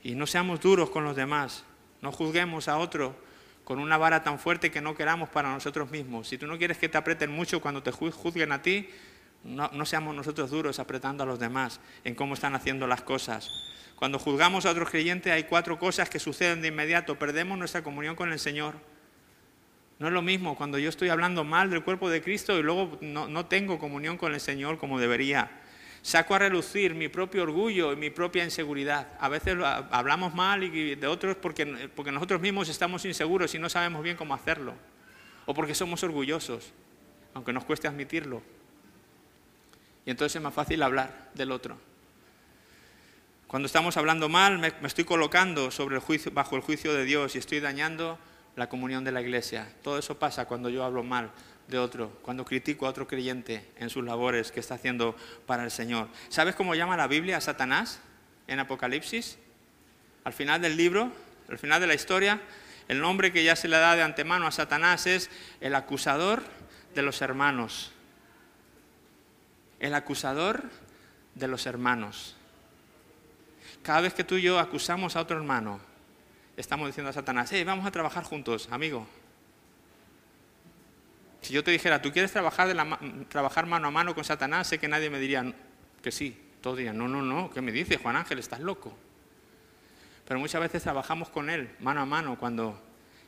Y 0.03 0.15
no 0.15 0.27
seamos 0.27 0.59
duros 0.63 0.89
con 0.89 1.05
los 1.05 1.15
demás. 1.15 1.65
No 2.01 2.13
juzguemos 2.13 2.67
a 2.67 2.79
otro 2.79 3.15
con 3.63 3.79
una 3.79 3.99
vara 3.99 4.25
tan 4.25 4.39
fuerte 4.39 4.71
que 4.71 4.81
no 4.81 4.95
queramos 4.95 5.29
para 5.29 5.53
nosotros 5.53 5.91
mismos. 5.91 6.29
Si 6.29 6.39
tú 6.39 6.47
no 6.47 6.57
quieres 6.57 6.79
que 6.79 6.89
te 6.89 6.97
aprieten 6.97 7.31
mucho 7.31 7.61
cuando 7.61 7.83
te 7.83 7.91
juzguen 7.91 8.53
a 8.53 8.63
ti, 8.63 8.89
no, 9.45 9.69
no, 9.71 9.85
seamos 9.85 10.15
nosotros 10.15 10.51
duros 10.51 10.79
apretando 10.79 11.25
a 11.25 11.27
los 11.27 11.39
demás 11.39 11.79
en 12.05 12.15
cómo 12.15 12.33
están 12.33 12.55
haciendo 12.55 12.87
las 12.87 13.03
cosas. 13.03 13.51
Cuando 13.97 14.19
juzgamos 14.19 14.65
a 14.65 14.71
otros 14.71 14.89
creyentes 14.89 15.31
hay 15.31 15.45
cuatro 15.45 15.79
cosas 15.79 16.09
que 16.09 16.21
suceden 16.21 16.63
de 16.63 16.69
inmediato. 16.69 17.19
Perdemos 17.19 17.59
nuestra 17.59 17.85
comunión 17.85 18.17
con 18.17 18.33
el 18.33 18.39
Señor. 18.39 18.77
No 20.05 20.09
es 20.09 20.13
lo 20.13 20.21
mismo 20.21 20.55
cuando 20.55 20.79
yo 20.79 20.91
estoy 20.91 21.09
hablando 21.09 21.45
mal 21.45 21.71
del 21.71 21.83
cuerpo 21.83 22.11
de 22.11 22.23
Cristo 22.23 22.59
y 22.59 22.63
luego 22.63 22.99
no, 23.01 23.47
tengo 23.47 23.79
comunión 23.79 24.19
con 24.19 24.35
el 24.35 24.41
Señor 24.41 24.77
como 24.77 25.01
debería. 25.01 25.51
Saco 26.03 26.35
a 26.35 26.41
relucir 26.41 26.95
mi 26.95 27.09
propio 27.09 27.43
orgullo 27.43 27.91
y 27.91 27.97
mi 27.97 28.11
propia 28.11 28.45
inseguridad. 28.45 29.09
A 29.19 29.31
veces 29.31 29.57
hablamos 29.63 30.35
mal 30.35 30.63
y 30.63 30.95
de 30.95 31.07
otros 31.07 31.37
porque, 31.37 31.89
porque 31.97 32.13
nosotros 32.13 32.43
mismos 32.43 32.69
estamos 32.69 33.07
inseguros 33.07 33.55
y 33.55 33.59
no 33.59 33.71
sabemos 33.71 34.03
bien 34.03 34.15
cómo 34.15 34.35
hacerlo. 34.35 34.75
O 35.47 35.55
porque 35.55 35.75
somos 35.75 36.03
orgullosos, 36.03 36.75
aunque 37.33 37.55
nos 37.55 37.65
cueste 37.65 37.89
admitirlo. 37.89 38.43
Y 40.05 40.11
entonces 40.11 40.37
es 40.37 40.43
más 40.43 40.53
fácil 40.53 40.83
hablar 40.83 41.31
del 41.33 41.51
otro. 41.51 41.79
Cuando 43.47 43.65
estamos 43.65 43.97
hablando 43.97 44.29
mal, 44.29 44.59
me, 44.59 44.71
estoy 44.87 45.05
colocando 45.05 45.71
sobre 45.71 45.95
el 45.95 46.03
juicio, 46.03 46.31
bajo 46.31 46.57
el 46.57 46.61
juicio 46.61 46.93
de 46.93 47.07
Dios 47.07 47.37
y 47.37 47.39
estoy 47.39 47.61
dañando 47.61 48.19
la 48.57 48.69
comunión 48.69 49.05
de 49.05 49.13
la 49.13 49.21
iglesia. 49.21 49.69
Todo 49.83 49.99
eso 49.99 50.19
pasa 50.19 50.47
cuando 50.47 50.69
yo 50.69 50.85
hablo 50.85 51.03
mal 51.03 51.31
de 51.69 51.79
otro, 51.79 52.11
cuando 52.23 52.45
critico 52.45 52.87
a 52.87 52.91
otro 52.91 53.07
creyente 53.07 53.71
en 53.77 53.91
sus 53.91 54.05
labores 54.05 54.53
que 54.53 54.61
está 54.61 54.75
haciendo 54.75 55.17
para 55.47 55.65
el 55.65 55.71
Señor. 55.71 56.09
¿Sabes 56.29 56.55
cómo 56.55 56.75
llama 56.75 56.97
la 56.97 57.07
Biblia 57.07 57.39
a 57.39 57.41
Satanás 57.41 58.01
en 58.47 58.61
Apocalipsis? 58.61 59.39
Al 60.25 60.33
final 60.33 60.61
del 60.61 60.77
libro, 60.77 61.11
al 61.49 61.59
final 61.59 61.81
de 61.81 61.87
la 61.87 61.95
historia, 61.95 62.41
el 62.89 63.01
nombre 63.01 63.33
que 63.33 63.45
ya 63.45 63.57
se 63.57 63.69
le 63.69 63.79
da 63.79 63.97
de 63.97 64.03
antemano 64.03 64.47
a 64.47 64.53
Satanás 64.53 65.07
es 65.07 65.31
el 65.61 65.75
acusador 65.75 66.43
de 66.95 67.03
los 67.03 67.23
hermanos. 67.23 67.93
El 69.81 69.95
acusador 69.95 70.65
de 71.35 71.49
los 71.49 71.67
hermanos. 71.67 72.37
Cada 73.83 74.03
vez 74.03 74.15
que 74.15 74.25
tú 74.25 74.37
y 74.37 74.43
yo 74.43 74.59
acusamos 74.59 75.17
a 75.17 75.21
otro 75.21 75.37
hermano, 75.37 75.81
estamos 76.57 76.87
diciendo 76.87 77.11
a 77.11 77.13
Satanás, 77.13 77.51
hey, 77.53 77.65
vamos 77.65 77.87
a 77.87 77.91
trabajar 77.91 78.25
juntos, 78.25 78.69
amigo. 78.71 79.07
Si 81.41 81.53
yo 81.53 81.63
te 81.63 81.71
dijera, 81.71 82.01
¿tú 82.01 82.11
quieres 82.11 82.33
trabajar, 82.33 82.69
de 82.69 83.25
trabajar 83.29 83.67
mano 83.67 83.89
a 83.89 83.91
mano 83.91 84.15
con 84.15 84.25
Satanás? 84.25 84.67
Sé 84.67 84.79
que 84.79 84.89
nadie 84.89 85.11
me 85.11 85.19
diría 85.19 85.55
que 86.03 86.11
sí. 86.11 86.41
Todos 86.61 86.79
dirían, 86.79 86.97
no, 86.97 87.07
no, 87.07 87.21
no, 87.21 87.51
¿qué 87.51 87.61
me 87.61 87.71
dices, 87.71 87.99
Juan 88.01 88.17
Ángel? 88.17 88.39
Estás 88.39 88.61
loco. 88.61 88.97
Pero 90.27 90.41
muchas 90.41 90.61
veces 90.63 90.83
trabajamos 90.83 91.29
con 91.29 91.51
él 91.51 91.69
mano 91.81 92.01
a 92.01 92.07
mano 92.07 92.39
cuando 92.39 92.81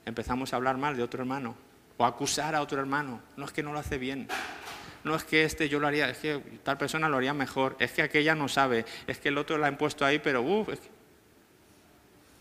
empezamos 0.06 0.52
a 0.52 0.56
hablar 0.56 0.78
mal 0.78 0.96
de 0.96 1.02
otro 1.02 1.20
hermano 1.20 1.54
o 1.98 2.06
acusar 2.06 2.54
a 2.54 2.62
otro 2.62 2.80
hermano. 2.80 3.20
No 3.36 3.44
es 3.44 3.52
que 3.52 3.62
no 3.62 3.74
lo 3.74 3.78
hace 3.78 3.98
bien. 3.98 4.28
No 5.04 5.14
es 5.14 5.24
que 5.24 5.44
este 5.44 5.68
yo 5.68 5.78
lo 5.78 5.86
haría, 5.86 6.08
es 6.08 6.18
que 6.18 6.38
tal 6.64 6.78
persona 6.78 7.08
lo 7.08 7.18
haría 7.18 7.34
mejor, 7.34 7.76
es 7.78 7.92
que 7.92 8.02
aquella 8.02 8.34
no 8.34 8.48
sabe, 8.48 8.84
es 9.06 9.18
que 9.18 9.28
el 9.28 9.38
otro 9.38 9.56
la 9.56 9.66
ha 9.66 9.70
impuesto 9.70 10.04
ahí, 10.04 10.18
pero 10.18 10.42
uff, 10.42 10.70
es 10.70 10.80
que 10.80 10.88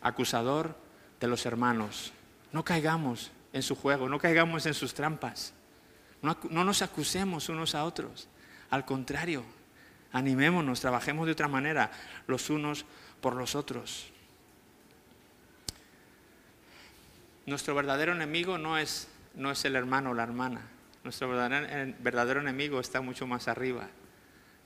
acusador 0.05 0.77
de 1.19 1.27
los 1.27 1.45
hermanos. 1.47 2.13
No 2.51 2.63
caigamos 2.63 3.31
en 3.53 3.63
su 3.63 3.75
juego, 3.75 4.07
no 4.07 4.19
caigamos 4.19 4.67
en 4.67 4.75
sus 4.75 4.93
trampas. 4.93 5.53
No, 6.21 6.37
nos 6.63 6.81
acusemos 6.83 7.49
unos 7.49 7.73
a 7.73 7.83
otros. 7.83 8.27
Al 8.69 8.85
contrario, 8.85 9.43
animémonos, 10.11 10.79
trabajemos 10.79 11.25
de 11.25 11.31
otra 11.31 11.47
manera 11.47 11.91
los 12.27 12.51
unos 12.51 12.85
por 13.19 13.35
los 13.35 13.55
otros. 13.55 14.11
Nuestro 17.47 17.73
verdadero 17.73 18.13
enemigo 18.13 18.59
no 18.59 18.77
es, 18.77 19.07
no 19.33 19.51
es 19.51 19.65
el 19.65 19.75
hermano 19.75 20.11
o 20.11 20.13
la 20.13 20.23
hermana. 20.23 20.61
Nuestro 21.03 21.29
verdadero, 21.29 21.95
verdadero 21.99 22.41
enemigo 22.41 22.79
está 22.79 23.01
mucho 23.01 23.25
más 23.25 23.47
arriba. 23.47 23.87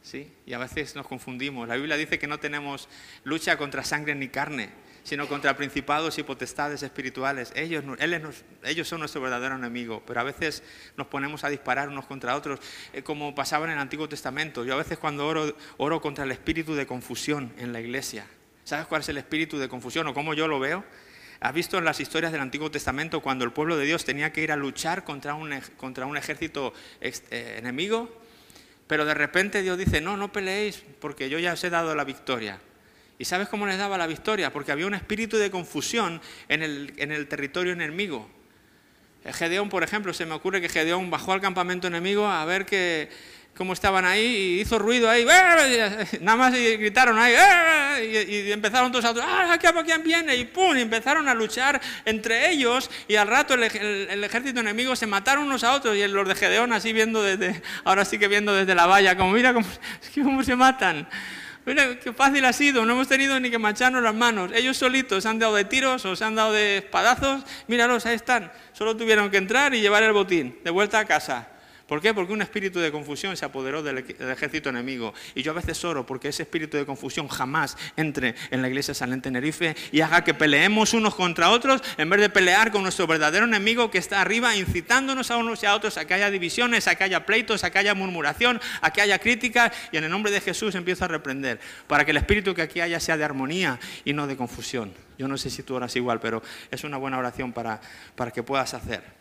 ¿sí? 0.01 0.33
Y 0.45 0.53
a 0.53 0.57
veces 0.57 0.95
nos 0.95 1.07
confundimos. 1.07 1.67
La 1.67 1.75
Biblia 1.75 1.95
dice 1.95 2.19
que 2.19 2.27
no 2.27 2.39
tenemos 2.39 2.89
lucha 3.23 3.57
contra 3.57 3.83
sangre 3.83 4.15
ni 4.15 4.27
carne, 4.27 4.69
sino 5.03 5.27
contra 5.27 5.55
principados 5.57 6.17
y 6.17 6.23
potestades 6.23 6.83
espirituales. 6.83 7.51
Ellos, 7.55 7.83
ellos 8.63 8.87
son 8.87 8.99
nuestro 8.99 9.21
verdadero 9.21 9.55
enemigo, 9.55 10.03
pero 10.05 10.19
a 10.19 10.23
veces 10.23 10.63
nos 10.97 11.07
ponemos 11.07 11.43
a 11.43 11.49
disparar 11.49 11.89
unos 11.89 12.05
contra 12.05 12.35
otros, 12.35 12.59
eh, 12.93 13.03
como 13.03 13.35
pasaba 13.35 13.65
en 13.65 13.71
el 13.71 13.79
Antiguo 13.79 14.07
Testamento. 14.09 14.65
Yo 14.65 14.73
a 14.73 14.77
veces 14.77 14.97
cuando 14.97 15.27
oro, 15.27 15.55
oro 15.77 16.01
contra 16.01 16.23
el 16.23 16.31
espíritu 16.31 16.75
de 16.75 16.85
confusión 16.85 17.53
en 17.57 17.73
la 17.73 17.81
iglesia. 17.81 18.25
¿Sabes 18.63 18.85
cuál 18.85 19.01
es 19.01 19.09
el 19.09 19.17
espíritu 19.17 19.57
de 19.57 19.67
confusión 19.67 20.07
o 20.07 20.13
cómo 20.13 20.33
yo 20.33 20.47
lo 20.47 20.59
veo? 20.59 20.83
¿Has 21.39 21.53
visto 21.53 21.77
en 21.77 21.85
las 21.85 21.99
historias 21.99 22.31
del 22.31 22.41
Antiguo 22.41 22.69
Testamento 22.69 23.21
cuando 23.21 23.45
el 23.45 23.51
pueblo 23.51 23.77
de 23.77 23.85
Dios 23.85 24.03
tenía 24.03 24.33
que 24.33 24.41
ir 24.41 24.51
a 24.51 24.57
luchar 24.57 25.05
contra 25.05 25.35
un, 25.35 25.57
contra 25.77 26.05
un 26.05 26.17
ejército 26.17 26.73
eh, 26.99 27.55
enemigo? 27.57 28.09
Pero 28.87 29.05
de 29.05 29.13
repente 29.13 29.61
Dios 29.61 29.77
dice, 29.77 30.01
no, 30.01 30.17
no 30.17 30.31
peleéis 30.31 30.83
porque 30.99 31.29
yo 31.29 31.39
ya 31.39 31.53
os 31.53 31.63
he 31.63 31.69
dado 31.69 31.95
la 31.95 32.03
victoria. 32.03 32.59
¿Y 33.19 33.25
sabes 33.25 33.47
cómo 33.49 33.67
les 33.67 33.77
daba 33.77 33.97
la 33.97 34.07
victoria? 34.07 34.51
Porque 34.51 34.71
había 34.71 34.87
un 34.87 34.95
espíritu 34.95 35.37
de 35.37 35.51
confusión 35.51 36.19
en 36.47 36.63
el, 36.63 36.93
en 36.97 37.11
el 37.11 37.27
territorio 37.27 37.73
enemigo. 37.73 38.27
Gedeón, 39.31 39.69
por 39.69 39.83
ejemplo, 39.83 40.13
se 40.13 40.25
me 40.25 40.33
ocurre 40.33 40.61
que 40.61 40.69
Gedeón 40.69 41.11
bajó 41.11 41.33
al 41.33 41.41
campamento 41.41 41.87
enemigo 41.87 42.25
a 42.25 42.45
ver 42.45 42.65
que, 42.65 43.09
cómo 43.59 43.73
estaban 43.73 44.05
ahí 44.05 44.23
y 44.25 44.61
hizo 44.61 44.79
ruido 44.79 45.09
ahí, 45.09 45.25
nada 46.21 46.37
más 46.37 46.55
y 46.55 46.77
gritaron 46.77 47.19
ahí, 47.19 47.35
y, 48.05 48.51
empezaron 48.53 48.89
todos 48.89 49.03
a 49.03 49.13
¡ah, 49.21 49.57
quién 49.59 50.01
viene! 50.01 50.37
Y 50.37 50.45
¡pum! 50.45 50.77
Empezaron 50.77 51.27
a 51.27 51.33
luchar 51.33 51.81
entre 52.05 52.51
ellos 52.51 52.89
y 53.09 53.15
al 53.15 53.27
rato 53.27 53.55
el, 53.55 53.63
ejército 54.23 54.61
enemigo 54.61 54.95
se 54.95 55.07
mataron 55.07 55.43
unos 55.43 55.65
a 55.65 55.73
otros 55.73 55.97
y 55.97 56.07
los 56.07 56.25
de 56.25 56.35
Gedeón 56.35 56.71
así 56.71 56.93
viendo 56.93 57.21
desde, 57.21 57.61
ahora 57.83 58.05
sí 58.05 58.17
que 58.17 58.29
viendo 58.29 58.53
desde 58.53 58.73
la 58.75 58.85
valla, 58.85 59.17
como 59.17 59.33
mira 59.33 59.53
cómo, 59.53 59.67
cómo 60.15 60.41
se 60.41 60.55
matan. 60.55 61.09
Mira, 61.69 61.99
qué 61.99 62.11
fácil 62.11 62.43
ha 62.45 62.51
sido, 62.51 62.83
no 62.83 62.93
hemos 62.93 63.07
tenido 63.07 63.39
ni 63.39 63.51
que 63.51 63.59
mancharnos 63.59 64.01
las 64.01 64.15
manos. 64.15 64.49
Ellos 64.55 64.75
solitos 64.75 65.21
se 65.21 65.29
han 65.29 65.37
dado 65.37 65.53
de 65.53 65.65
tiros 65.65 66.03
o 66.03 66.15
se 66.15 66.25
han 66.25 66.33
dado 66.33 66.51
de 66.51 66.77
espadazos. 66.79 67.43
Míralos, 67.67 68.07
ahí 68.07 68.15
están. 68.15 68.51
Solo 68.73 68.97
tuvieron 68.97 69.29
que 69.29 69.37
entrar 69.37 69.75
y 69.75 69.79
llevar 69.79 70.01
el 70.01 70.11
botín 70.11 70.57
de 70.63 70.71
vuelta 70.71 70.97
a 70.97 71.05
casa. 71.05 71.47
¿Por 71.89 72.01
qué? 72.01 72.13
Porque 72.13 72.33
un 72.33 72.43
espíritu 72.43 72.79
de 72.79 72.91
confusión 72.91 73.35
se 73.35 73.45
apoderó 73.45 73.81
del, 73.81 73.97
ejército 73.97 74.69
enemigo. 74.69 75.11
Y 75.33 75.41
yo 75.41 75.51
a 75.51 75.55
veces 75.55 75.83
oro 75.83 76.05
porque 76.05 76.27
ese 76.27 76.43
espíritu 76.43 76.77
de 76.77 76.85
confusión 76.85 77.27
jamás 77.27 77.75
entre 77.97 78.35
en 78.51 78.61
la 78.61 78.67
iglesia 78.67 78.93
en 79.03 79.21
Tenerife 79.21 79.75
y 79.91 80.01
haga 80.01 80.23
que 80.23 80.35
peleemos 80.35 80.93
unos 80.93 81.15
contra 81.15 81.49
otros 81.49 81.81
en 81.97 82.07
vez 82.07 82.21
de 82.21 82.29
pelear 82.29 82.71
con 82.71 82.83
nuestro 82.83 83.07
verdadero 83.07 83.45
enemigo 83.45 83.89
que 83.89 83.97
está 83.97 84.21
arriba 84.21 84.55
incitándonos 84.55 85.31
a 85.31 85.37
unos 85.37 85.63
y 85.63 85.65
a 85.65 85.73
otros 85.73 85.97
a 85.97 86.05
que 86.05 86.13
haya 86.13 86.29
divisiones, 86.29 86.87
a 86.87 86.93
que 86.93 87.05
haya 87.05 87.25
pleitos, 87.25 87.63
a 87.63 87.71
que 87.71 87.79
haya 87.79 87.95
murmuración, 87.95 88.61
a 88.81 88.93
que 88.93 89.01
haya 89.01 89.17
críticas. 89.17 89.71
Y 89.91 89.97
en 89.97 90.03
el 90.03 90.11
nombre 90.11 90.31
de 90.31 90.41
Jesús 90.41 90.75
empiezo 90.75 91.05
a 91.05 91.07
reprender 91.07 91.59
para 91.87 92.05
que 92.05 92.11
el 92.11 92.17
espíritu 92.17 92.53
que 92.53 92.61
aquí 92.61 92.81
haya 92.81 92.99
sea 92.99 93.17
de 93.17 93.23
armonía 93.23 93.79
y 94.05 94.13
no 94.13 94.27
de 94.27 94.37
confusión. 94.37 94.93
Yo 95.17 95.27
no 95.27 95.39
sé 95.39 95.49
si 95.49 95.63
tú 95.63 95.73
oras 95.73 95.95
igual, 95.95 96.19
pero 96.19 96.43
es 96.69 96.83
una 96.83 96.97
buena 96.97 97.17
oración 97.17 97.51
para, 97.51 97.81
para 98.15 98.29
que 98.29 98.43
puedas 98.43 98.75
hacer. 98.75 99.18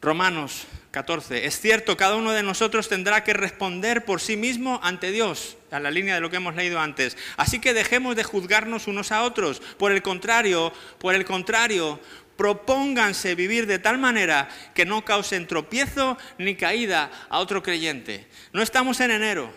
Romanos 0.00 0.66
14. 0.92 1.46
Es 1.46 1.60
cierto, 1.60 1.96
cada 1.96 2.16
uno 2.16 2.32
de 2.32 2.42
nosotros 2.42 2.88
tendrá 2.88 3.24
que 3.24 3.32
responder 3.32 4.04
por 4.04 4.20
sí 4.20 4.36
mismo 4.36 4.80
ante 4.82 5.10
Dios, 5.10 5.56
a 5.70 5.80
la 5.80 5.90
línea 5.90 6.14
de 6.14 6.20
lo 6.20 6.30
que 6.30 6.36
hemos 6.36 6.54
leído 6.54 6.80
antes. 6.80 7.16
Así 7.36 7.60
que 7.60 7.74
dejemos 7.74 8.16
de 8.16 8.24
juzgarnos 8.24 8.86
unos 8.86 9.12
a 9.12 9.22
otros. 9.22 9.60
Por 9.76 9.92
el 9.92 10.02
contrario, 10.02 10.72
por 10.98 11.14
el 11.14 11.24
contrario, 11.24 12.00
propónganse 12.36 13.34
vivir 13.34 13.66
de 13.66 13.80
tal 13.80 13.98
manera 13.98 14.48
que 14.72 14.86
no 14.86 15.04
causen 15.04 15.46
tropiezo 15.46 16.16
ni 16.38 16.54
caída 16.54 17.10
a 17.28 17.40
otro 17.40 17.62
creyente. 17.62 18.28
No 18.52 18.62
estamos 18.62 19.00
en 19.00 19.10
enero, 19.10 19.52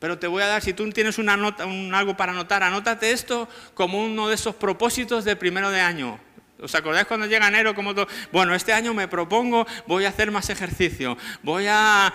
pero 0.00 0.18
te 0.18 0.26
voy 0.26 0.42
a 0.42 0.46
dar, 0.46 0.62
si 0.62 0.72
tú 0.72 0.90
tienes 0.90 1.18
una 1.18 1.36
nota, 1.36 1.66
un, 1.66 1.94
algo 1.94 2.16
para 2.16 2.32
anotar, 2.32 2.64
anótate 2.64 3.12
esto 3.12 3.48
como 3.74 4.02
uno 4.02 4.28
de 4.28 4.34
esos 4.34 4.56
propósitos 4.56 5.24
del 5.24 5.38
primero 5.38 5.70
de 5.70 5.80
año. 5.80 6.18
¿Os 6.62 6.74
acordáis 6.74 7.06
cuando 7.06 7.26
llega 7.26 7.48
enero? 7.48 7.74
Como 7.74 7.94
todo? 7.94 8.06
Bueno, 8.32 8.54
este 8.54 8.72
año 8.72 8.94
me 8.94 9.08
propongo, 9.08 9.66
voy 9.86 10.04
a 10.04 10.08
hacer 10.08 10.30
más 10.30 10.50
ejercicio, 10.50 11.16
voy 11.42 11.66
a, 11.68 12.12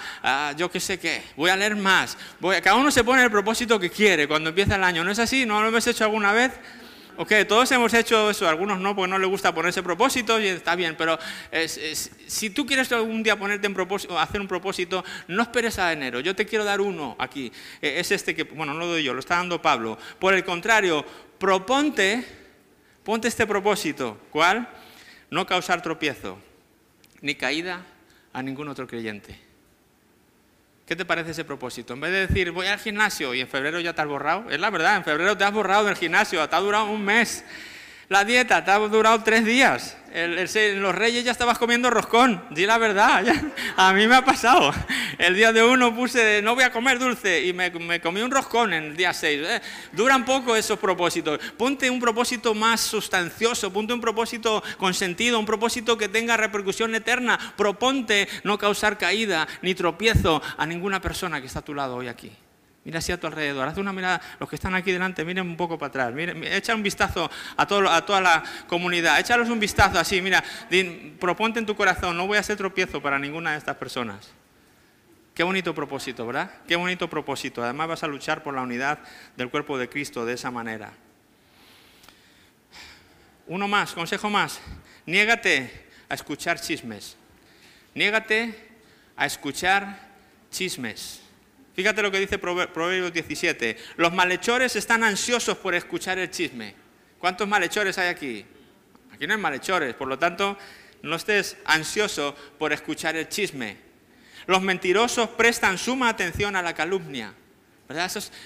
yo 0.57 0.69
qué 0.69 0.79
sé 0.79 0.99
qué, 0.99 1.23
voy 1.35 1.49
a 1.49 1.55
leer 1.55 1.75
más. 1.75 2.17
Voy 2.39 2.61
cada 2.61 2.75
uno 2.75 2.91
se 2.91 3.03
pone 3.03 3.23
el 3.23 3.31
propósito 3.31 3.79
que 3.79 3.89
quiere 3.89 4.27
cuando 4.27 4.49
empieza 4.49 4.75
el 4.75 4.83
año. 4.83 5.03
¿No 5.03 5.11
es 5.11 5.19
así? 5.19 5.45
¿No 5.45 5.61
lo 5.61 5.69
hemos 5.69 5.85
hecho 5.87 6.03
alguna 6.03 6.31
vez? 6.31 6.51
Ok, 7.17 7.31
todos 7.47 7.71
hemos 7.71 7.93
hecho 7.93 8.29
eso, 8.29 8.45
algunos 8.45 8.77
no, 8.77 8.93
porque 8.93 9.09
no 9.09 9.17
les 9.17 9.29
gusta 9.29 9.55
ponerse 9.55 9.81
propósito 9.81 10.37
y 10.37 10.47
está 10.47 10.75
bien, 10.75 10.95
pero 10.97 11.17
si 12.27 12.49
tú 12.49 12.65
quieres 12.65 12.91
algún 12.91 13.23
día 13.23 13.39
ponerte 13.39 13.67
en 13.67 13.73
propósito, 13.73 14.19
hacer 14.19 14.41
un 14.41 14.49
propósito, 14.49 15.01
no 15.29 15.41
esperes 15.41 15.79
a 15.79 15.93
enero. 15.93 16.19
Yo 16.19 16.35
te 16.35 16.45
quiero 16.45 16.65
dar 16.65 16.81
uno 16.81 17.15
aquí. 17.17 17.53
E, 17.81 18.01
es 18.01 18.11
este 18.11 18.35
que, 18.35 18.43
bueno, 18.43 18.73
no 18.73 18.81
lo 18.81 18.87
doy 18.87 19.03
yo, 19.03 19.13
lo 19.13 19.21
está 19.21 19.35
dando 19.37 19.61
Pablo. 19.61 19.97
Por 20.19 20.33
el 20.33 20.43
contrario, 20.43 21.05
proponte 21.39 22.44
Ponte 23.05 23.27
este 23.27 23.45
propósito. 23.45 24.19
¿Cuál? 24.31 24.67
No 25.29 25.45
causar 25.45 25.81
tropiezo 25.81 26.39
ni 27.21 27.35
caída 27.35 27.85
a 28.33 28.41
ningún 28.41 28.67
otro 28.67 28.87
creyente. 28.87 29.39
¿Qué 30.87 30.95
te 30.95 31.05
parece 31.05 31.31
ese 31.31 31.45
propósito? 31.45 31.93
En 31.93 32.01
vez 32.01 32.11
de 32.11 32.27
decir, 32.27 32.51
voy 32.51 32.65
al 32.65 32.79
gimnasio 32.79 33.33
y 33.35 33.41
en 33.41 33.47
febrero 33.47 33.79
ya 33.79 33.93
te 33.93 34.01
has 34.01 34.07
borrado, 34.07 34.49
es 34.49 34.59
la 34.59 34.71
verdad, 34.71 34.97
en 34.97 35.03
febrero 35.03 35.37
te 35.37 35.43
has 35.43 35.53
borrado 35.53 35.85
del 35.85 35.95
gimnasio, 35.95 36.47
te 36.49 36.55
ha 36.55 36.59
durado 36.59 36.85
un 36.85 37.03
mes. 37.03 37.45
La 38.07 38.23
dieta 38.23 38.63
te 38.63 38.69
ha 38.69 38.77
durado 38.77 39.23
tres 39.23 39.45
días. 39.45 39.97
En 40.13 40.81
los 40.81 40.95
reyes 40.95 41.25
ya 41.25 41.31
estabas 41.31 41.57
comiendo 41.57 41.89
roscón. 41.89 42.45
Di 42.51 42.65
la 42.65 42.77
verdad. 42.77 43.25
A 43.75 43.93
mí 43.93 44.07
me 44.07 44.15
ha 44.15 44.23
pasado. 44.23 44.71
El 45.17 45.35
día 45.35 45.51
de 45.51 45.63
uno 45.63 45.93
puse, 45.93 46.41
no 46.43 46.53
voy 46.53 46.63
a 46.63 46.71
comer 46.71 46.99
dulce 46.99 47.43
y 47.43 47.51
me, 47.51 47.71
comí 47.99 48.21
un 48.21 48.31
roscón 48.31 48.73
en 48.73 48.83
el 48.83 48.95
día 48.95 49.11
seis. 49.11 49.41
Eh, 49.43 49.61
duran 49.91 50.23
poco 50.23 50.55
esos 50.55 50.77
propósitos. 50.77 51.39
Ponte 51.57 51.89
un 51.89 51.99
propósito 51.99 52.53
más 52.53 52.79
sustancioso, 52.79 53.73
ponte 53.73 53.93
un 53.93 54.01
propósito 54.01 54.63
con 54.77 54.93
sentido, 54.93 55.39
un 55.39 55.45
propósito 55.45 55.97
que 55.97 56.07
tenga 56.07 56.37
repercusión 56.37 56.93
eterna. 56.93 57.39
Proponte 57.57 58.27
no 58.43 58.57
causar 58.59 58.97
caída 58.99 59.47
ni 59.63 59.73
tropiezo 59.73 60.41
a 60.57 60.65
ninguna 60.65 61.01
persona 61.01 61.41
que 61.41 61.47
está 61.47 61.59
a 61.59 61.65
tu 61.65 61.73
lado 61.73 61.95
hoy 61.95 62.07
aquí. 62.07 62.31
Mira 62.85 62.99
hacia 62.99 63.19
tu 63.19 63.25
alrededor, 63.25 63.67
haz 63.67 63.77
una 63.77 63.91
mirada, 63.91 64.21
los 64.39 64.47
que 64.47 64.55
están 64.55 64.75
aquí 64.75 64.91
delante, 64.91 65.25
miren 65.25 65.47
un 65.47 65.57
poco 65.57 65.75
para 65.77 65.89
atrás, 65.89 66.13
miren, 66.13 66.43
echa 66.43 66.75
un 66.75 66.83
vistazo 66.83 67.31
a, 67.57 67.65
todo, 67.65 67.89
a 67.89 68.05
toda 68.05 68.21
la 68.21 68.43
comunidad, 68.67 69.19
échalos 69.19 69.49
un 69.49 69.59
vistazo 69.59 69.97
así, 69.97 70.21
mira, 70.21 70.43
proponte 71.19 71.57
en 71.57 71.65
tu 71.65 71.75
corazón, 71.75 72.15
no 72.15 72.27
voy 72.27 72.37
a 72.37 72.41
hacer 72.41 72.57
tropiezo 72.57 73.01
para 73.01 73.17
ninguna 73.17 73.53
de 73.53 73.57
estas 73.57 73.75
personas. 73.75 74.31
Qué 75.33 75.43
bonito 75.43 75.75
propósito, 75.75 76.25
¿verdad? 76.25 76.49
Qué 76.65 76.77
bonito 76.77 77.09
propósito. 77.09 77.61
Además 77.61 77.89
vas 77.89 78.03
a 78.03 78.07
luchar 78.07 78.41
por 78.41 78.53
la 78.53 78.61
unidad 78.61 78.99
del 79.35 79.49
cuerpo 79.49 79.77
de 79.77 79.89
Cristo 79.89 80.25
de 80.25 80.33
esa 80.33 80.49
manera. 80.49 80.93
Uno 83.47 83.67
más, 83.67 83.93
consejo 83.93 84.29
más. 84.29 84.61
Niégate 85.05 85.87
a 86.07 86.13
escuchar 86.13 86.61
chismes. 86.61 87.17
Niégate 87.93 88.77
a 89.17 89.25
escuchar 89.25 89.99
chismes. 90.51 91.24
Fíjate 91.75 92.01
lo 92.01 92.09
que 92.09 92.21
dice 92.21 92.39
Proverbios 92.39 93.11
17. 93.11 93.77
Los 93.97 94.13
malhechores 94.13 94.77
están 94.77 95.03
ansiosos 95.03 95.57
por 95.57 95.75
escuchar 95.75 96.17
el 96.17 96.31
chisme. 96.31 96.73
¿Cuántos 97.19 97.49
malhechores 97.49 97.97
hay 97.97 98.07
aquí? 98.07 98.45
Aquí 99.11 99.27
no 99.27 99.33
hay 99.33 99.39
malhechores, 99.39 99.93
por 99.93 100.07
lo 100.07 100.17
tanto, 100.17 100.57
no 101.01 101.17
estés 101.17 101.57
ansioso 101.65 102.33
por 102.57 102.71
escuchar 102.71 103.17
el 103.17 103.27
chisme. 103.27 103.77
Los 104.47 104.61
mentirosos 104.61 105.29
prestan 105.29 105.77
suma 105.77 106.07
atención 106.07 106.55
a 106.55 106.61
la 106.61 106.73
calumnia. 106.73 107.33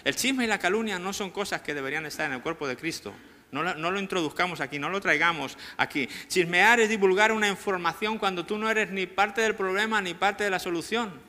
el 0.04 0.16
chisme 0.16 0.46
y 0.46 0.48
la 0.48 0.58
calumnia 0.58 0.98
no 0.98 1.14
son 1.14 1.30
cosas 1.30 1.62
que 1.62 1.76
deberían 1.76 2.08
estar 2.08 2.26
en 2.26 2.34
el 2.34 2.42
cuerpo 2.42 2.68
de 2.68 2.78
Cristo. 2.78 3.14
No 3.52 3.62
lo, 3.62 3.76
no 3.76 3.92
lo, 3.92 4.00
introduzcamos 4.00 4.60
aquí, 4.60 4.80
no 4.80 4.90
lo 4.90 5.02
traigamos 5.02 5.56
aquí. 5.78 6.10
Chismear 6.28 6.80
es 6.80 6.90
divulgar 6.90 7.32
una 7.32 7.48
información 7.48 8.18
cuando 8.18 8.46
tú 8.46 8.58
no 8.58 8.70
eres 8.70 8.90
ni 8.90 9.06
parte 9.06 9.42
del 9.42 9.56
problema 9.56 10.02
ni 10.02 10.16
parte 10.16 10.44
de 10.44 10.50
la 10.50 10.60
solución 10.60 11.29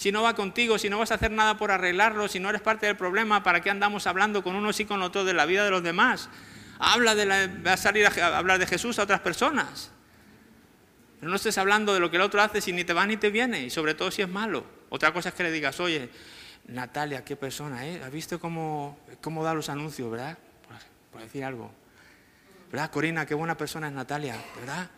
si 0.00 0.12
no 0.12 0.22
va 0.22 0.34
contigo, 0.34 0.78
si 0.78 0.88
no 0.88 0.98
vas 0.98 1.10
a 1.10 1.16
hacer 1.16 1.30
nada 1.30 1.58
por 1.58 1.70
arreglarlo, 1.70 2.26
si 2.26 2.40
no 2.40 2.48
eres 2.48 2.62
parte 2.62 2.86
del 2.86 2.96
problema, 2.96 3.42
¿para 3.42 3.60
qué 3.60 3.68
andamos 3.68 4.06
hablando 4.06 4.42
con 4.42 4.56
unos 4.56 4.80
y 4.80 4.86
con 4.86 5.02
otros 5.02 5.26
de 5.26 5.34
la 5.34 5.44
vida 5.44 5.62
de 5.62 5.70
los 5.70 5.82
demás? 5.82 6.30
Habla 6.78 7.14
de 7.14 7.26
la, 7.26 7.50
a 7.70 7.76
salir 7.76 8.06
a 8.06 8.38
hablar 8.38 8.58
de 8.58 8.66
Jesús 8.66 8.98
a 8.98 9.02
otras 9.02 9.20
personas. 9.20 9.90
Pero 11.18 11.28
no 11.28 11.36
estés 11.36 11.58
hablando 11.58 11.92
de 11.92 12.00
lo 12.00 12.10
que 12.10 12.16
el 12.16 12.22
otro 12.22 12.40
hace 12.40 12.62
si 12.62 12.72
ni 12.72 12.82
te 12.82 12.94
va 12.94 13.04
ni 13.04 13.18
te 13.18 13.28
viene, 13.28 13.60
y 13.60 13.68
sobre 13.68 13.92
todo 13.92 14.10
si 14.10 14.22
es 14.22 14.28
malo. 14.30 14.64
Otra 14.88 15.12
cosa 15.12 15.28
es 15.28 15.34
que 15.34 15.42
le 15.42 15.50
digas, 15.50 15.78
oye, 15.80 16.08
Natalia, 16.68 17.22
qué 17.22 17.36
persona, 17.36 17.86
¿eh? 17.86 18.00
¿Has 18.02 18.10
visto 18.10 18.40
cómo, 18.40 18.98
cómo 19.20 19.44
da 19.44 19.52
los 19.52 19.68
anuncios, 19.68 20.10
verdad? 20.10 20.38
Por, 20.66 20.76
por 21.12 21.20
decir 21.20 21.44
algo. 21.44 21.70
¿Verdad, 22.72 22.90
Corina? 22.90 23.26
Qué 23.26 23.34
buena 23.34 23.54
persona 23.54 23.88
es 23.88 23.92
Natalia, 23.92 24.42
¿verdad? 24.60 24.88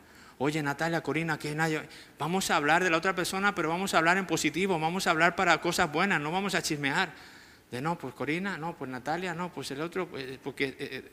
Oye, 0.45 0.61
Natalia, 0.61 1.01
Corina, 1.03 1.39
que 1.39 1.55
nadie... 1.55 1.81
Vamos 2.19 2.51
a 2.51 2.57
hablar 2.57 2.83
de 2.83 2.91
la 2.91 2.97
otra 2.97 3.15
persona, 3.15 3.55
pero 3.55 3.69
vamos 3.69 3.95
a 3.95 3.99
hablar 3.99 4.17
en 4.17 4.27
positivo, 4.27 4.77
vamos 4.77 5.07
a 5.07 5.13
hablar 5.13 5.37
para 5.37 5.61
cosas 5.61 5.93
buenas, 5.93 6.21
no 6.21 6.33
vamos 6.33 6.57
a 6.57 6.63
chismear. 6.63 7.13
De 7.71 7.81
no, 7.81 7.97
pues 7.97 8.13
Corina, 8.13 8.59
no, 8.59 8.77
pues 8.77 8.91
Natalia, 8.91 9.35
no, 9.35 9.53
pues 9.53 9.71
el 9.71 9.81
otro, 9.81 10.09
pues, 10.09 10.41
porque... 10.43 10.65
Eh, 10.65 10.77
eh, 10.81 11.13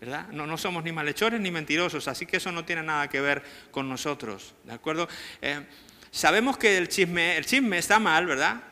¿Verdad? 0.00 0.28
No, 0.28 0.46
no 0.46 0.56
somos 0.56 0.84
ni 0.84 0.92
malhechores 0.92 1.40
ni 1.40 1.50
mentirosos, 1.50 2.06
así 2.06 2.24
que 2.24 2.36
eso 2.36 2.52
no 2.52 2.64
tiene 2.64 2.84
nada 2.84 3.08
que 3.08 3.20
ver 3.20 3.42
con 3.72 3.88
nosotros, 3.88 4.54
¿de 4.64 4.72
acuerdo? 4.74 5.08
Eh, 5.42 5.66
sabemos 6.12 6.56
que 6.56 6.78
el 6.78 6.88
chisme, 6.88 7.36
el 7.36 7.44
chisme 7.44 7.78
está 7.78 7.98
mal, 7.98 8.26
¿verdad? 8.26 8.62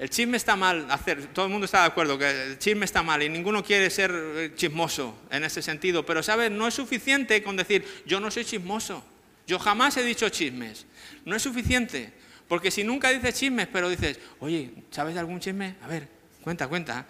El 0.00 0.08
chisme 0.08 0.38
está 0.38 0.56
mal 0.56 0.90
hacer, 0.90 1.26
todo 1.26 1.44
el 1.44 1.52
mundo 1.52 1.66
está 1.66 1.82
de 1.82 1.88
acuerdo 1.88 2.16
que 2.16 2.30
el 2.30 2.58
chisme 2.58 2.86
está 2.86 3.02
mal 3.02 3.22
y 3.22 3.28
ninguno 3.28 3.62
quiere 3.62 3.90
ser 3.90 4.10
eh, 4.10 4.52
chismoso 4.56 5.14
en 5.30 5.44
ese 5.44 5.60
sentido, 5.60 6.06
pero 6.06 6.22
sabes, 6.22 6.50
no 6.50 6.66
es 6.66 6.72
suficiente 6.72 7.42
con 7.42 7.54
decir 7.54 7.84
yo 8.06 8.18
no 8.18 8.30
soy 8.30 8.46
chismoso, 8.46 9.04
yo 9.46 9.58
jamás 9.58 9.98
he 9.98 10.02
dicho 10.02 10.26
chismes, 10.30 10.86
no 11.26 11.36
es 11.36 11.42
suficiente, 11.42 12.14
porque 12.48 12.70
si 12.70 12.82
nunca 12.82 13.10
dices 13.10 13.34
chismes, 13.34 13.68
pero 13.70 13.90
dices, 13.90 14.18
oye, 14.38 14.72
¿sabes 14.90 15.18
algún 15.18 15.38
chisme? 15.38 15.74
A 15.82 15.86
ver, 15.86 16.08
cuenta, 16.42 16.66
cuenta. 16.66 17.06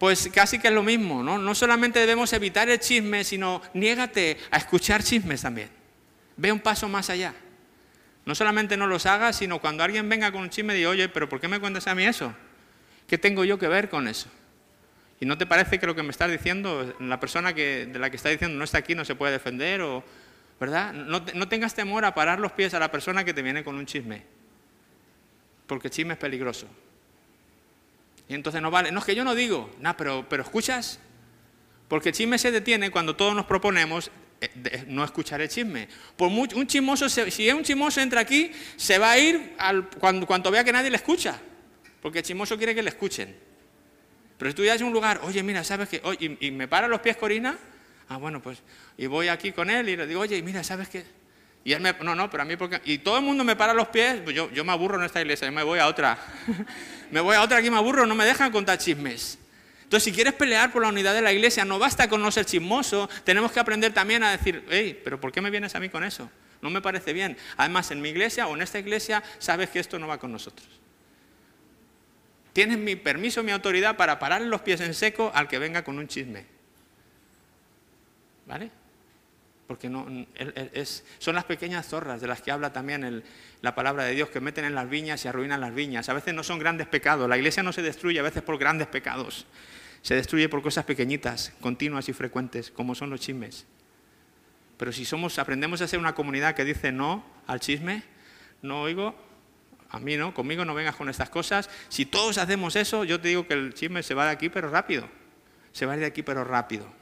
Pues 0.00 0.28
casi 0.34 0.58
que 0.58 0.66
es 0.66 0.74
lo 0.74 0.82
mismo, 0.82 1.22
¿no? 1.22 1.38
No 1.38 1.54
solamente 1.54 2.00
debemos 2.00 2.32
evitar 2.32 2.68
el 2.68 2.80
chisme, 2.80 3.22
sino 3.22 3.62
niégate 3.74 4.36
a 4.50 4.56
escuchar 4.56 5.04
chismes 5.04 5.42
también. 5.42 5.68
Ve 6.36 6.50
un 6.50 6.58
paso 6.58 6.88
más 6.88 7.08
allá. 7.08 7.34
No 8.28 8.34
solamente 8.34 8.76
no 8.76 8.86
los 8.86 9.06
hagas, 9.06 9.36
sino 9.36 9.58
cuando 9.58 9.84
alguien 9.84 10.06
venga 10.06 10.30
con 10.30 10.42
un 10.42 10.50
chisme, 10.50 10.74
diga, 10.74 10.90
oye, 10.90 11.08
pero 11.08 11.30
¿por 11.30 11.40
qué 11.40 11.48
me 11.48 11.58
cuentas 11.60 11.86
a 11.86 11.94
mí 11.94 12.04
eso? 12.04 12.34
¿Qué 13.06 13.16
tengo 13.16 13.42
yo 13.42 13.58
que 13.58 13.68
ver 13.68 13.88
con 13.88 14.06
eso? 14.06 14.28
¿Y 15.18 15.24
no 15.24 15.38
te 15.38 15.46
parece 15.46 15.78
que 15.78 15.86
lo 15.86 15.94
que 15.94 16.02
me 16.02 16.10
estás 16.10 16.30
diciendo, 16.30 16.94
la 17.00 17.18
persona 17.20 17.54
que, 17.54 17.86
de 17.86 17.98
la 17.98 18.10
que 18.10 18.16
está 18.16 18.28
diciendo 18.28 18.58
no 18.58 18.64
está 18.64 18.76
aquí, 18.76 18.94
no 18.94 19.06
se 19.06 19.14
puede 19.14 19.32
defender? 19.32 19.80
O, 19.80 20.04
¿Verdad? 20.60 20.92
No, 20.92 21.22
no 21.32 21.48
tengas 21.48 21.74
temor 21.74 22.04
a 22.04 22.14
parar 22.14 22.38
los 22.38 22.52
pies 22.52 22.74
a 22.74 22.78
la 22.78 22.90
persona 22.90 23.24
que 23.24 23.32
te 23.32 23.40
viene 23.40 23.64
con 23.64 23.76
un 23.76 23.86
chisme. 23.86 24.24
Porque 25.66 25.88
chisme 25.88 26.12
es 26.12 26.18
peligroso. 26.18 26.66
Y 28.28 28.34
entonces 28.34 28.60
no 28.60 28.70
vale. 28.70 28.92
No 28.92 28.98
es 28.98 29.06
que 29.06 29.14
yo 29.14 29.24
no 29.24 29.34
digo, 29.34 29.74
nada, 29.80 29.96
pero, 29.96 30.26
pero 30.28 30.42
escuchas. 30.42 31.00
Porque 31.88 32.12
chisme 32.12 32.36
se 32.36 32.50
detiene 32.50 32.90
cuando 32.90 33.16
todos 33.16 33.34
nos 33.34 33.46
proponemos 33.46 34.10
no 34.86 35.04
escuchar 35.04 35.40
el 35.40 35.48
chisme. 35.48 35.88
Por 36.16 36.28
un 36.28 36.66
chismoso, 36.66 37.08
si 37.08 37.48
es 37.48 37.54
un 37.54 37.62
chismoso 37.62 38.00
entra 38.00 38.20
aquí, 38.20 38.52
se 38.76 38.98
va 38.98 39.12
a 39.12 39.18
ir 39.18 39.54
al, 39.58 39.88
cuando, 39.90 40.50
vea 40.50 40.64
que 40.64 40.72
nadie 40.72 40.90
le 40.90 40.96
escucha. 40.96 41.38
Porque 42.00 42.18
el 42.18 42.24
chismoso 42.24 42.56
quiere 42.56 42.74
que 42.74 42.82
le 42.82 42.90
escuchen. 42.90 43.34
Pero 44.38 44.50
si 44.50 44.56
tú 44.56 44.64
ya 44.64 44.74
en 44.74 44.84
un 44.84 44.92
lugar, 44.92 45.20
oye, 45.24 45.42
mira, 45.42 45.64
¿sabes 45.64 45.88
qué? 45.88 46.02
y, 46.40 46.50
me 46.50 46.68
para 46.68 46.86
los 46.86 47.00
pies 47.00 47.16
Corina, 47.16 47.58
ah, 48.08 48.16
bueno, 48.16 48.40
pues, 48.40 48.62
y 48.96 49.06
voy 49.06 49.28
aquí 49.28 49.52
con 49.52 49.68
él 49.68 49.88
y 49.88 49.96
le 49.96 50.06
digo, 50.06 50.20
oye, 50.20 50.40
mira, 50.42 50.62
¿sabes 50.62 50.88
qué? 50.88 51.04
Y 51.64 51.72
él 51.72 51.80
me, 51.80 51.92
no, 51.92 52.14
no, 52.14 52.30
pero 52.30 52.44
a 52.44 52.46
mí, 52.46 52.56
porque, 52.56 52.80
y 52.84 52.98
todo 52.98 53.18
el 53.18 53.24
mundo 53.24 53.42
me 53.42 53.56
para 53.56 53.74
los 53.74 53.88
pies, 53.88 54.20
pues 54.22 54.34
yo, 54.34 54.50
yo 54.52 54.64
me 54.64 54.72
aburro 54.72 54.98
en 54.98 55.04
esta 55.04 55.20
iglesia, 55.20 55.48
yo 55.48 55.52
me 55.52 55.64
voy 55.64 55.80
a 55.80 55.88
otra. 55.88 56.16
me 57.10 57.20
voy 57.20 57.34
a 57.34 57.42
otra 57.42 57.58
aquí, 57.58 57.68
me 57.68 57.76
aburro, 57.76 58.06
no 58.06 58.14
me 58.14 58.24
dejan 58.24 58.52
contar 58.52 58.78
chismes. 58.78 59.38
Entonces, 59.88 60.04
si 60.04 60.12
quieres 60.12 60.34
pelear 60.34 60.70
por 60.70 60.82
la 60.82 60.88
unidad 60.88 61.14
de 61.14 61.22
la 61.22 61.32
iglesia, 61.32 61.64
no 61.64 61.78
basta 61.78 62.10
con 62.10 62.20
no 62.20 62.30
ser 62.30 62.44
chismoso, 62.44 63.08
tenemos 63.24 63.50
que 63.50 63.58
aprender 63.58 63.94
también 63.94 64.22
a 64.22 64.32
decir, 64.32 64.62
hey, 64.68 65.00
pero 65.02 65.18
¿por 65.18 65.32
qué 65.32 65.40
me 65.40 65.48
vienes 65.48 65.74
a 65.74 65.80
mí 65.80 65.88
con 65.88 66.04
eso? 66.04 66.30
No 66.60 66.68
me 66.68 66.82
parece 66.82 67.14
bien. 67.14 67.38
Además, 67.56 67.90
en 67.90 68.02
mi 68.02 68.10
iglesia 68.10 68.46
o 68.48 68.54
en 68.54 68.60
esta 68.60 68.78
iglesia, 68.78 69.22
sabes 69.38 69.70
que 69.70 69.78
esto 69.78 69.98
no 69.98 70.06
va 70.06 70.18
con 70.18 70.30
nosotros. 70.30 70.68
Tienes 72.52 72.76
mi 72.76 72.96
permiso, 72.96 73.42
mi 73.42 73.50
autoridad 73.50 73.96
para 73.96 74.18
parar 74.18 74.42
los 74.42 74.60
pies 74.60 74.82
en 74.82 74.92
seco 74.92 75.32
al 75.34 75.48
que 75.48 75.58
venga 75.58 75.82
con 75.82 75.98
un 75.98 76.06
chisme. 76.06 76.44
¿Vale? 78.44 78.70
Porque 79.68 79.88
no, 79.88 80.06
son 81.18 81.34
las 81.34 81.44
pequeñas 81.44 81.86
zorras 81.86 82.20
de 82.22 82.26
las 82.26 82.40
que 82.40 82.50
habla 82.50 82.72
también 82.72 83.22
la 83.60 83.74
palabra 83.74 84.04
de 84.04 84.14
Dios, 84.14 84.30
que 84.30 84.40
meten 84.40 84.64
en 84.64 84.74
las 84.74 84.88
viñas 84.88 85.24
y 85.24 85.28
arruinan 85.28 85.60
las 85.60 85.74
viñas. 85.74 86.08
A 86.08 86.14
veces 86.14 86.34
no 86.34 86.42
son 86.42 86.58
grandes 86.58 86.88
pecados. 86.88 87.28
La 87.28 87.36
iglesia 87.36 87.62
no 87.62 87.72
se 87.72 87.82
destruye 87.82 88.18
a 88.18 88.22
veces 88.22 88.42
por 88.42 88.58
grandes 88.58 88.88
pecados. 88.88 89.46
Se 90.02 90.14
destruye 90.14 90.48
por 90.48 90.62
cosas 90.62 90.86
pequeñitas, 90.86 91.52
continuas 91.60 92.08
y 92.08 92.14
frecuentes, 92.14 92.70
como 92.70 92.94
son 92.94 93.10
los 93.10 93.20
chismes. 93.20 93.66
Pero 94.78 94.90
si 94.90 95.04
somos, 95.04 95.38
aprendemos 95.38 95.82
a 95.82 95.88
ser 95.88 95.98
una 95.98 96.14
comunidad 96.14 96.54
que 96.54 96.64
dice 96.64 96.90
no 96.90 97.24
al 97.46 97.60
chisme, 97.60 98.04
no 98.62 98.82
oigo, 98.82 99.14
a 99.90 99.98
mí 99.98 100.16
no, 100.16 100.32
conmigo 100.34 100.64
no 100.64 100.74
vengas 100.74 100.96
con 100.96 101.08
estas 101.08 101.30
cosas. 101.30 101.68
Si 101.88 102.06
todos 102.06 102.38
hacemos 102.38 102.76
eso, 102.76 103.04
yo 103.04 103.20
te 103.20 103.28
digo 103.28 103.46
que 103.46 103.54
el 103.54 103.74
chisme 103.74 104.02
se 104.02 104.14
va 104.14 104.26
de 104.26 104.30
aquí, 104.30 104.48
pero 104.48 104.70
rápido. 104.70 105.08
Se 105.72 105.84
va 105.84 105.96
de 105.96 106.06
aquí, 106.06 106.22
pero 106.22 106.44
rápido. 106.44 106.97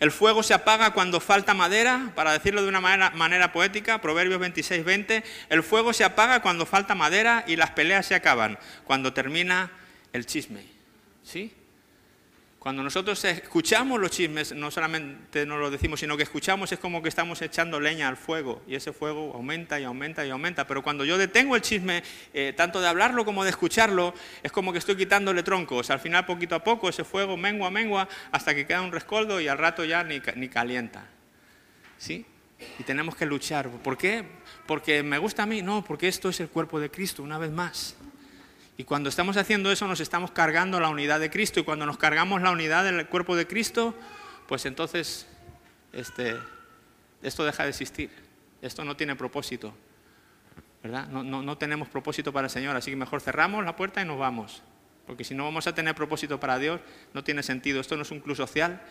El 0.00 0.10
fuego 0.10 0.42
se 0.42 0.54
apaga 0.54 0.90
cuando 0.90 1.20
falta 1.20 1.54
madera, 1.54 2.12
para 2.14 2.32
decirlo 2.32 2.62
de 2.62 2.68
una 2.68 2.80
manera, 2.80 3.52
poética, 3.52 4.00
Proverbios 4.00 4.40
26, 4.40 4.84
20. 4.84 5.24
El 5.48 5.62
fuego 5.62 5.92
se 5.92 6.04
apaga 6.04 6.42
cuando 6.42 6.66
falta 6.66 6.94
madera 6.94 7.44
y 7.46 7.56
las 7.56 7.70
peleas 7.70 8.06
se 8.06 8.14
acaban, 8.14 8.58
cuando 8.84 9.12
termina 9.12 9.70
el 10.12 10.26
chisme. 10.26 10.64
¿Sí? 11.22 11.54
Cuando 12.64 12.82
nosotros 12.82 13.22
escuchamos 13.26 14.00
los 14.00 14.10
chismes, 14.10 14.54
no 14.54 14.70
solamente 14.70 15.44
nos 15.44 15.60
lo 15.60 15.70
decimos, 15.70 16.00
sino 16.00 16.16
que 16.16 16.22
escuchamos 16.22 16.72
es 16.72 16.78
como 16.78 17.02
que 17.02 17.10
estamos 17.10 17.42
echando 17.42 17.78
leña 17.78 18.08
al 18.08 18.16
fuego 18.16 18.62
y 18.66 18.74
ese 18.74 18.94
fuego 18.94 19.34
aumenta 19.34 19.78
y 19.78 19.84
aumenta 19.84 20.24
y 20.24 20.30
aumenta. 20.30 20.66
Pero 20.66 20.82
cuando 20.82 21.04
yo 21.04 21.18
detengo 21.18 21.56
el 21.56 21.60
chisme, 21.60 22.02
eh, 22.32 22.54
tanto 22.56 22.80
de 22.80 22.88
hablarlo 22.88 23.26
como 23.26 23.44
de 23.44 23.50
escucharlo, 23.50 24.14
es 24.42 24.50
como 24.50 24.72
que 24.72 24.78
estoy 24.78 24.96
quitándole 24.96 25.42
troncos. 25.42 25.90
Al 25.90 26.00
final, 26.00 26.24
poquito 26.24 26.54
a 26.54 26.64
poco, 26.64 26.88
ese 26.88 27.04
fuego 27.04 27.36
mengua, 27.36 27.70
mengua, 27.70 28.08
hasta 28.32 28.54
que 28.54 28.66
queda 28.66 28.80
un 28.80 28.92
rescoldo 28.92 29.42
y 29.42 29.48
al 29.48 29.58
rato 29.58 29.84
ya 29.84 30.02
ni, 30.02 30.22
ni 30.34 30.48
calienta. 30.48 31.04
¿Sí? 31.98 32.24
Y 32.78 32.82
tenemos 32.84 33.14
que 33.14 33.26
luchar. 33.26 33.68
¿Por 33.68 33.98
qué? 33.98 34.24
Porque 34.66 35.02
me 35.02 35.18
gusta 35.18 35.42
a 35.42 35.46
mí, 35.46 35.60
no, 35.60 35.84
porque 35.84 36.08
esto 36.08 36.30
es 36.30 36.40
el 36.40 36.48
cuerpo 36.48 36.80
de 36.80 36.90
Cristo, 36.90 37.22
una 37.22 37.36
vez 37.36 37.50
más. 37.50 37.94
Y 38.76 38.84
cuando 38.84 39.08
estamos 39.08 39.36
haciendo 39.36 39.70
eso 39.70 39.86
nos 39.86 40.00
estamos 40.00 40.32
cargando 40.32 40.80
la 40.80 40.88
unidad 40.88 41.20
de 41.20 41.30
Cristo 41.30 41.60
y 41.60 41.64
cuando 41.64 41.86
nos 41.86 41.96
cargamos 41.96 42.42
la 42.42 42.50
unidad 42.50 42.84
del 42.84 43.06
cuerpo 43.06 43.36
de 43.36 43.46
Cristo, 43.46 43.94
pues 44.48 44.66
entonces 44.66 45.28
este, 45.92 46.36
esto 47.22 47.44
deja 47.44 47.62
de 47.62 47.70
existir. 47.70 48.10
Esto 48.62 48.84
no 48.84 48.96
tiene 48.96 49.14
propósito. 49.14 49.74
¿verdad? 50.82 51.06
No, 51.08 51.22
no, 51.22 51.56
tenemos 51.56 51.88
propósito 51.88 52.32
para 52.32 52.46
el 52.46 52.50
Señor, 52.50 52.76
así 52.76 52.90
que 52.90 52.96
mejor 52.96 53.20
cerramos 53.20 53.64
la 53.64 53.76
puerta 53.76 54.02
y 54.02 54.04
nos 54.04 54.18
vamos. 54.18 54.62
Porque 55.06 55.24
si 55.24 55.34
no 55.34 55.44
vamos 55.44 55.66
a 55.66 55.74
tener 55.74 55.94
propósito 55.94 56.40
para 56.40 56.58
Dios, 56.58 56.80
no 57.14 57.22
tiene 57.22 57.42
sentido. 57.42 57.80
Esto 57.80 57.96
no 57.96 58.02
es 58.02 58.10
un 58.10 58.20
club 58.20 58.36
social, 58.36 58.82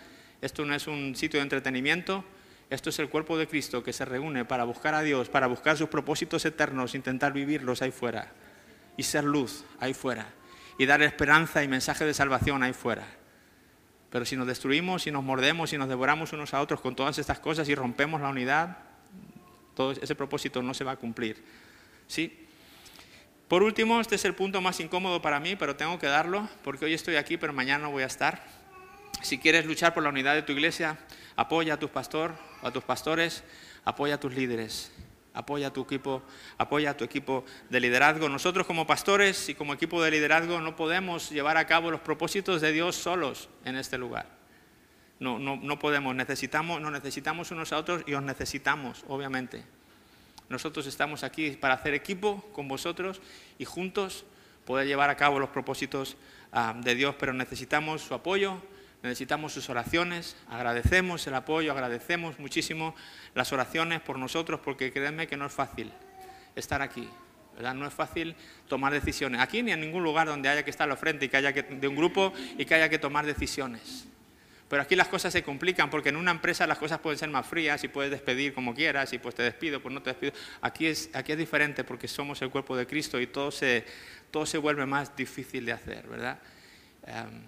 esto 0.41 0.65
no 0.65 0.73
es 0.73 0.87
un 0.87 1.15
sitio 1.15 1.39
de 1.39 1.43
entretenimiento, 1.43 2.23
esto 2.69 2.89
es 2.89 2.99
el 2.99 3.09
cuerpo 3.09 3.37
de 3.37 3.47
Cristo 3.47 3.83
que 3.83 3.93
se 3.93 4.05
reúne 4.05 4.45
para 4.45 4.63
buscar 4.63 4.95
a 4.95 5.01
Dios, 5.01 5.29
para 5.29 5.47
buscar 5.47 5.77
sus 5.77 5.89
propósitos 5.89 6.45
eternos, 6.45 6.95
intentar 6.95 7.33
vivirlos 7.33 7.81
ahí 7.81 7.91
fuera 7.91 8.31
y 8.97 9.03
ser 9.03 9.23
luz 9.23 9.63
ahí 9.79 9.93
fuera 9.93 10.27
y 10.77 10.85
dar 10.85 11.01
esperanza 11.01 11.63
y 11.63 11.67
mensaje 11.67 12.05
de 12.05 12.13
salvación 12.13 12.63
ahí 12.63 12.73
fuera. 12.73 13.05
Pero 14.09 14.25
si 14.25 14.35
nos 14.35 14.47
destruimos, 14.47 15.03
si 15.03 15.11
nos 15.11 15.23
mordemos, 15.23 15.69
si 15.69 15.77
nos 15.77 15.89
devoramos 15.89 16.33
unos 16.33 16.53
a 16.53 16.61
otros 16.61 16.81
con 16.81 16.95
todas 16.95 17.17
estas 17.17 17.39
cosas 17.39 17.67
y 17.69 17.75
rompemos 17.75 18.21
la 18.21 18.29
unidad, 18.29 18.77
todo 19.75 19.91
ese 19.91 20.15
propósito 20.15 20.61
no 20.61 20.73
se 20.73 20.83
va 20.83 20.91
a 20.91 20.95
cumplir. 20.97 21.43
¿Sí? 22.07 22.39
Por 23.47 23.63
último, 23.63 23.99
este 24.01 24.15
es 24.15 24.25
el 24.25 24.35
punto 24.35 24.61
más 24.61 24.79
incómodo 24.79 25.21
para 25.21 25.39
mí, 25.39 25.55
pero 25.55 25.75
tengo 25.75 25.97
que 25.99 26.07
darlo 26.07 26.47
porque 26.63 26.85
hoy 26.85 26.93
estoy 26.93 27.15
aquí, 27.15 27.37
pero 27.37 27.53
mañana 27.53 27.85
no 27.85 27.91
voy 27.91 28.03
a 28.03 28.07
estar. 28.07 28.43
Si 29.21 29.37
quieres 29.37 29.65
luchar 29.65 29.93
por 29.93 30.03
la 30.03 30.09
unidad 30.09 30.35
de 30.35 30.43
tu 30.43 30.51
iglesia, 30.51 30.97
apoya 31.35 31.75
a 31.75 31.79
tu 31.79 31.89
pastor 31.89 32.33
a 32.61 32.71
tus 32.71 32.83
pastores, 32.83 33.43
apoya 33.83 34.15
a 34.15 34.19
tus 34.19 34.33
líderes 34.33 34.91
apoya 35.33 35.67
a 35.67 35.73
tu 35.73 35.81
equipo, 35.81 36.21
apoya 36.57 36.91
a 36.91 36.97
tu 36.97 37.03
equipo 37.03 37.43
de 37.69 37.79
liderazgo. 37.79 38.29
Nosotros 38.29 38.65
como 38.67 38.87
pastores 38.87 39.49
y 39.49 39.55
como 39.55 39.73
equipo 39.73 40.01
de 40.01 40.11
liderazgo 40.11 40.61
no 40.61 40.75
podemos 40.75 41.29
llevar 41.29 41.57
a 41.57 41.67
cabo 41.67 41.91
los 41.91 42.01
propósitos 42.01 42.61
de 42.61 42.71
Dios 42.71 42.95
solos 42.95 43.49
en 43.65 43.75
este 43.75 43.97
lugar. 43.97 44.27
No, 45.19 45.39
no, 45.39 45.55
no 45.55 45.79
podemos, 45.79 46.15
necesitamos, 46.15 46.81
nos 46.81 46.91
necesitamos 46.91 47.51
unos 47.51 47.71
a 47.71 47.77
otros 47.77 48.03
y 48.05 48.13
os 48.13 48.23
necesitamos, 48.23 49.05
obviamente. 49.07 49.63
Nosotros 50.49 50.85
estamos 50.85 51.23
aquí 51.23 51.51
para 51.51 51.75
hacer 51.75 51.93
equipo 51.93 52.41
con 52.53 52.67
vosotros 52.67 53.21
y 53.57 53.65
juntos 53.65 54.25
poder 54.65 54.87
llevar 54.87 55.09
a 55.09 55.17
cabo 55.17 55.39
los 55.39 55.49
propósitos 55.49 56.17
ah, 56.51 56.75
de 56.77 56.95
Dios, 56.95 57.15
pero 57.17 57.33
necesitamos 57.33 58.01
su 58.01 58.13
apoyo, 58.13 58.61
necesitamos 59.03 59.53
sus 59.53 59.69
oraciones, 59.69 60.35
agradecemos 60.49 61.27
el 61.27 61.35
apoyo, 61.35 61.71
agradecemos 61.71 62.39
muchísimo 62.39 62.95
las 63.35 63.51
oraciones 63.51 64.01
por 64.01 64.17
nosotros, 64.17 64.61
porque 64.63 64.91
créanme 64.91 65.27
que 65.27 65.37
no 65.37 65.45
es 65.45 65.53
fácil 65.53 65.91
estar 66.55 66.81
aquí, 66.81 67.07
¿verdad? 67.55 67.75
No 67.75 67.85
es 67.85 67.93
fácil 67.93 68.35
tomar 68.67 68.93
decisiones, 68.93 69.41
aquí 69.41 69.61
ni 69.61 69.71
en 69.71 69.81
ningún 69.81 70.03
lugar 70.03 70.27
donde 70.27 70.49
haya 70.49 70.63
que 70.63 70.71
estar 70.71 70.89
al 70.89 70.97
frente 70.97 71.25
y 71.25 71.29
que 71.29 71.37
haya 71.37 71.51
de 71.51 71.87
un 71.87 71.95
grupo 71.95 72.33
y 72.57 72.65
que 72.65 72.75
haya 72.75 72.89
que 72.89 72.97
tomar 72.97 73.25
decisiones. 73.25 74.07
Pero 74.69 74.81
aquí 74.81 74.95
las 74.95 75.07
cosas 75.07 75.31
se 75.33 75.43
complican 75.43 75.89
porque 75.89 76.09
en 76.09 76.15
una 76.15 76.31
empresa 76.31 76.65
las 76.65 76.77
cosas 76.77 76.99
pueden 76.99 77.19
ser 77.19 77.29
más 77.29 77.45
frías 77.45 77.83
y 77.83 77.89
puedes 77.89 78.09
despedir 78.09 78.53
como 78.53 78.73
quieras 78.73 79.11
y 79.13 79.19
pues 79.19 79.35
te 79.35 79.43
despido, 79.43 79.81
pues 79.81 79.93
no 79.93 80.01
te 80.01 80.11
despido. 80.11 80.33
Aquí 80.61 80.87
es, 80.87 81.11
aquí 81.13 81.33
es 81.33 81.37
diferente 81.37 81.83
porque 81.83 82.07
somos 82.07 82.41
el 82.41 82.49
cuerpo 82.49 82.75
de 82.75 82.87
Cristo 82.87 83.19
y 83.19 83.27
todo 83.27 83.51
se, 83.51 83.85
todo 84.31 84.45
se 84.45 84.57
vuelve 84.57 84.85
más 84.85 85.15
difícil 85.15 85.65
de 85.65 85.73
hacer, 85.73 86.07
¿verdad? 86.07 86.39
Em, 87.05 87.43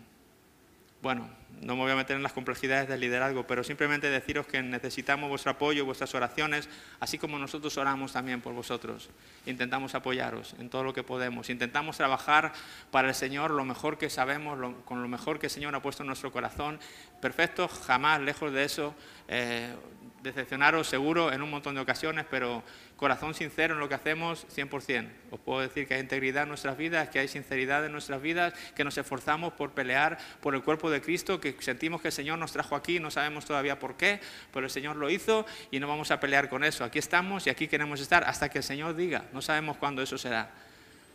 bueno, 1.05 1.29
no 1.61 1.75
me 1.75 1.83
voy 1.83 1.91
a 1.91 1.95
meter 1.95 2.15
en 2.15 2.23
las 2.23 2.33
complejidades 2.33 2.89
del 2.89 2.99
liderazgo, 2.99 3.45
pero 3.45 3.63
simplemente 3.63 4.09
deciros 4.09 4.47
que 4.47 4.63
necesitamos 4.63 5.29
vuestro 5.29 5.51
apoyo, 5.51 5.85
vuestras 5.85 6.15
oraciones, 6.15 6.67
así 6.99 7.19
como 7.19 7.37
nosotros 7.37 7.77
oramos 7.77 8.13
también 8.13 8.41
por 8.41 8.55
vosotros. 8.55 9.11
Intentamos 9.45 9.93
apoyaros 9.93 10.55
en 10.57 10.67
todo 10.67 10.83
lo 10.83 10.95
que 10.95 11.03
podemos. 11.03 11.51
Intentamos 11.51 11.97
trabajar 11.97 12.53
para 12.89 13.09
el 13.09 13.13
Señor 13.13 13.51
lo 13.51 13.65
mejor 13.65 13.99
que 13.99 14.09
sabemos, 14.09 14.57
con 14.83 15.03
lo 15.03 15.07
mejor 15.07 15.37
que 15.37 15.45
el 15.45 15.51
Señor 15.51 15.75
ha 15.75 15.79
puesto 15.79 16.01
en 16.01 16.07
nuestro 16.07 16.31
corazón. 16.31 16.79
Perfecto, 17.21 17.67
jamás, 17.67 18.19
lejos 18.19 18.51
de 18.51 18.63
eso. 18.63 18.95
Eh, 19.27 19.75
decepcionaros 20.23 20.87
seguro 20.87 21.31
en 21.31 21.43
un 21.43 21.51
montón 21.51 21.75
de 21.75 21.81
ocasiones, 21.81 22.25
pero 22.31 22.63
corazón 22.95 23.33
sincero 23.33 23.73
en 23.73 23.79
lo 23.79 23.89
que 23.89 23.95
hacemos, 23.95 24.45
100%. 24.55 25.09
Os 25.31 25.39
puedo 25.39 25.61
decir 25.61 25.87
que 25.87 25.95
hay 25.95 26.01
integridad 26.01 26.43
en 26.43 26.49
nuestras 26.49 26.77
vidas, 26.77 27.09
que 27.09 27.19
hay 27.19 27.27
sinceridad 27.27 27.85
en 27.85 27.91
nuestras 27.91 28.21
vidas, 28.21 28.53
que 28.75 28.83
nos 28.83 28.97
esforzamos 28.97 29.53
por 29.53 29.71
pelear 29.71 30.17
por 30.41 30.55
el 30.55 30.63
cuerpo 30.63 30.89
de 30.89 31.01
Cristo, 31.01 31.39
que 31.39 31.55
sentimos 31.59 32.01
que 32.01 32.09
el 32.09 32.13
Señor 32.13 32.39
nos 32.39 32.51
trajo 32.51 32.75
aquí, 32.75 32.99
no 32.99 33.11
sabemos 33.11 33.45
todavía 33.45 33.79
por 33.79 33.97
qué, 33.97 34.19
pero 34.53 34.65
el 34.65 34.71
Señor 34.71 34.95
lo 34.95 35.09
hizo 35.09 35.45
y 35.71 35.79
no 35.79 35.87
vamos 35.87 36.11
a 36.11 36.19
pelear 36.19 36.49
con 36.49 36.63
eso. 36.63 36.83
Aquí 36.83 36.99
estamos 36.99 37.47
y 37.47 37.49
aquí 37.49 37.67
queremos 37.67 37.99
estar 37.99 38.23
hasta 38.23 38.49
que 38.49 38.59
el 38.59 38.63
Señor 38.63 38.95
diga, 38.95 39.25
no 39.33 39.41
sabemos 39.41 39.77
cuándo 39.77 40.01
eso 40.01 40.17
será. 40.17 40.51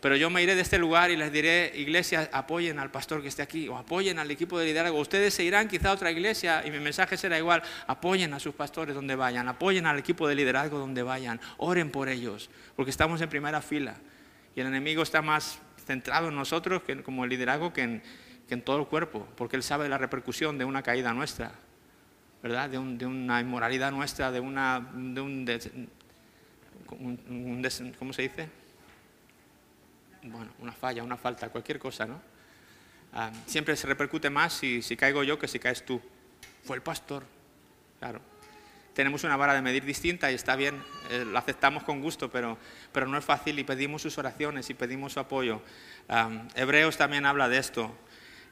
Pero 0.01 0.15
yo 0.15 0.31
me 0.31 0.41
iré 0.41 0.55
de 0.55 0.61
este 0.61 0.79
lugar 0.79 1.11
y 1.11 1.15
les 1.15 1.31
diré, 1.31 1.71
iglesia, 1.75 2.27
apoyen 2.33 2.79
al 2.79 2.89
pastor 2.89 3.21
que 3.21 3.27
esté 3.27 3.43
aquí 3.43 3.67
o 3.67 3.77
apoyen 3.77 4.17
al 4.17 4.31
equipo 4.31 4.57
de 4.57 4.65
liderazgo. 4.65 4.99
Ustedes 4.99 5.31
se 5.31 5.43
irán 5.43 5.67
quizá 5.67 5.89
a 5.89 5.93
otra 5.93 6.09
iglesia 6.09 6.63
y 6.65 6.71
mi 6.71 6.79
mensaje 6.79 7.17
será 7.17 7.37
igual. 7.37 7.61
Apoyen 7.85 8.33
a 8.33 8.39
sus 8.39 8.55
pastores 8.55 8.95
donde 8.95 9.15
vayan, 9.15 9.47
apoyen 9.47 9.85
al 9.85 9.99
equipo 9.99 10.27
de 10.27 10.33
liderazgo 10.33 10.79
donde 10.79 11.03
vayan, 11.03 11.39
oren 11.57 11.91
por 11.91 12.09
ellos, 12.09 12.49
porque 12.75 12.89
estamos 12.89 13.21
en 13.21 13.29
primera 13.29 13.61
fila. 13.61 13.95
Y 14.55 14.61
el 14.61 14.67
enemigo 14.67 15.03
está 15.03 15.21
más 15.21 15.59
centrado 15.85 16.29
en 16.29 16.35
nosotros 16.35 16.81
que, 16.81 17.03
como 17.03 17.23
el 17.23 17.29
liderazgo 17.29 17.71
que 17.71 17.83
en, 17.83 18.01
todo 18.63 18.79
el 18.79 18.87
cuerpo, 18.87 19.27
porque 19.37 19.55
él 19.55 19.63
sabe 19.63 19.87
la 19.87 19.99
repercusión 19.99 20.57
de 20.57 20.65
una 20.65 20.81
caída 20.81 21.13
nuestra, 21.13 21.53
¿verdad? 22.41 22.69
De, 22.69 22.79
una 22.79 23.39
inmoralidad 23.39 23.91
nuestra, 23.91 24.31
de 24.31 24.39
una... 24.39 24.91
De 24.93 25.21
un, 25.21 25.45
¿Cómo 27.97 28.11
se 28.11 28.23
dice? 28.23 28.60
Bueno, 30.23 30.51
una 30.59 30.71
falla, 30.71 31.03
una 31.03 31.17
falta, 31.17 31.49
cualquier 31.49 31.79
cosa, 31.79 32.05
¿no? 32.05 32.21
Ah, 33.13 33.31
siempre 33.45 33.75
se 33.75 33.87
repercute 33.87 34.29
más 34.29 34.53
si, 34.53 34.81
caigo 34.95 35.23
yo 35.23 35.37
que 35.37 35.47
si 35.47 35.59
caes 35.59 35.85
tú. 35.85 36.01
Fue 36.63 36.75
el 36.75 36.81
pastor, 36.81 37.23
claro. 37.99 38.21
Tenemos 38.93 39.23
una 39.23 39.37
vara 39.37 39.53
de 39.53 39.61
medir 39.61 39.85
distinta 39.85 40.31
y 40.31 40.35
está 40.35 40.55
bien, 40.55 40.81
eh, 41.09 41.25
lo 41.25 41.37
aceptamos 41.37 41.83
con 41.83 42.01
gusto, 42.01 42.29
pero, 42.29 42.57
pero 42.91 43.07
no 43.07 43.17
es 43.17 43.23
fácil 43.23 43.57
y 43.57 43.63
pedimos 43.63 44.01
sus 44.01 44.17
oraciones 44.17 44.69
y 44.69 44.73
pedimos 44.73 45.13
su 45.13 45.19
apoyo. 45.19 45.61
Ah, 46.07 46.29
Hebreos 46.55 46.97
también 46.97 47.25
habla 47.25 47.49
de 47.49 47.57
esto. 47.57 47.95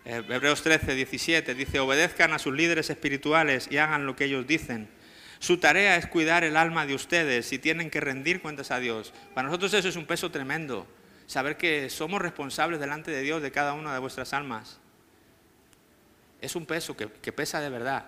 Eh, 0.06 0.24
Hebreos 0.28 0.64
13, 0.64 0.96
17 0.96 1.54
dice, 1.54 1.80
obedezcan 1.80 2.34
a 2.34 2.40
sus 2.40 2.54
líderes 2.54 2.90
espirituales 2.90 3.68
y 3.70 3.78
hagan 3.78 4.06
lo 4.06 4.16
que 4.16 4.26
ellos 4.26 4.48
dicen. 4.48 4.90
Su 5.40 5.58
tarea 5.58 5.96
es 5.98 6.08
cuidar 6.08 6.44
el 6.44 6.58
alma 6.58 6.86
de 6.86 6.96
ustedes 6.96 7.52
y 7.54 7.60
tienen 7.60 7.90
que 7.90 8.02
rendir 8.02 8.42
cuentas 8.42 8.72
a 8.72 8.80
Dios. 8.80 9.14
Para 9.34 9.48
nosotros 9.48 9.74
eso 9.74 9.88
es 9.88 9.96
un 9.96 10.06
peso 10.06 10.32
tremendo 10.32 10.88
saber 11.30 11.58
que 11.58 11.92
somos 11.92 12.20
responsables 12.20 12.80
delante 12.80 13.12
de 13.12 13.22
Dios 13.22 13.40
de 13.44 13.52
cada 13.52 13.74
una 13.74 13.94
de 13.94 14.00
vuestras 14.00 14.34
almas. 14.34 14.80
Es 16.42 16.56
un 16.56 16.66
peso 16.66 16.98
que, 16.98 17.08
pesa 17.32 17.62
de 17.62 17.70
verdad, 17.70 18.06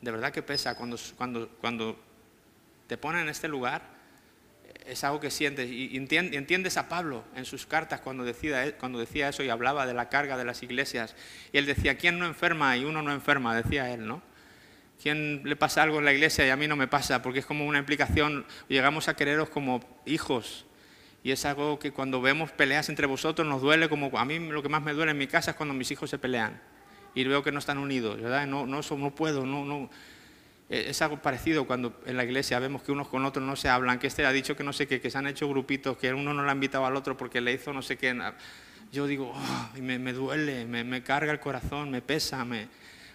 de 0.00 0.10
verdad 0.10 0.32
que 0.32 0.42
pesa. 0.42 0.74
Cuando, 0.74 0.96
cuando, 1.18 1.50
cuando 1.60 2.00
te 2.86 2.96
ponen 2.96 3.22
en 3.22 3.28
este 3.28 3.46
lugar, 3.46 3.82
es 4.86 5.04
algo 5.04 5.20
que 5.20 5.30
sientes. 5.30 5.68
Y 5.70 5.98
entiendes 5.98 6.78
a 6.78 6.88
Pablo 6.88 7.24
en 7.34 7.44
sus 7.44 7.66
cartas 7.66 8.00
cuando 8.00 8.24
decía, 8.24 8.78
cuando 8.78 8.98
decía 8.98 9.28
eso 9.28 9.42
y 9.42 9.50
hablaba 9.50 9.86
de 9.86 9.92
la 9.92 10.08
carga 10.08 10.38
de 10.38 10.46
las 10.46 10.62
iglesias. 10.62 11.14
Y 11.52 11.58
él 11.58 11.66
decía, 11.66 11.98
¿quién 11.98 12.18
no 12.18 12.24
enferma 12.24 12.74
y 12.78 12.86
uno 12.86 13.02
no 13.02 13.12
enferma? 13.12 13.54
Decía 13.54 13.92
él, 13.92 14.06
¿no? 14.06 14.22
¿Quién 15.02 15.42
le 15.44 15.56
pasa 15.56 15.82
algo 15.82 15.98
en 15.98 16.06
la 16.06 16.14
iglesia 16.14 16.46
y 16.46 16.48
a 16.48 16.56
mí 16.56 16.66
no 16.66 16.76
me 16.76 16.88
pasa? 16.88 17.20
Porque 17.20 17.40
es 17.40 17.46
como 17.46 17.66
una 17.66 17.78
implicación, 17.78 18.46
llegamos 18.66 19.08
a 19.08 19.14
quereros 19.14 19.50
como 19.50 19.84
hijos, 20.06 20.64
y 21.26 21.32
es 21.32 21.44
algo 21.44 21.80
que 21.80 21.90
cuando 21.90 22.20
vemos 22.20 22.52
peleas 22.52 22.88
entre 22.88 23.04
vosotros 23.08 23.48
nos 23.48 23.60
duele, 23.60 23.88
como 23.88 24.16
a 24.16 24.24
mí 24.24 24.38
lo 24.38 24.62
que 24.62 24.68
más 24.68 24.80
me 24.80 24.92
duele 24.92 25.10
en 25.10 25.18
mi 25.18 25.26
casa 25.26 25.50
es 25.50 25.56
cuando 25.56 25.74
mis 25.74 25.90
hijos 25.90 26.08
se 26.08 26.18
pelean 26.18 26.62
y 27.16 27.24
veo 27.24 27.42
que 27.42 27.50
no 27.50 27.58
están 27.58 27.78
unidos, 27.78 28.22
¿verdad? 28.22 28.46
No, 28.46 28.64
no, 28.64 28.80
no 28.80 29.10
puedo. 29.12 29.44
E, 30.70 30.90
es 30.90 31.02
algo 31.02 31.20
parecido 31.20 31.66
cuando 31.66 32.00
en 32.06 32.16
la 32.16 32.22
iglesia 32.22 32.60
vemos 32.60 32.84
que 32.84 32.92
unos 32.92 33.08
con 33.08 33.24
otros 33.24 33.44
no 33.44 33.56
se 33.56 33.68
hablan, 33.68 33.98
que 33.98 34.06
este 34.06 34.24
ha 34.24 34.30
dicho 34.30 34.54
que 34.54 34.62
no 34.62 34.72
sé 34.72 34.86
qué, 34.86 35.00
que 35.00 35.10
se 35.10 35.18
han 35.18 35.26
hecho 35.26 35.48
grupitos, 35.48 35.96
que 35.96 36.14
uno 36.14 36.32
no 36.32 36.44
le 36.44 36.48
ha 36.48 36.52
invitado 36.52 36.86
al 36.86 36.94
otro 36.94 37.16
porque 37.16 37.40
le 37.40 37.54
hizo 37.54 37.72
no 37.72 37.82
sé 37.82 37.96
qué. 37.96 38.16
Yo 38.92 39.08
digo, 39.08 39.32
oh, 39.34 39.80
me, 39.80 39.98
me, 39.98 40.12
duele, 40.12 40.64
me, 40.64 41.02
carga 41.02 41.32
el 41.32 41.40
corazón, 41.40 41.90
me 41.90 42.02
pesa, 42.02 42.44
me 42.44 42.68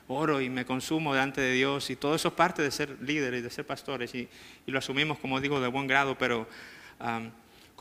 oro 0.09 0.41
y 0.41 0.49
me 0.49 0.66
consumo 0.66 1.14
delante 1.14 1.39
de 1.39 1.53
Dios 1.53 1.89
y 1.89 1.95
todo 1.95 2.16
eso 2.16 2.28
es 2.28 2.34
parte 2.34 2.62
de 2.62 2.72
ser 2.72 2.97
líderes, 3.03 3.41
de 3.41 3.49
ser 3.49 3.66
pastores 3.66 4.14
y, 4.16 4.28
y 4.68 4.72
lo 4.72 4.80
asumimos, 4.80 5.18
como 5.18 5.39
digo, 5.39 5.62
de 5.62 5.70
buen 5.70 5.88
grado, 5.88 6.18
pero 6.18 6.45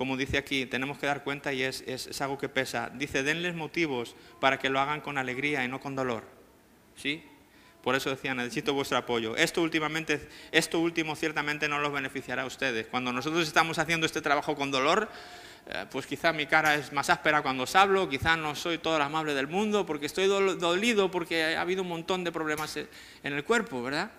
como 0.00 0.16
dice 0.16 0.38
aquí, 0.38 0.64
tenemos 0.64 0.96
que 0.96 1.04
dar 1.04 1.22
cuenta 1.24 1.52
y 1.52 1.62
es, 1.62 2.22
algo 2.22 2.38
que 2.38 2.48
pesa. 2.48 2.88
Dice, 2.88 3.22
denles 3.22 3.54
motivos 3.54 4.16
para 4.40 4.58
que 4.58 4.70
lo 4.70 4.80
hagan 4.80 5.02
con 5.02 5.18
alegría 5.18 5.62
y 5.62 5.68
no 5.68 5.78
con 5.78 5.94
dolor. 5.94 6.24
¿Sí? 6.96 7.22
Por 7.82 7.94
eso 7.94 8.08
decía, 8.08 8.32
necesito 8.32 8.72
vuestro 8.72 8.96
apoyo. 8.96 9.36
Esto, 9.36 9.60
últimamente, 9.60 10.26
esto 10.52 10.80
último 10.80 11.16
ciertamente 11.16 11.68
no 11.68 11.80
los 11.80 11.92
beneficiará 11.92 12.44
a 12.44 12.46
ustedes. 12.46 12.86
Cuando 12.86 13.12
nosotros 13.12 13.46
estamos 13.46 13.78
haciendo 13.78 14.06
este 14.06 14.22
trabajo 14.22 14.56
con 14.56 14.70
dolor, 14.70 15.06
eh, 15.66 15.84
pues 15.90 16.06
quizá 16.06 16.32
mi 16.32 16.46
cara 16.46 16.76
es 16.76 16.94
más 16.94 17.10
áspera 17.10 17.42
cuando 17.42 17.64
os 17.64 17.76
hablo, 17.76 18.08
quizá 18.08 18.38
no 18.38 18.54
soy 18.54 18.78
todo 18.78 18.96
el 18.96 19.02
amable 19.02 19.34
del 19.34 19.48
mundo, 19.48 19.84
porque 19.84 20.06
estoy 20.06 20.28
dolido 20.28 21.10
porque 21.10 21.56
ha 21.56 21.60
habido 21.60 21.82
un 21.82 21.88
montón 21.88 22.24
de 22.24 22.32
problemas 22.32 22.74
en 22.78 22.88
el 23.34 23.44
cuerpo, 23.44 23.82
¿verdad? 23.82 24.10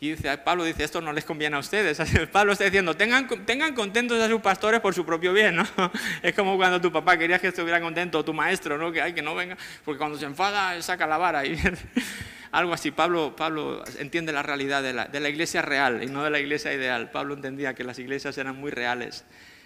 Y 0.00 0.10
dice, 0.10 0.38
Pablo 0.38 0.62
dice, 0.62 0.84
esto 0.84 1.00
no 1.00 1.12
les 1.12 1.24
conviene 1.24 1.56
a 1.56 1.58
ustedes. 1.58 2.00
Pablo 2.32 2.52
está 2.52 2.64
diciendo, 2.64 2.94
tengan, 2.94 3.26
tengan 3.44 3.74
contentos 3.74 4.20
a 4.20 4.28
sus 4.28 4.40
pastores 4.40 4.80
por 4.80 4.94
su 4.94 5.04
propio 5.04 5.32
bien, 5.32 5.56
¿no? 5.56 5.66
Es 6.22 6.34
como 6.34 6.56
cuando 6.56 6.80
tu 6.80 6.92
papá 6.92 7.18
quería 7.18 7.40
que 7.40 7.48
estuviera 7.48 7.80
contento, 7.80 8.24
tu 8.24 8.32
maestro, 8.32 8.78
¿no? 8.78 8.92
Que, 8.92 9.02
hay 9.02 9.12
que 9.12 9.22
no 9.22 9.34
venga, 9.34 9.56
porque 9.84 9.98
cuando 9.98 10.16
se 10.16 10.24
enfada 10.26 10.80
saca 10.82 11.06
la 11.06 11.18
vara. 11.18 11.44
Y 11.44 11.58
algo 12.52 12.72
así. 12.72 12.92
Pablo, 12.92 13.34
Pablo 13.34 13.82
entiende 13.98 14.32
la 14.32 14.44
realidad 14.44 14.84
de 14.84 14.92
la, 14.92 15.06
de 15.06 15.18
la 15.18 15.30
iglesia 15.30 15.62
real 15.62 16.00
y 16.04 16.06
no 16.06 16.22
de 16.22 16.30
la 16.30 16.38
iglesia 16.38 16.72
ideal. 16.72 17.10
Pablo 17.10 17.34
entendía 17.34 17.74
que 17.74 17.82
las 17.82 17.98
iglesias 17.98 18.38
eran 18.38 18.56
muy 18.56 18.70
reales 18.70 19.24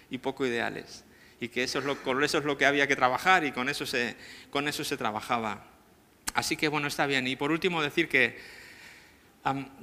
y 0.09 0.17
poco 0.17 0.47
ideales. 0.47 1.05
Y 1.39 1.49
que 1.49 1.61
eso 1.61 1.77
es 1.77 1.85
lo, 1.85 2.01
con 2.01 2.23
eso 2.23 2.39
es 2.39 2.45
lo 2.45 2.57
que 2.57 2.65
había 2.65 2.87
que 2.87 2.95
trabajar 2.95 3.45
y 3.45 3.51
con 3.51 3.69
eso 3.69 3.85
se, 3.85 4.15
con 4.49 4.67
eso 4.67 4.83
se 4.83 4.97
trabajaba. 4.97 5.65
Así 6.33 6.57
que 6.57 6.69
bueno, 6.69 6.87
está 6.87 7.05
bien. 7.05 7.27
Y 7.27 7.35
por 7.35 7.51
último 7.51 7.83
decir 7.83 8.09
que 8.09 8.62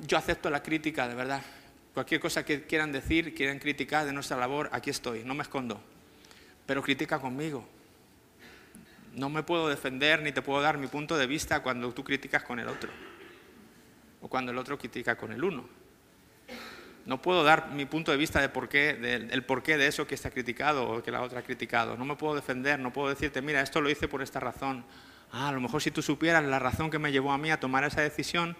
yo 0.06 0.16
acepto 0.16 0.50
la 0.50 0.62
crítica, 0.62 1.08
de 1.08 1.14
verdad. 1.14 1.42
Cualquier 1.94 2.20
cosa 2.20 2.44
que 2.44 2.64
quieran 2.64 2.92
decir, 2.92 3.34
quieran 3.34 3.58
criticar 3.58 4.06
de 4.06 4.12
nuestra 4.12 4.36
labor, 4.36 4.70
aquí 4.72 4.90
estoy, 4.90 5.24
no 5.24 5.34
me 5.34 5.42
escondo. 5.42 5.80
Pero 6.66 6.82
critica 6.82 7.18
conmigo. 7.18 7.66
No 9.14 9.28
me 9.28 9.42
puedo 9.42 9.68
defender 9.68 10.22
ni 10.22 10.32
te 10.32 10.40
puedo 10.40 10.62
dar 10.62 10.78
mi 10.78 10.86
punto 10.86 11.18
de 11.18 11.26
vista 11.26 11.62
cuando 11.62 11.92
tú 11.92 12.04
criticas 12.04 12.44
con 12.44 12.60
el 12.60 12.68
otro. 12.68 12.90
O 14.22 14.28
cuando 14.28 14.52
el 14.52 14.58
otro 14.58 14.78
critica 14.78 15.16
con 15.16 15.32
el 15.32 15.42
uno. 15.42 15.68
No 17.06 17.20
puedo 17.20 17.42
dar 17.42 17.70
mi 17.72 17.86
punto 17.86 18.12
de 18.12 18.18
vista 18.18 18.40
de 18.40 18.48
por 18.48 18.68
qué, 18.68 18.94
del 18.94 19.42
porqué 19.42 19.76
de 19.76 19.88
eso 19.88 20.06
que 20.06 20.14
está 20.14 20.30
criticado 20.30 20.88
o 20.88 21.02
que 21.02 21.10
la 21.10 21.22
otra 21.22 21.40
ha 21.40 21.42
criticado. 21.42 21.96
No 21.96 22.04
me 22.04 22.14
puedo 22.14 22.36
defender, 22.36 22.78
no 22.78 22.92
puedo 22.92 23.08
decirte, 23.08 23.42
mira, 23.42 23.62
esto 23.62 23.80
lo 23.80 23.90
hice 23.90 24.06
por 24.06 24.22
esta 24.22 24.38
razón. 24.38 24.84
Ah, 25.32 25.48
a 25.48 25.52
lo 25.52 25.60
mejor 25.60 25.82
si 25.82 25.90
tú 25.90 26.02
supieras 26.02 26.44
la 26.44 26.58
razón 26.58 26.90
que 26.90 26.98
me 26.98 27.10
llevó 27.10 27.32
a 27.32 27.38
mí 27.38 27.50
a 27.50 27.58
tomar 27.58 27.84
esa 27.84 28.02
decisión, 28.02 28.56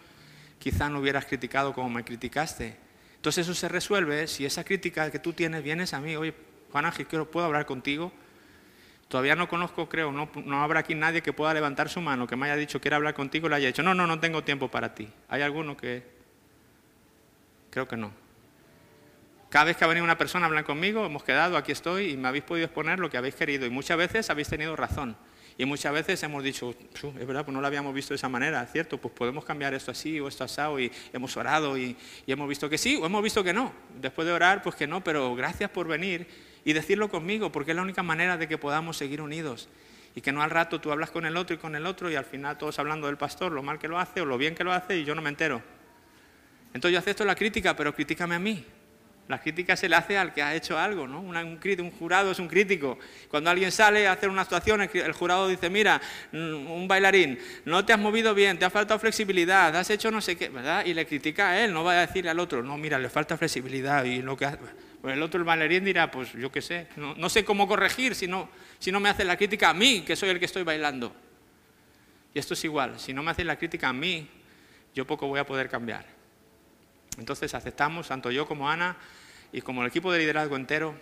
quizá 0.61 0.89
no 0.89 1.01
hubieras 1.01 1.25
criticado 1.25 1.73
como 1.73 1.91
me 1.91 2.05
criticaste. 2.05 2.77
Entonces 3.17 3.47
eso 3.47 3.55
se 3.55 3.69
resuelve 3.69 4.29
si 4.29 4.47
esa 4.47 4.63
crítica 4.63 5.11
que 5.11 5.19
tú 5.19 5.33
tienes 5.33 5.65
vienes 5.65 5.93
a 5.93 6.01
mí, 6.01 6.15
oye, 6.15 6.35
Juan 6.71 6.87
Ángel, 6.87 7.07
¿puedo 7.07 7.47
hablar 7.47 7.67
contigo? 7.67 8.13
Todavía 9.09 9.35
no 9.35 9.49
conozco, 9.49 9.89
creo, 9.89 10.13
no, 10.13 10.31
no 10.45 10.63
habrá 10.63 10.81
aquí 10.81 10.95
nadie 10.95 11.21
que 11.21 11.33
pueda 11.33 11.53
levantar 11.53 11.89
su 11.89 12.01
mano, 12.01 12.29
que 12.29 12.37
me 12.37 12.47
haya 12.47 12.55
dicho, 12.55 12.81
quiero 12.81 12.97
hablar 12.97 13.15
contigo, 13.15 13.49
y 13.49 13.51
le 13.51 13.57
haya 13.57 13.67
dicho, 13.67 13.83
no, 13.83 13.93
no, 13.93 14.07
no 14.07 14.21
tengo 14.21 14.45
tiempo 14.45 14.69
para 14.69 14.95
ti. 14.95 15.09
¿Hay 15.29 15.43
alguno 15.43 15.77
que...? 15.77 16.05
Creo 17.71 17.89
que 17.89 17.97
no. 17.97 18.13
Cada 19.49 19.65
vez 19.65 19.77
que 19.77 19.85
ha 19.85 19.89
venido 19.89 20.05
una 20.05 20.17
persona 20.17 20.47
a 20.47 20.49
hablar 20.49 20.65
conmigo, 20.65 21.05
hemos 21.05 21.25
quedado, 21.25 21.57
aquí 21.57 21.73
estoy, 21.73 22.11
y 22.11 22.17
me 22.17 22.29
habéis 22.29 22.45
podido 22.45 22.67
exponer 22.67 23.01
lo 23.01 23.11
que 23.11 23.17
habéis 23.17 23.35
querido, 23.35 23.67
y 23.67 23.71
muchas 23.71 23.99
veces 23.99 24.31
habéis 24.31 24.49
tenido 24.49 24.77
razón. 24.77 25.17
Y 25.59 25.65
muchas 25.65 25.93
veces 25.93 26.23
hemos 26.23 26.43
dicho, 26.43 26.75
es 26.95 27.27
verdad, 27.27 27.45
pues 27.45 27.55
no 27.55 27.61
lo 27.61 27.67
habíamos 27.67 27.95
visto 27.95 28.15
de 28.15 28.17
esa 28.17 28.29
manera, 28.29 28.65
¿cierto? 28.67 28.99
Pues 28.99 29.13
podemos 29.15 29.45
cambiar 29.45 29.75
esto 29.75 29.91
así 29.91 30.19
o 30.21 30.29
esto 30.29 30.45
asado 30.45 30.81
y 30.81 30.91
hemos 31.13 31.37
orado 31.37 31.77
y, 31.77 31.97
hemos 32.27 32.49
visto 32.49 32.69
que 32.71 32.79
sí 32.79 32.97
o 32.97 33.07
hemos 33.07 33.23
visto 33.23 33.45
que 33.45 33.53
no. 33.53 33.73
Después 34.01 34.27
de 34.27 34.33
orar, 34.33 34.63
pues 34.63 34.75
que 34.75 34.87
no, 34.87 35.05
pero 35.05 35.35
gracias 35.35 35.71
por 35.71 35.87
venir 35.87 36.27
y 36.65 36.73
decirlo 36.73 37.09
conmigo, 37.09 37.53
porque 37.53 37.73
es 37.73 37.77
la 37.77 37.83
única 37.83 38.03
manera 38.03 38.37
de 38.37 38.49
que 38.49 38.59
podamos 38.59 38.97
seguir 38.97 39.21
unidos. 39.21 39.69
Y 40.15 40.23
que 40.23 40.33
no 40.33 40.43
al 40.43 40.51
rato 40.51 40.81
tú 40.81 40.91
hablas 40.91 41.11
con 41.11 41.27
el 41.27 41.37
otro 41.37 41.55
y 41.55 41.59
con 41.59 41.77
el 41.77 41.87
otro 41.87 42.11
y 42.11 42.17
al 42.17 42.25
final 42.25 42.59
todos 42.59 42.79
hablando 42.79 43.07
del 43.07 43.17
pastor, 43.17 43.53
lo 43.53 43.63
mal 43.63 43.79
que 43.79 43.87
lo 43.87 43.99
hace 43.99 44.21
o 44.21 44.25
lo 44.25 44.39
bien 44.39 44.55
que 44.55 44.65
lo 44.65 44.73
hace 44.73 44.99
y 44.99 45.05
yo 45.05 45.15
no 45.15 45.23
me 45.23 45.29
entero. 45.29 45.63
Entonces 46.73 46.93
yo 46.93 46.99
acepto 46.99 47.25
la 47.25 47.35
crítica, 47.35 47.77
pero 47.77 47.95
críticame 47.95 48.35
a 48.35 48.39
mí, 48.39 48.65
la 49.31 49.41
crítica 49.41 49.77
se 49.77 49.89
le 49.89 49.95
hace 49.95 50.19
al 50.19 50.35
que 50.35 50.43
ha 50.43 50.57
hecho 50.57 50.77
algo, 50.77 51.07
¿no? 51.07 51.21
un, 51.21 51.91
jurado 51.93 52.33
es 52.33 52.39
un 52.41 52.49
crítico. 52.49 52.99
Cuando 53.29 53.49
alguien 53.49 53.71
sale 53.71 54.09
a 54.09 54.13
hacer 54.13 54.29
una 54.29 54.43
actuación, 54.43 54.83
el, 54.83 55.13
jurado 55.13 55.47
dice, 55.47 55.71
mira, 55.71 56.01
mm, 56.33 56.69
un 56.69 56.89
bailarín, 56.89 57.39
no 57.65 57.85
te 57.85 57.93
has 57.93 57.99
movido 58.01 58.35
bien, 58.35 58.59
te 58.59 58.65
ha 58.65 58.71
faltado 58.71 58.99
flexibilidad, 58.99 59.75
has 59.77 59.89
hecho 59.89 60.11
no 60.11 60.21
sé 60.21 60.37
qué, 60.37 60.49
¿verdad? 60.49 60.85
Y 60.85 60.95
le 60.95 61.07
critica 61.07 61.51
a 61.51 61.65
él, 61.65 61.73
no 61.73 61.85
va 61.85 61.93
a 61.93 62.07
decirle 62.07 62.31
al 62.31 62.41
otro, 62.41 62.61
no, 62.65 62.77
mira, 62.77 62.99
le 62.99 63.09
falta 63.09 63.37
flexibilidad 63.37 64.03
y 64.05 64.21
lo 64.21 64.37
que 64.37 64.49
Pues 65.01 65.15
el 65.15 65.23
otro, 65.23 65.39
el 65.39 65.45
bailarín, 65.45 65.85
dirá, 65.85 66.11
pues 66.11 66.33
yo 66.33 66.51
qué 66.51 66.61
sé, 66.61 66.89
no, 66.97 67.29
sé 67.31 67.45
cómo 67.45 67.69
corregir 67.69 68.17
si 68.17 68.27
no, 68.27 68.51
si 68.81 68.91
no 68.91 68.99
me 68.99 69.11
hace 69.11 69.25
la 69.25 69.37
crítica 69.37 69.71
a 69.71 69.75
mí, 69.75 70.03
que 70.05 70.17
soy 70.17 70.31
el 70.31 70.41
que 70.41 70.47
estoy 70.47 70.65
bailando. 70.65 71.15
Y 72.35 72.39
esto 72.41 72.55
es 72.55 72.65
igual, 72.65 72.99
si 72.99 73.13
no 73.13 73.23
me 73.23 73.31
hace 73.31 73.45
la 73.45 73.57
crítica 73.57 73.91
a 73.91 73.93
mí, 73.93 74.29
yo 74.93 75.07
poco 75.07 75.29
voy 75.29 75.39
a 75.39 75.47
poder 75.47 75.69
cambiar. 75.69 76.05
Entonces 77.17 77.55
aceptamos, 77.55 78.09
tanto 78.09 78.31
yo 78.31 78.47
como 78.47 78.69
Ana, 78.69 78.97
y 79.53 79.61
como 79.61 79.83
el 79.83 79.89
equipo 79.89 80.13
de 80.13 80.19
liderazgo 80.21 80.57
entero, 80.57 80.95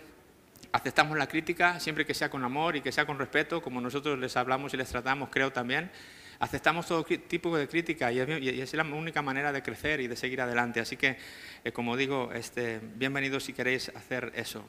aceptamos 0.71 1.17
la 1.17 1.27
crítica 1.27 1.79
siempre 1.79 2.05
que 2.05 2.13
sea 2.13 2.29
con 2.29 2.43
amor 2.43 2.75
y 2.75 2.81
que 2.81 2.91
sea 2.91 3.05
con 3.05 3.19
respeto, 3.19 3.61
como 3.61 3.81
nosotros 3.81 4.17
les 4.19 4.35
hablamos 4.37 4.73
y 4.73 4.77
les 4.77 4.89
tratamos, 4.89 5.29
creo 5.31 5.51
también. 5.51 5.91
Aceptamos 6.39 6.87
todo 6.87 7.03
tipo 7.03 7.57
de 7.57 7.67
crítica 7.67 8.11
y 8.13 8.19
es, 8.19 8.73
la 8.73 8.83
única 8.83 9.21
manera 9.21 9.51
de 9.51 9.61
crecer 9.61 9.99
y 9.99 10.07
de 10.07 10.15
seguir 10.15 10.39
adelante. 10.39 10.79
Así 10.79 10.95
que, 10.95 11.17
eh, 11.65 11.71
como 11.73 11.97
digo, 11.97 12.31
este, 12.33 12.79
bienvenidos 12.95 13.43
si 13.43 13.51
queréis 13.51 13.89
hacer 13.89 14.31
eso. 14.35 14.65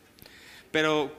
Pero 0.72 1.14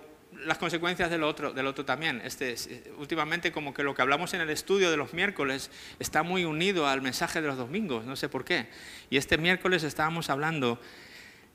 las 0.45 0.57
consecuencias 0.57 1.09
del 1.09 1.23
otro, 1.23 1.53
del 1.53 1.67
otro 1.67 1.85
también. 1.85 2.21
Este, 2.25 2.55
últimamente 2.97 3.53
como 3.53 3.73
que 3.73 3.81
lo 3.81 3.95
que 3.95 4.01
hablamos 4.01 4.33
en 4.33 4.41
el 4.41 4.49
estudio 4.49 4.91
de 4.91 4.97
los 4.97 5.13
miércoles 5.13 5.71
está 5.99 6.21
muy 6.21 6.43
unido 6.43 6.85
al 6.85 7.01
mensaje 7.01 7.41
de 7.41 7.47
los 7.47 7.57
domingos, 7.57 8.03
no 8.05 8.17
sé 8.17 8.27
por 8.27 8.43
qué. 8.43 8.67
Y 9.09 9.15
este 9.15 9.37
miércoles 9.37 9.83
estábamos 9.83 10.29
hablando 10.29 10.81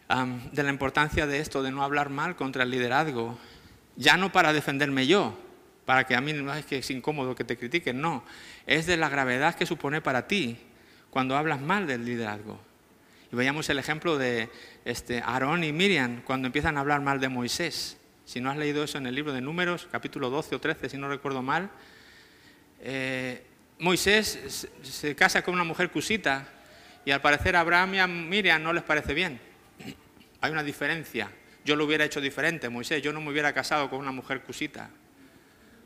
de 0.08 0.62
la 0.62 0.70
importancia 0.70 1.26
de 1.26 1.40
esto, 1.40 1.62
de 1.62 1.72
no 1.72 1.82
hablar 1.82 2.10
mal 2.10 2.36
contra 2.36 2.62
el 2.62 2.70
liderazgo, 2.70 3.38
ya 3.96 4.16
no 4.16 4.30
para 4.30 4.52
defenderme 4.52 5.06
yo, 5.06 5.36
para 5.84 6.04
que 6.04 6.14
a 6.14 6.20
mí 6.20 6.32
no 6.32 6.54
es 6.54 6.64
que 6.64 6.78
es 6.78 6.90
incómodo 6.90 7.34
que 7.34 7.44
te 7.44 7.56
critiquen, 7.56 8.00
no, 8.00 8.24
es 8.66 8.86
de 8.86 8.96
la 8.96 9.08
gravedad 9.08 9.54
que 9.54 9.66
supone 9.66 10.00
para 10.00 10.28
ti 10.28 10.58
cuando 11.10 11.36
hablas 11.36 11.60
mal 11.60 11.86
del 11.86 12.04
liderazgo. 12.04 12.60
Y 13.32 13.36
veíamos 13.36 13.68
el 13.68 13.78
ejemplo 13.78 14.18
de 14.18 14.48
este, 14.84 15.20
Aarón 15.20 15.64
y 15.64 15.72
Miriam 15.72 16.22
cuando 16.22 16.46
empiezan 16.46 16.76
a 16.76 16.80
hablar 16.80 17.00
mal 17.00 17.18
de 17.18 17.28
Moisés. 17.28 17.96
Si 18.24 18.40
no 18.40 18.50
has 18.50 18.56
leído 18.56 18.84
eso 18.84 18.98
en 18.98 19.06
el 19.06 19.14
libro 19.14 19.32
de 19.32 19.40
Números, 19.40 19.88
capítulo 19.90 20.30
12 20.30 20.56
o 20.56 20.60
13, 20.60 20.88
si 20.88 20.98
no 20.98 21.08
recuerdo 21.08 21.42
mal, 21.42 21.70
eh, 22.80 23.44
Moisés 23.78 24.68
se 24.82 25.14
casa 25.16 25.42
con 25.42 25.54
una 25.54 25.64
mujer 25.64 25.90
cusita 25.90 26.48
y 27.04 27.10
al 27.10 27.20
parecer 27.20 27.56
a 27.56 27.60
Abraham 27.60 27.94
y 27.94 27.98
a 27.98 28.06
Miriam 28.06 28.62
no 28.62 28.72
les 28.72 28.82
parece 28.82 29.14
bien. 29.14 29.45
Hay 30.46 30.52
una 30.52 30.62
diferencia. 30.62 31.28
Yo 31.64 31.74
lo 31.74 31.84
hubiera 31.84 32.04
hecho 32.04 32.20
diferente, 32.20 32.68
Moisés. 32.68 33.02
Yo 33.02 33.12
no 33.12 33.20
me 33.20 33.30
hubiera 33.30 33.52
casado 33.52 33.90
con 33.90 33.98
una 33.98 34.12
mujer 34.12 34.42
cusita. 34.42 34.90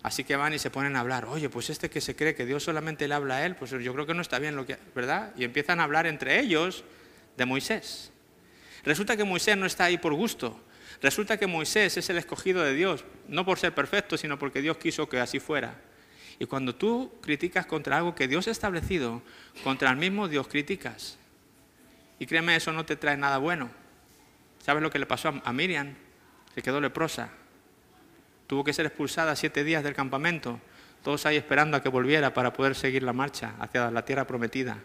Así 0.02 0.22
que 0.22 0.36
van 0.36 0.52
y 0.52 0.58
se 0.58 0.70
ponen 0.70 0.96
a 0.96 1.00
hablar. 1.00 1.24
Oye, 1.24 1.48
pues 1.48 1.70
este 1.70 1.88
que 1.88 2.02
se 2.02 2.14
cree 2.14 2.34
que 2.34 2.44
Dios 2.44 2.62
solamente 2.62 3.08
le 3.08 3.14
habla 3.14 3.36
a 3.36 3.46
él, 3.46 3.56
pues 3.56 3.70
yo 3.70 3.94
creo 3.94 4.06
que 4.06 4.12
no 4.12 4.20
está 4.20 4.38
bien 4.38 4.56
lo 4.56 4.66
que, 4.66 4.76
¿verdad? 4.94 5.32
Y 5.36 5.44
empiezan 5.44 5.80
a 5.80 5.84
hablar 5.84 6.06
entre 6.06 6.40
ellos 6.40 6.84
de 7.38 7.46
Moisés. 7.46 8.12
Resulta 8.84 9.16
que 9.16 9.24
Moisés 9.24 9.56
no 9.56 9.64
está 9.64 9.84
ahí 9.84 9.96
por 9.96 10.12
gusto. 10.12 10.60
Resulta 11.00 11.38
que 11.38 11.46
Moisés 11.46 11.96
es 11.96 12.10
el 12.10 12.18
escogido 12.18 12.62
de 12.62 12.74
Dios, 12.74 13.06
no 13.28 13.46
por 13.46 13.58
ser 13.58 13.74
perfecto, 13.74 14.18
sino 14.18 14.38
porque 14.38 14.60
Dios 14.60 14.76
quiso 14.76 15.08
que 15.08 15.20
así 15.20 15.40
fuera. 15.40 15.80
Y 16.38 16.44
cuando 16.44 16.74
tú 16.74 17.12
criticas 17.22 17.64
contra 17.64 17.96
algo 17.96 18.14
que 18.14 18.28
Dios 18.28 18.46
ha 18.48 18.50
establecido, 18.50 19.22
contra 19.64 19.90
el 19.90 19.96
mismo 19.96 20.28
Dios 20.28 20.48
criticas. 20.48 21.16
Y 22.18 22.26
créeme, 22.26 22.56
eso 22.56 22.72
no 22.72 22.84
te 22.84 22.96
trae 22.96 23.16
nada 23.16 23.38
bueno. 23.38 23.79
¿Sabes 24.60 24.82
lo 24.82 24.90
que 24.90 24.98
le 24.98 25.06
pasó 25.06 25.32
a 25.42 25.52
Miriam? 25.52 25.94
Se 26.54 26.62
quedó 26.62 26.80
leprosa. 26.80 27.30
Tuvo 28.46 28.62
que 28.62 28.72
ser 28.72 28.86
expulsada 28.86 29.34
siete 29.34 29.64
días 29.64 29.82
del 29.82 29.94
campamento, 29.94 30.60
todos 31.02 31.24
ahí 31.24 31.36
esperando 31.36 31.76
a 31.76 31.82
que 31.82 31.88
volviera 31.88 32.34
para 32.34 32.52
poder 32.52 32.74
seguir 32.74 33.02
la 33.02 33.12
marcha 33.12 33.54
hacia 33.58 33.90
la 33.90 34.04
tierra 34.04 34.26
prometida. 34.26 34.78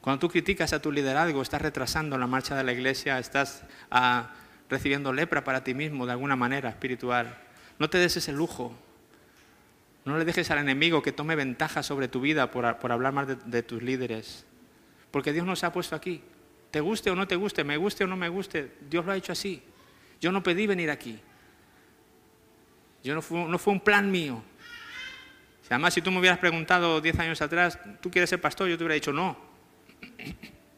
Cuando 0.00 0.20
tú 0.20 0.28
criticas 0.28 0.72
a 0.72 0.80
tu 0.80 0.90
liderazgo, 0.90 1.42
estás 1.42 1.60
retrasando 1.60 2.16
la 2.16 2.26
marcha 2.26 2.56
de 2.56 2.64
la 2.64 2.72
iglesia, 2.72 3.18
estás 3.18 3.64
ah, 3.90 4.30
recibiendo 4.70 5.12
lepra 5.12 5.44
para 5.44 5.64
ti 5.64 5.74
mismo 5.74 6.06
de 6.06 6.12
alguna 6.12 6.36
manera 6.36 6.70
espiritual. 6.70 7.36
No 7.78 7.90
te 7.90 7.98
des 7.98 8.16
ese 8.16 8.32
lujo. 8.32 8.72
No 10.04 10.16
le 10.16 10.24
dejes 10.24 10.50
al 10.50 10.58
enemigo 10.58 11.02
que 11.02 11.12
tome 11.12 11.34
ventaja 11.34 11.82
sobre 11.82 12.08
tu 12.08 12.20
vida 12.20 12.50
por, 12.50 12.64
hablar 12.64 13.12
más 13.12 13.26
de 13.44 13.62
tus 13.62 13.82
líderes. 13.82 14.46
Porque 15.10 15.32
Dios 15.32 15.44
nos 15.44 15.64
ha 15.64 15.72
puesto 15.72 15.94
aquí 15.94 16.22
te 16.78 16.82
guste 16.82 17.10
o 17.10 17.16
no 17.16 17.26
te 17.26 17.34
guste, 17.34 17.64
me 17.64 17.76
guste 17.76 18.04
o 18.04 18.06
no 18.06 18.16
me 18.16 18.28
guste, 18.28 18.70
Dios 18.88 19.04
lo 19.04 19.10
ha 19.10 19.16
hecho 19.16 19.32
así. 19.32 19.60
Yo 20.20 20.30
no 20.30 20.44
pedí 20.44 20.64
venir 20.64 20.92
aquí. 20.92 21.18
Yo 23.02 23.16
no 23.16 23.20
fue, 23.20 23.46
no 23.48 23.58
fue 23.58 23.72
un 23.72 23.80
plan 23.80 24.08
mío. 24.08 24.40
Además, 25.68 25.94
si 25.94 26.02
tú 26.02 26.12
me 26.12 26.20
hubieras 26.20 26.38
preguntado 26.38 27.00
10 27.00 27.18
años 27.18 27.42
atrás, 27.42 27.80
¿tú 28.00 28.12
quieres 28.12 28.30
ser 28.30 28.40
pastor? 28.40 28.68
Yo 28.68 28.78
te 28.78 28.84
hubiera 28.84 28.94
dicho 28.94 29.12
no. 29.12 29.36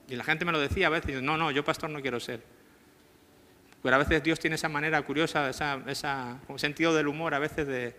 Y 0.08 0.16
la 0.16 0.24
gente 0.24 0.46
me 0.46 0.52
lo 0.52 0.58
decía 0.58 0.86
a 0.86 0.90
veces, 0.90 1.20
no, 1.20 1.36
no, 1.36 1.50
yo 1.50 1.66
pastor 1.66 1.90
no 1.90 2.00
quiero 2.00 2.18
ser. 2.18 2.42
Pero 3.82 3.96
a 3.96 3.98
veces 3.98 4.22
Dios 4.22 4.40
tiene 4.40 4.56
esa 4.56 4.70
manera 4.70 5.02
curiosa, 5.02 5.50
esa, 5.50 5.82
esa 5.86 6.40
sentido 6.56 6.94
del 6.94 7.08
humor, 7.08 7.34
a 7.34 7.38
veces 7.38 7.66
de, 7.66 7.94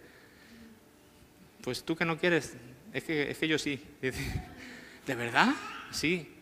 pues 1.64 1.84
tú 1.84 1.96
que 1.96 2.06
no 2.06 2.18
quieres, 2.18 2.58
es 2.94 3.04
que, 3.04 3.30
es 3.30 3.38
que 3.38 3.48
yo 3.48 3.60
sí. 3.60 3.80
¿De 5.06 5.16
verdad? 5.16 5.54
Sí. 5.92 6.34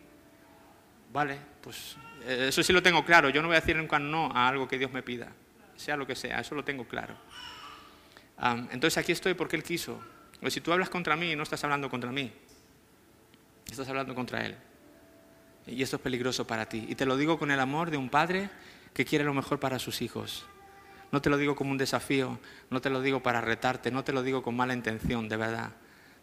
Vale, 1.12 1.49
pues 1.62 1.96
eh, 2.24 2.46
eso 2.48 2.62
sí 2.62 2.72
lo 2.72 2.82
tengo 2.82 3.04
claro. 3.04 3.30
Yo 3.30 3.42
no 3.42 3.48
voy 3.48 3.56
a 3.56 3.60
decir 3.60 3.76
nunca 3.76 3.98
no 3.98 4.30
a 4.34 4.48
algo 4.48 4.68
que 4.68 4.78
Dios 4.78 4.92
me 4.92 5.02
pida, 5.02 5.32
sea 5.76 5.96
lo 5.96 6.06
que 6.06 6.14
sea, 6.14 6.40
eso 6.40 6.54
lo 6.54 6.64
tengo 6.64 6.86
claro. 6.86 7.14
entonces 8.70 8.98
aquí 8.98 9.12
estoy 9.12 9.34
porque 9.34 9.56
Él 9.56 9.62
quiso. 9.62 10.00
Pues 10.40 10.54
si 10.54 10.60
tú 10.60 10.72
hablas 10.72 10.88
contra 10.88 11.16
mí, 11.16 11.36
no 11.36 11.42
estás 11.42 11.62
hablando 11.64 11.90
contra 11.90 12.10
mí, 12.10 12.32
estás 13.70 13.88
hablando 13.88 14.14
contra 14.14 14.44
Él. 14.44 14.56
Y 15.66 15.82
esto 15.82 15.96
es 15.96 16.02
peligroso 16.02 16.46
para 16.46 16.66
ti. 16.66 16.86
Y 16.88 16.94
te 16.94 17.04
lo 17.04 17.16
digo 17.16 17.38
con 17.38 17.50
el 17.50 17.60
amor 17.60 17.90
de 17.90 17.96
un 17.96 18.08
padre 18.08 18.48
que 18.94 19.04
quiere 19.04 19.24
lo 19.24 19.34
mejor 19.34 19.60
para 19.60 19.78
sus 19.78 20.02
hijos. 20.02 20.46
No 21.12 21.20
te 21.20 21.28
lo 21.28 21.36
digo 21.36 21.56
como 21.56 21.70
un 21.70 21.78
desafío, 21.78 22.38
no 22.70 22.80
te 22.80 22.88
lo 22.88 23.02
digo 23.02 23.22
para 23.22 23.40
retarte, 23.40 23.90
no 23.90 24.04
te 24.04 24.12
lo 24.12 24.22
digo 24.22 24.42
con 24.42 24.56
mala 24.56 24.74
intención, 24.74 25.28
de 25.28 25.36
verdad. 25.36 25.72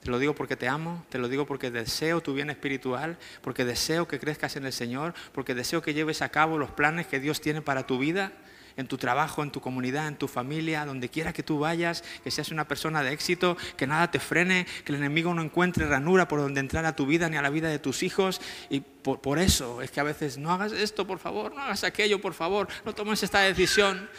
Te 0.02 0.12
lo 0.12 0.20
digo 0.20 0.36
porque 0.36 0.56
te 0.56 0.68
amo, 0.68 1.06
te 1.10 1.18
lo 1.18 1.28
digo 1.28 1.46
porque 1.46 1.72
deseo 1.72 2.22
tu 2.22 2.34
bien 2.34 2.50
espiritual, 2.50 3.18
porque 3.42 3.66
deseo 3.66 4.08
que 4.08 4.20
crezcas 4.20 4.56
en 4.56 4.66
el 4.66 4.74
Señor, 4.74 5.14
porque 5.34 5.56
deseo 5.56 5.82
que 5.82 5.94
lleves 5.94 6.22
a 6.22 6.30
cabo 6.30 6.58
los 6.58 6.72
planes 6.72 7.08
que 7.08 7.20
Dios 7.20 7.42
tiene 7.42 7.62
para 7.62 7.88
tu 7.88 7.98
vida, 7.98 8.32
en 8.78 8.88
tu 8.88 8.98
trabajo, 8.98 9.44
en 9.44 9.52
tu 9.52 9.60
comunidad, 9.60 10.08
en 10.08 10.16
tu 10.16 10.28
familia, 10.28 10.86
donde 10.86 11.10
quiera 11.10 11.34
que 11.34 11.44
tú 11.44 11.60
vayas, 11.60 12.04
que 12.24 12.32
seas 12.32 12.52
una 12.52 12.68
persona 12.68 13.02
de 13.02 13.12
éxito, 13.12 13.58
que 13.76 13.88
nada 13.88 14.10
te 14.12 14.20
frene, 14.20 14.66
que 14.86 14.94
el 14.94 15.00
enemigo 15.00 15.34
no 15.34 15.42
encuentre 15.42 15.88
ranura 15.88 16.28
por 16.28 16.40
donde 16.40 16.60
entrar 16.60 16.86
a 16.86 16.96
tu 16.96 17.08
vida 17.08 17.28
ni 17.28 17.38
a 17.38 17.42
la 17.42 17.50
vida 17.50 17.70
de 17.70 17.80
tus 17.80 18.04
hijos. 18.04 18.40
Y 18.70 18.82
por, 18.82 19.40
eso 19.40 19.82
es 19.82 19.90
que 19.90 20.00
a 20.00 20.04
veces 20.04 20.38
no 20.38 20.52
hagas 20.52 20.72
esto, 20.72 21.08
por 21.08 21.18
favor, 21.18 21.54
no 21.54 21.62
hagas 21.62 21.84
aquello, 21.84 22.22
por 22.22 22.36
favor, 22.36 22.68
no 22.86 22.94
tomes 22.94 23.24
esta 23.24 23.40
decisión. 23.42 24.10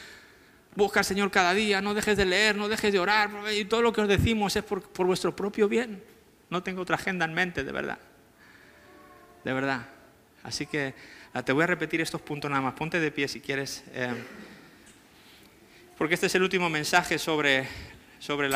Busca 0.79 1.01
al 1.01 1.05
Señor 1.05 1.33
cada 1.33 1.55
día, 1.55 1.81
no 1.81 1.93
dejes 1.93 2.17
de 2.17 2.25
leer, 2.25 2.55
no 2.55 2.69
dejes 2.69 2.93
de 2.93 3.01
orar. 3.01 3.29
Y 3.53 3.65
todo 3.65 3.83
lo 3.83 3.93
que 3.93 4.01
os 4.01 4.07
decimos 4.07 4.55
es 4.55 4.63
por, 4.63 4.81
vuestro 5.05 5.35
propio 5.35 5.69
bien. 5.69 6.01
No 6.51 6.63
tengo 6.63 6.83
otra 6.83 6.95
agenda 6.95 7.25
en 7.25 7.35
mente, 7.35 7.65
de 7.65 7.73
verdad. 7.73 7.99
De 9.43 9.53
verdad. 9.53 9.89
Así 10.45 10.67
que 10.67 10.95
ah, 11.33 11.43
te 11.43 11.51
voy 11.51 11.65
a 11.65 11.67
repetir 11.67 12.01
estos 12.01 12.21
puntos 12.21 12.49
nada 12.49 12.63
más. 12.63 12.75
Ponte 12.75 13.01
de 13.01 13.11
pie 13.11 13.27
si 13.27 13.41
quieres. 13.41 13.83
Eh, 13.93 14.15
porque 15.97 16.15
este 16.15 16.27
es 16.27 16.35
el 16.37 16.45
último 16.45 16.71
mensaje 16.71 17.19
sobre, 17.19 17.67
sobre 18.21 18.49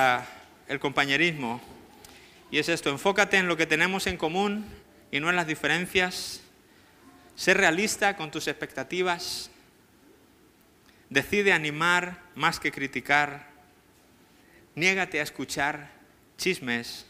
el 0.69 0.79
compañerismo. 0.79 1.61
Y 2.53 2.59
es 2.59 2.69
esto, 2.69 2.91
enfócate 2.91 3.37
en 3.37 3.49
lo 3.49 3.57
que 3.57 3.67
tenemos 3.67 4.07
en 4.07 4.17
común 4.17 4.65
y 5.11 5.19
no 5.19 5.29
en 5.29 5.35
las 5.35 5.49
diferencias. 5.49 6.41
Sé 7.35 7.53
realista 7.53 8.17
con 8.17 8.31
tus 8.31 8.47
expectativas. 8.47 9.51
Decide 11.13 11.53
animar 11.53 12.23
más 12.35 12.59
que 12.59 12.73
criticar. 12.73 13.51
Niégate 14.75 15.21
a 15.21 15.23
escuchar 15.23 15.91
chismes 16.39 17.05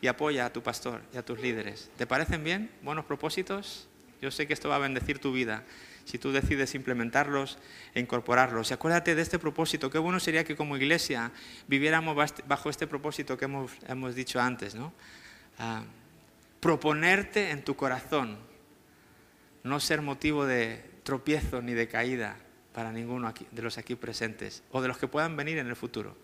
y 0.00 0.06
apoya 0.06 0.46
a 0.46 0.50
tu 0.50 0.62
pastor 0.62 1.02
y 1.12 1.18
a 1.18 1.22
tus 1.22 1.38
líderes. 1.38 1.90
¿Te 1.98 2.06
parecen 2.06 2.42
bien? 2.42 2.70
¿Buenos 2.80 3.04
propósitos? 3.04 3.86
Yo 4.22 4.30
sé 4.30 4.46
que 4.46 4.54
esto 4.54 4.70
va 4.70 4.76
a 4.76 4.78
bendecir 4.78 5.18
tu 5.18 5.30
vida 5.30 5.62
si 6.06 6.16
tú 6.16 6.32
decides 6.32 6.74
implementarlos 6.74 7.58
e 7.92 8.00
incorporarlos. 8.00 8.70
Y 8.70 8.74
acuérdate 8.74 9.14
de 9.14 9.20
este 9.20 9.38
propósito. 9.38 9.90
Qué 9.90 9.98
bueno 9.98 10.20
sería 10.20 10.44
que 10.44 10.56
como 10.56 10.78
iglesia 10.78 11.30
viviéramos 11.68 12.16
bajo 12.46 12.70
este 12.70 12.86
propósito 12.86 13.36
que 13.36 13.44
hemos, 13.44 13.72
hemos 13.86 14.14
dicho 14.14 14.40
antes. 14.40 14.74
¿no? 14.74 14.94
Ah, 15.58 15.82
proponerte 16.60 17.50
en 17.50 17.62
tu 17.62 17.76
corazón, 17.76 18.38
no 19.64 19.80
ser 19.80 20.00
motivo 20.00 20.46
de 20.46 20.82
tropiezo 21.02 21.60
ni 21.60 21.74
de 21.74 21.88
caída, 21.88 22.38
para 22.74 22.90
ninguno 22.90 23.32
de 23.52 23.62
los 23.62 23.78
aquí 23.78 23.94
presentes 23.94 24.64
o 24.72 24.82
de 24.82 24.88
los 24.88 24.98
que 24.98 25.06
puedan 25.06 25.36
venir 25.36 25.58
en 25.58 25.68
el 25.68 25.76
futuro. 25.76 26.16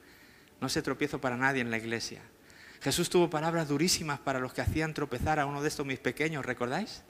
No 0.61 0.69
se 0.69 0.83
tropiezo 0.83 1.21
para 1.21 1.37
nadie 1.37 1.63
en 1.63 1.71
la 1.71 1.79
iglesia. 1.79 2.21
Jesús 2.83 3.09
tuvo 3.09 3.31
palabras 3.31 3.69
durísimas 3.69 4.19
para 4.19 4.41
los 4.41 4.53
que 4.53 4.61
hacían 4.61 4.93
tropezar 4.93 5.39
a 5.39 5.47
uno 5.47 5.63
de 5.63 5.69
estos 5.69 5.87
mis 5.87 6.01
pequeños, 6.01 6.45
¿recordáis? 6.45 7.03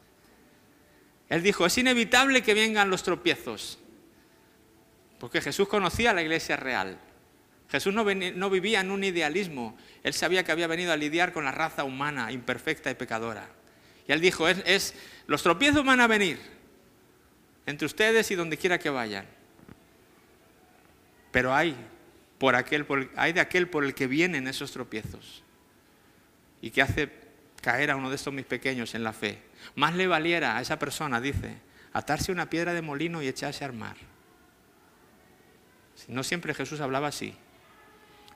Él 1.28 1.42
dijo, 1.42 1.64
es 1.64 1.78
inevitable 1.78 2.42
que 2.42 2.54
vengan 2.54 2.90
los 2.90 3.02
tropiezos, 3.02 3.78
porque 5.18 5.40
Jesús 5.40 5.68
conocía 5.68 6.12
la 6.12 6.22
iglesia 6.22 6.56
real. 6.56 6.98
Jesús 7.70 7.94
no, 7.94 8.04
vivía 8.50 8.80
en 8.80 8.90
un 8.90 9.04
idealismo, 9.04 9.78
él 10.02 10.12
sabía 10.12 10.44
que 10.44 10.50
había 10.50 10.66
venido 10.66 10.92
a 10.92 10.96
lidiar 10.96 11.32
con 11.32 11.44
la 11.44 11.52
raza 11.52 11.84
humana 11.84 12.32
imperfecta 12.32 12.90
y 12.90 12.94
pecadora. 12.94 13.48
Y 14.08 14.12
él 14.12 14.20
dijo, 14.20 14.48
es 14.48 14.94
los 15.28 15.42
tropiezos 15.44 15.84
van 15.84 16.00
a 16.00 16.08
venir, 16.08 16.59
entre 17.70 17.86
ustedes 17.86 18.30
y 18.30 18.34
donde 18.34 18.56
quiera 18.56 18.78
que 18.78 18.90
vayan. 18.90 19.26
Pero 21.30 21.54
hay, 21.54 21.76
por 22.38 22.54
aquel, 22.54 22.86
hay 23.16 23.32
de 23.32 23.40
aquel 23.40 23.68
por 23.68 23.84
el 23.84 23.94
que 23.94 24.06
vienen 24.06 24.48
esos 24.48 24.72
tropiezos 24.72 25.42
y 26.60 26.70
que 26.70 26.82
hace 26.82 27.10
caer 27.62 27.90
a 27.90 27.96
uno 27.96 28.10
de 28.10 28.16
estos 28.16 28.32
mis 28.32 28.46
pequeños 28.46 28.94
en 28.94 29.04
la 29.04 29.12
fe. 29.12 29.42
Más 29.74 29.94
le 29.94 30.06
valiera 30.06 30.56
a 30.56 30.60
esa 30.60 30.78
persona, 30.78 31.20
dice, 31.20 31.56
atarse 31.92 32.32
una 32.32 32.50
piedra 32.50 32.74
de 32.74 32.82
molino 32.82 33.22
y 33.22 33.28
echarse 33.28 33.64
al 33.64 33.72
mar. 33.72 33.96
No 36.08 36.22
siempre 36.22 36.54
Jesús 36.54 36.80
hablaba 36.80 37.08
así, 37.08 37.34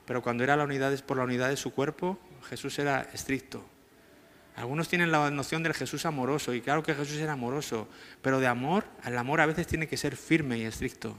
pero 0.05 0.21
cuando 0.21 0.43
era 0.43 0.55
la 0.55 0.63
unidad, 0.63 0.97
por 1.03 1.17
la 1.17 1.23
unidad 1.23 1.49
de 1.49 1.57
su 1.57 1.73
cuerpo, 1.73 2.19
Jesús 2.47 2.77
era 2.79 3.01
estricto. 3.13 3.65
Algunos 4.55 4.87
tienen 4.87 5.11
la 5.11 5.29
noción 5.31 5.63
del 5.63 5.73
Jesús 5.73 6.05
amoroso, 6.05 6.53
y 6.53 6.61
claro 6.61 6.81
que 6.81 6.93
Jesús 6.93 7.17
era 7.17 7.33
amoroso, 7.33 7.89
pero 8.21 8.39
de 8.39 8.47
amor, 8.47 8.85
el 9.05 9.17
amor 9.17 9.41
a 9.41 9.45
veces 9.45 9.67
tiene 9.67 9.87
que 9.87 9.97
ser 9.97 10.15
firme 10.15 10.57
y 10.57 10.63
estricto. 10.63 11.17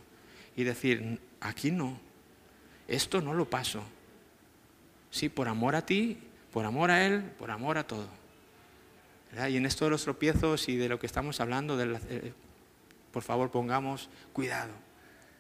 Y 0.56 0.64
decir, 0.64 1.20
aquí 1.40 1.70
no, 1.70 2.00
esto 2.88 3.20
no 3.20 3.34
lo 3.34 3.48
paso. 3.50 3.84
Sí, 5.10 5.28
por 5.28 5.48
amor 5.48 5.76
a 5.76 5.84
ti, 5.84 6.18
por 6.50 6.64
amor 6.64 6.90
a 6.90 7.04
Él, 7.04 7.22
por 7.38 7.50
amor 7.50 7.76
a 7.76 7.86
todo. 7.86 8.08
Y 9.50 9.56
en 9.56 9.66
esto 9.66 9.84
de 9.84 9.90
los 9.90 10.04
tropiezos 10.04 10.68
y 10.68 10.76
de 10.76 10.88
lo 10.88 10.98
que 10.98 11.06
estamos 11.06 11.40
hablando, 11.40 11.78
eh, 11.82 12.32
por 13.12 13.22
favor 13.22 13.50
pongamos 13.50 14.08
cuidado. 14.32 14.72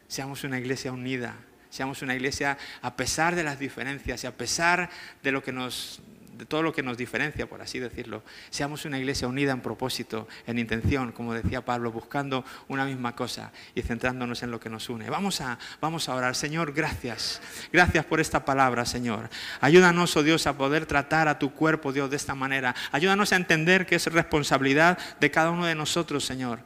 Seamos 0.06 0.44
una 0.44 0.58
iglesia 0.58 0.92
unida, 0.92 1.34
seamos 1.70 2.02
una 2.02 2.14
iglesia 2.14 2.58
a 2.82 2.94
pesar 2.94 3.34
de 3.34 3.42
las 3.42 3.58
diferencias 3.58 4.22
y 4.22 4.26
a 4.26 4.36
pesar 4.36 4.90
de 5.22 5.32
lo 5.32 5.42
que 5.42 5.52
nos 5.52 6.02
de 6.36 6.44
todo 6.46 6.62
lo 6.62 6.72
que 6.72 6.82
nos 6.82 6.96
diferencia, 6.96 7.48
por 7.48 7.62
así 7.62 7.78
decirlo. 7.78 8.22
Seamos 8.50 8.84
una 8.84 8.98
iglesia 8.98 9.28
unida 9.28 9.52
en 9.52 9.60
propósito, 9.60 10.28
en 10.46 10.58
intención, 10.58 11.12
como 11.12 11.34
decía 11.34 11.64
Pablo, 11.64 11.90
buscando 11.90 12.44
una 12.68 12.84
misma 12.84 13.16
cosa 13.16 13.52
y 13.74 13.82
centrándonos 13.82 14.42
en 14.42 14.50
lo 14.50 14.60
que 14.60 14.68
nos 14.68 14.88
une. 14.88 15.08
Vamos 15.08 15.40
a, 15.40 15.58
vamos 15.80 16.08
a 16.08 16.14
orar. 16.14 16.34
Señor, 16.34 16.72
gracias. 16.72 17.40
Gracias 17.72 18.04
por 18.04 18.20
esta 18.20 18.44
palabra, 18.44 18.84
Señor. 18.84 19.28
Ayúdanos, 19.60 20.16
oh 20.16 20.22
Dios, 20.22 20.46
a 20.46 20.56
poder 20.56 20.86
tratar 20.86 21.28
a 21.28 21.38
tu 21.38 21.52
cuerpo, 21.52 21.92
Dios, 21.92 22.10
de 22.10 22.16
esta 22.16 22.34
manera. 22.34 22.74
Ayúdanos 22.92 23.32
a 23.32 23.36
entender 23.36 23.86
que 23.86 23.96
es 23.96 24.06
responsabilidad 24.12 24.98
de 25.20 25.30
cada 25.30 25.50
uno 25.50 25.66
de 25.66 25.74
nosotros, 25.74 26.24
Señor 26.24 26.60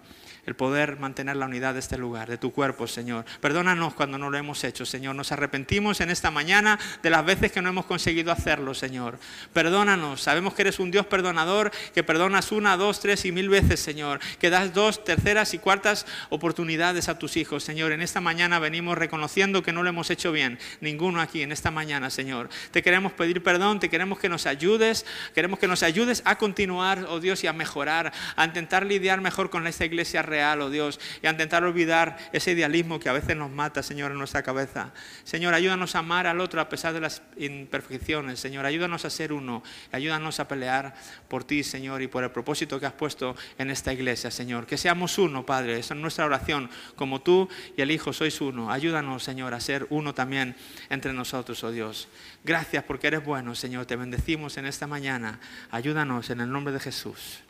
el 0.51 0.57
poder 0.57 0.99
mantener 0.99 1.37
la 1.37 1.47
unidad 1.47 1.75
de 1.75 1.79
este 1.79 1.97
lugar, 1.97 2.29
de 2.29 2.37
tu 2.37 2.53
cuerpo, 2.53 2.89
Señor. 2.89 3.25
Perdónanos 3.41 3.95
cuando 3.95 4.19
no 4.19 4.31
lo 4.31 4.37
hemos 4.37 4.65
hecho, 4.65 4.85
Señor. 4.85 5.15
Nos 5.15 5.31
arrepentimos 5.31 6.01
en 6.01 6.11
esta 6.11 6.33
mañana 6.33 6.77
de 7.05 7.09
las 7.09 7.25
veces 7.25 7.53
que 7.53 7.63
no 7.63 7.69
hemos 7.69 7.87
conseguido 7.87 8.33
hacerlo, 8.33 8.75
Señor. 8.75 9.21
Perdónanos. 9.53 10.23
Sabemos 10.23 10.55
que 10.55 10.63
eres 10.63 10.81
un 10.81 10.91
Dios 10.91 11.07
perdonador, 11.07 11.71
que 11.95 12.03
perdonas 12.03 12.51
una, 12.51 12.77
dos, 12.77 12.99
tres 12.99 13.25
y 13.27 13.31
mil 13.31 13.49
veces, 13.49 13.79
Señor. 13.79 14.19
Que 14.41 14.51
das 14.51 14.75
dos, 14.75 15.05
terceras 15.05 15.55
y 15.55 15.61
cuartas 15.61 16.05
oportunidades 16.31 17.09
a 17.09 17.17
tus 17.17 17.37
hijos, 17.37 17.63
Señor. 17.63 17.93
En 17.93 18.03
esta 18.03 18.21
mañana 18.21 18.59
venimos 18.59 18.99
reconociendo 18.99 19.63
que 19.63 19.73
no 19.73 19.85
lo 19.85 19.91
hemos 19.91 20.11
hecho 20.11 20.33
bien. 20.33 20.59
Ninguno 20.81 21.21
aquí 21.21 21.43
en 21.43 21.53
esta 21.53 21.71
mañana, 21.71 22.11
Señor. 22.11 22.49
Te 22.73 22.83
queremos 22.83 23.13
pedir 23.13 23.41
perdón, 23.45 23.79
te 23.79 23.89
queremos 23.89 24.19
que 24.19 24.29
nos 24.29 24.47
ayudes, 24.47 25.07
queremos 25.33 25.61
que 25.61 25.69
nos 25.69 25.85
ayudes 25.85 26.23
a 26.25 26.39
continuar, 26.39 27.07
oh 27.09 27.21
Dios, 27.21 27.45
y 27.45 27.47
a 27.47 27.53
mejorar, 27.53 28.13
a 28.35 28.45
intentar 28.45 28.85
lidiar 28.85 29.21
mejor 29.21 29.49
con 29.49 29.69
esta 29.69 29.85
iglesia 29.85 30.23
real, 30.41 30.63
oh 30.63 30.71
Dios, 30.71 30.99
y 31.23 31.27
a 31.27 31.31
intentar 31.31 31.65
olvidar 31.65 32.17
ese 32.33 32.53
idealismo 32.53 32.99
que 32.99 33.11
a 33.11 33.13
veces 33.13 33.37
nos 33.37 33.51
mata, 33.51 33.83
Señor, 33.83 34.11
en 34.11 34.19
nuestra 34.19 34.43
cabeza. 34.43 34.93
Señor, 35.23 35.53
ayúdanos 35.53 35.95
a 35.95 35.99
amar 35.99 36.27
al 36.27 36.41
otro 36.41 36.61
a 36.61 36.69
pesar 36.69 36.95
de 36.95 37.01
las 37.01 37.23
imperfecciones, 37.37 38.41
Señor, 38.41 38.65
ayúdanos 38.65 39.05
a 39.05 39.11
ser 39.11 39.33
uno, 39.35 39.63
ayúdanos 39.93 40.41
a 40.41 40.49
pelear 40.49 40.95
por 41.29 41.45
ti, 41.45 41.63
Señor, 41.63 42.01
y 42.01 42.07
por 42.07 42.25
el 42.25 42.31
propósito 42.31 42.81
que 42.81 42.87
has 42.87 42.95
puesto 42.95 43.37
en 43.59 43.71
esta 43.71 43.93
iglesia, 43.93 44.31
Señor. 44.31 44.67
Que 44.67 44.79
seamos 44.79 45.19
uno, 45.19 45.45
Padre, 45.45 45.79
esa 45.79 45.93
es 45.93 46.01
nuestra 46.01 46.25
oración, 46.25 46.71
como 46.97 47.21
tú 47.21 47.49
y 47.77 47.83
el 47.83 47.91
Hijo 47.91 48.15
sois 48.15 48.41
uno. 48.41 48.73
Ayúdanos, 48.73 49.23
Señor, 49.23 49.53
a 49.53 49.61
ser 49.61 49.87
uno 49.91 50.15
también 50.15 50.57
entre 50.89 51.13
nosotros, 51.13 51.63
oh 51.65 51.71
Dios. 51.71 52.09
Gracias 52.45 52.85
porque 52.85 53.09
eres 53.09 53.23
bueno, 53.23 53.55
Señor, 53.55 53.85
te 53.85 53.97
bendecimos 53.97 54.57
en 54.57 54.65
esta 54.65 54.87
mañana. 54.87 55.39
Ayúdanos 55.71 56.31
en 56.31 56.41
el 56.41 56.51
nombre 56.51 56.73
de 56.73 56.81
Jesús. 56.81 57.41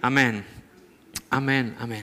Amén. 0.00 0.44
Amén, 1.30 1.76
amén. 1.78 1.96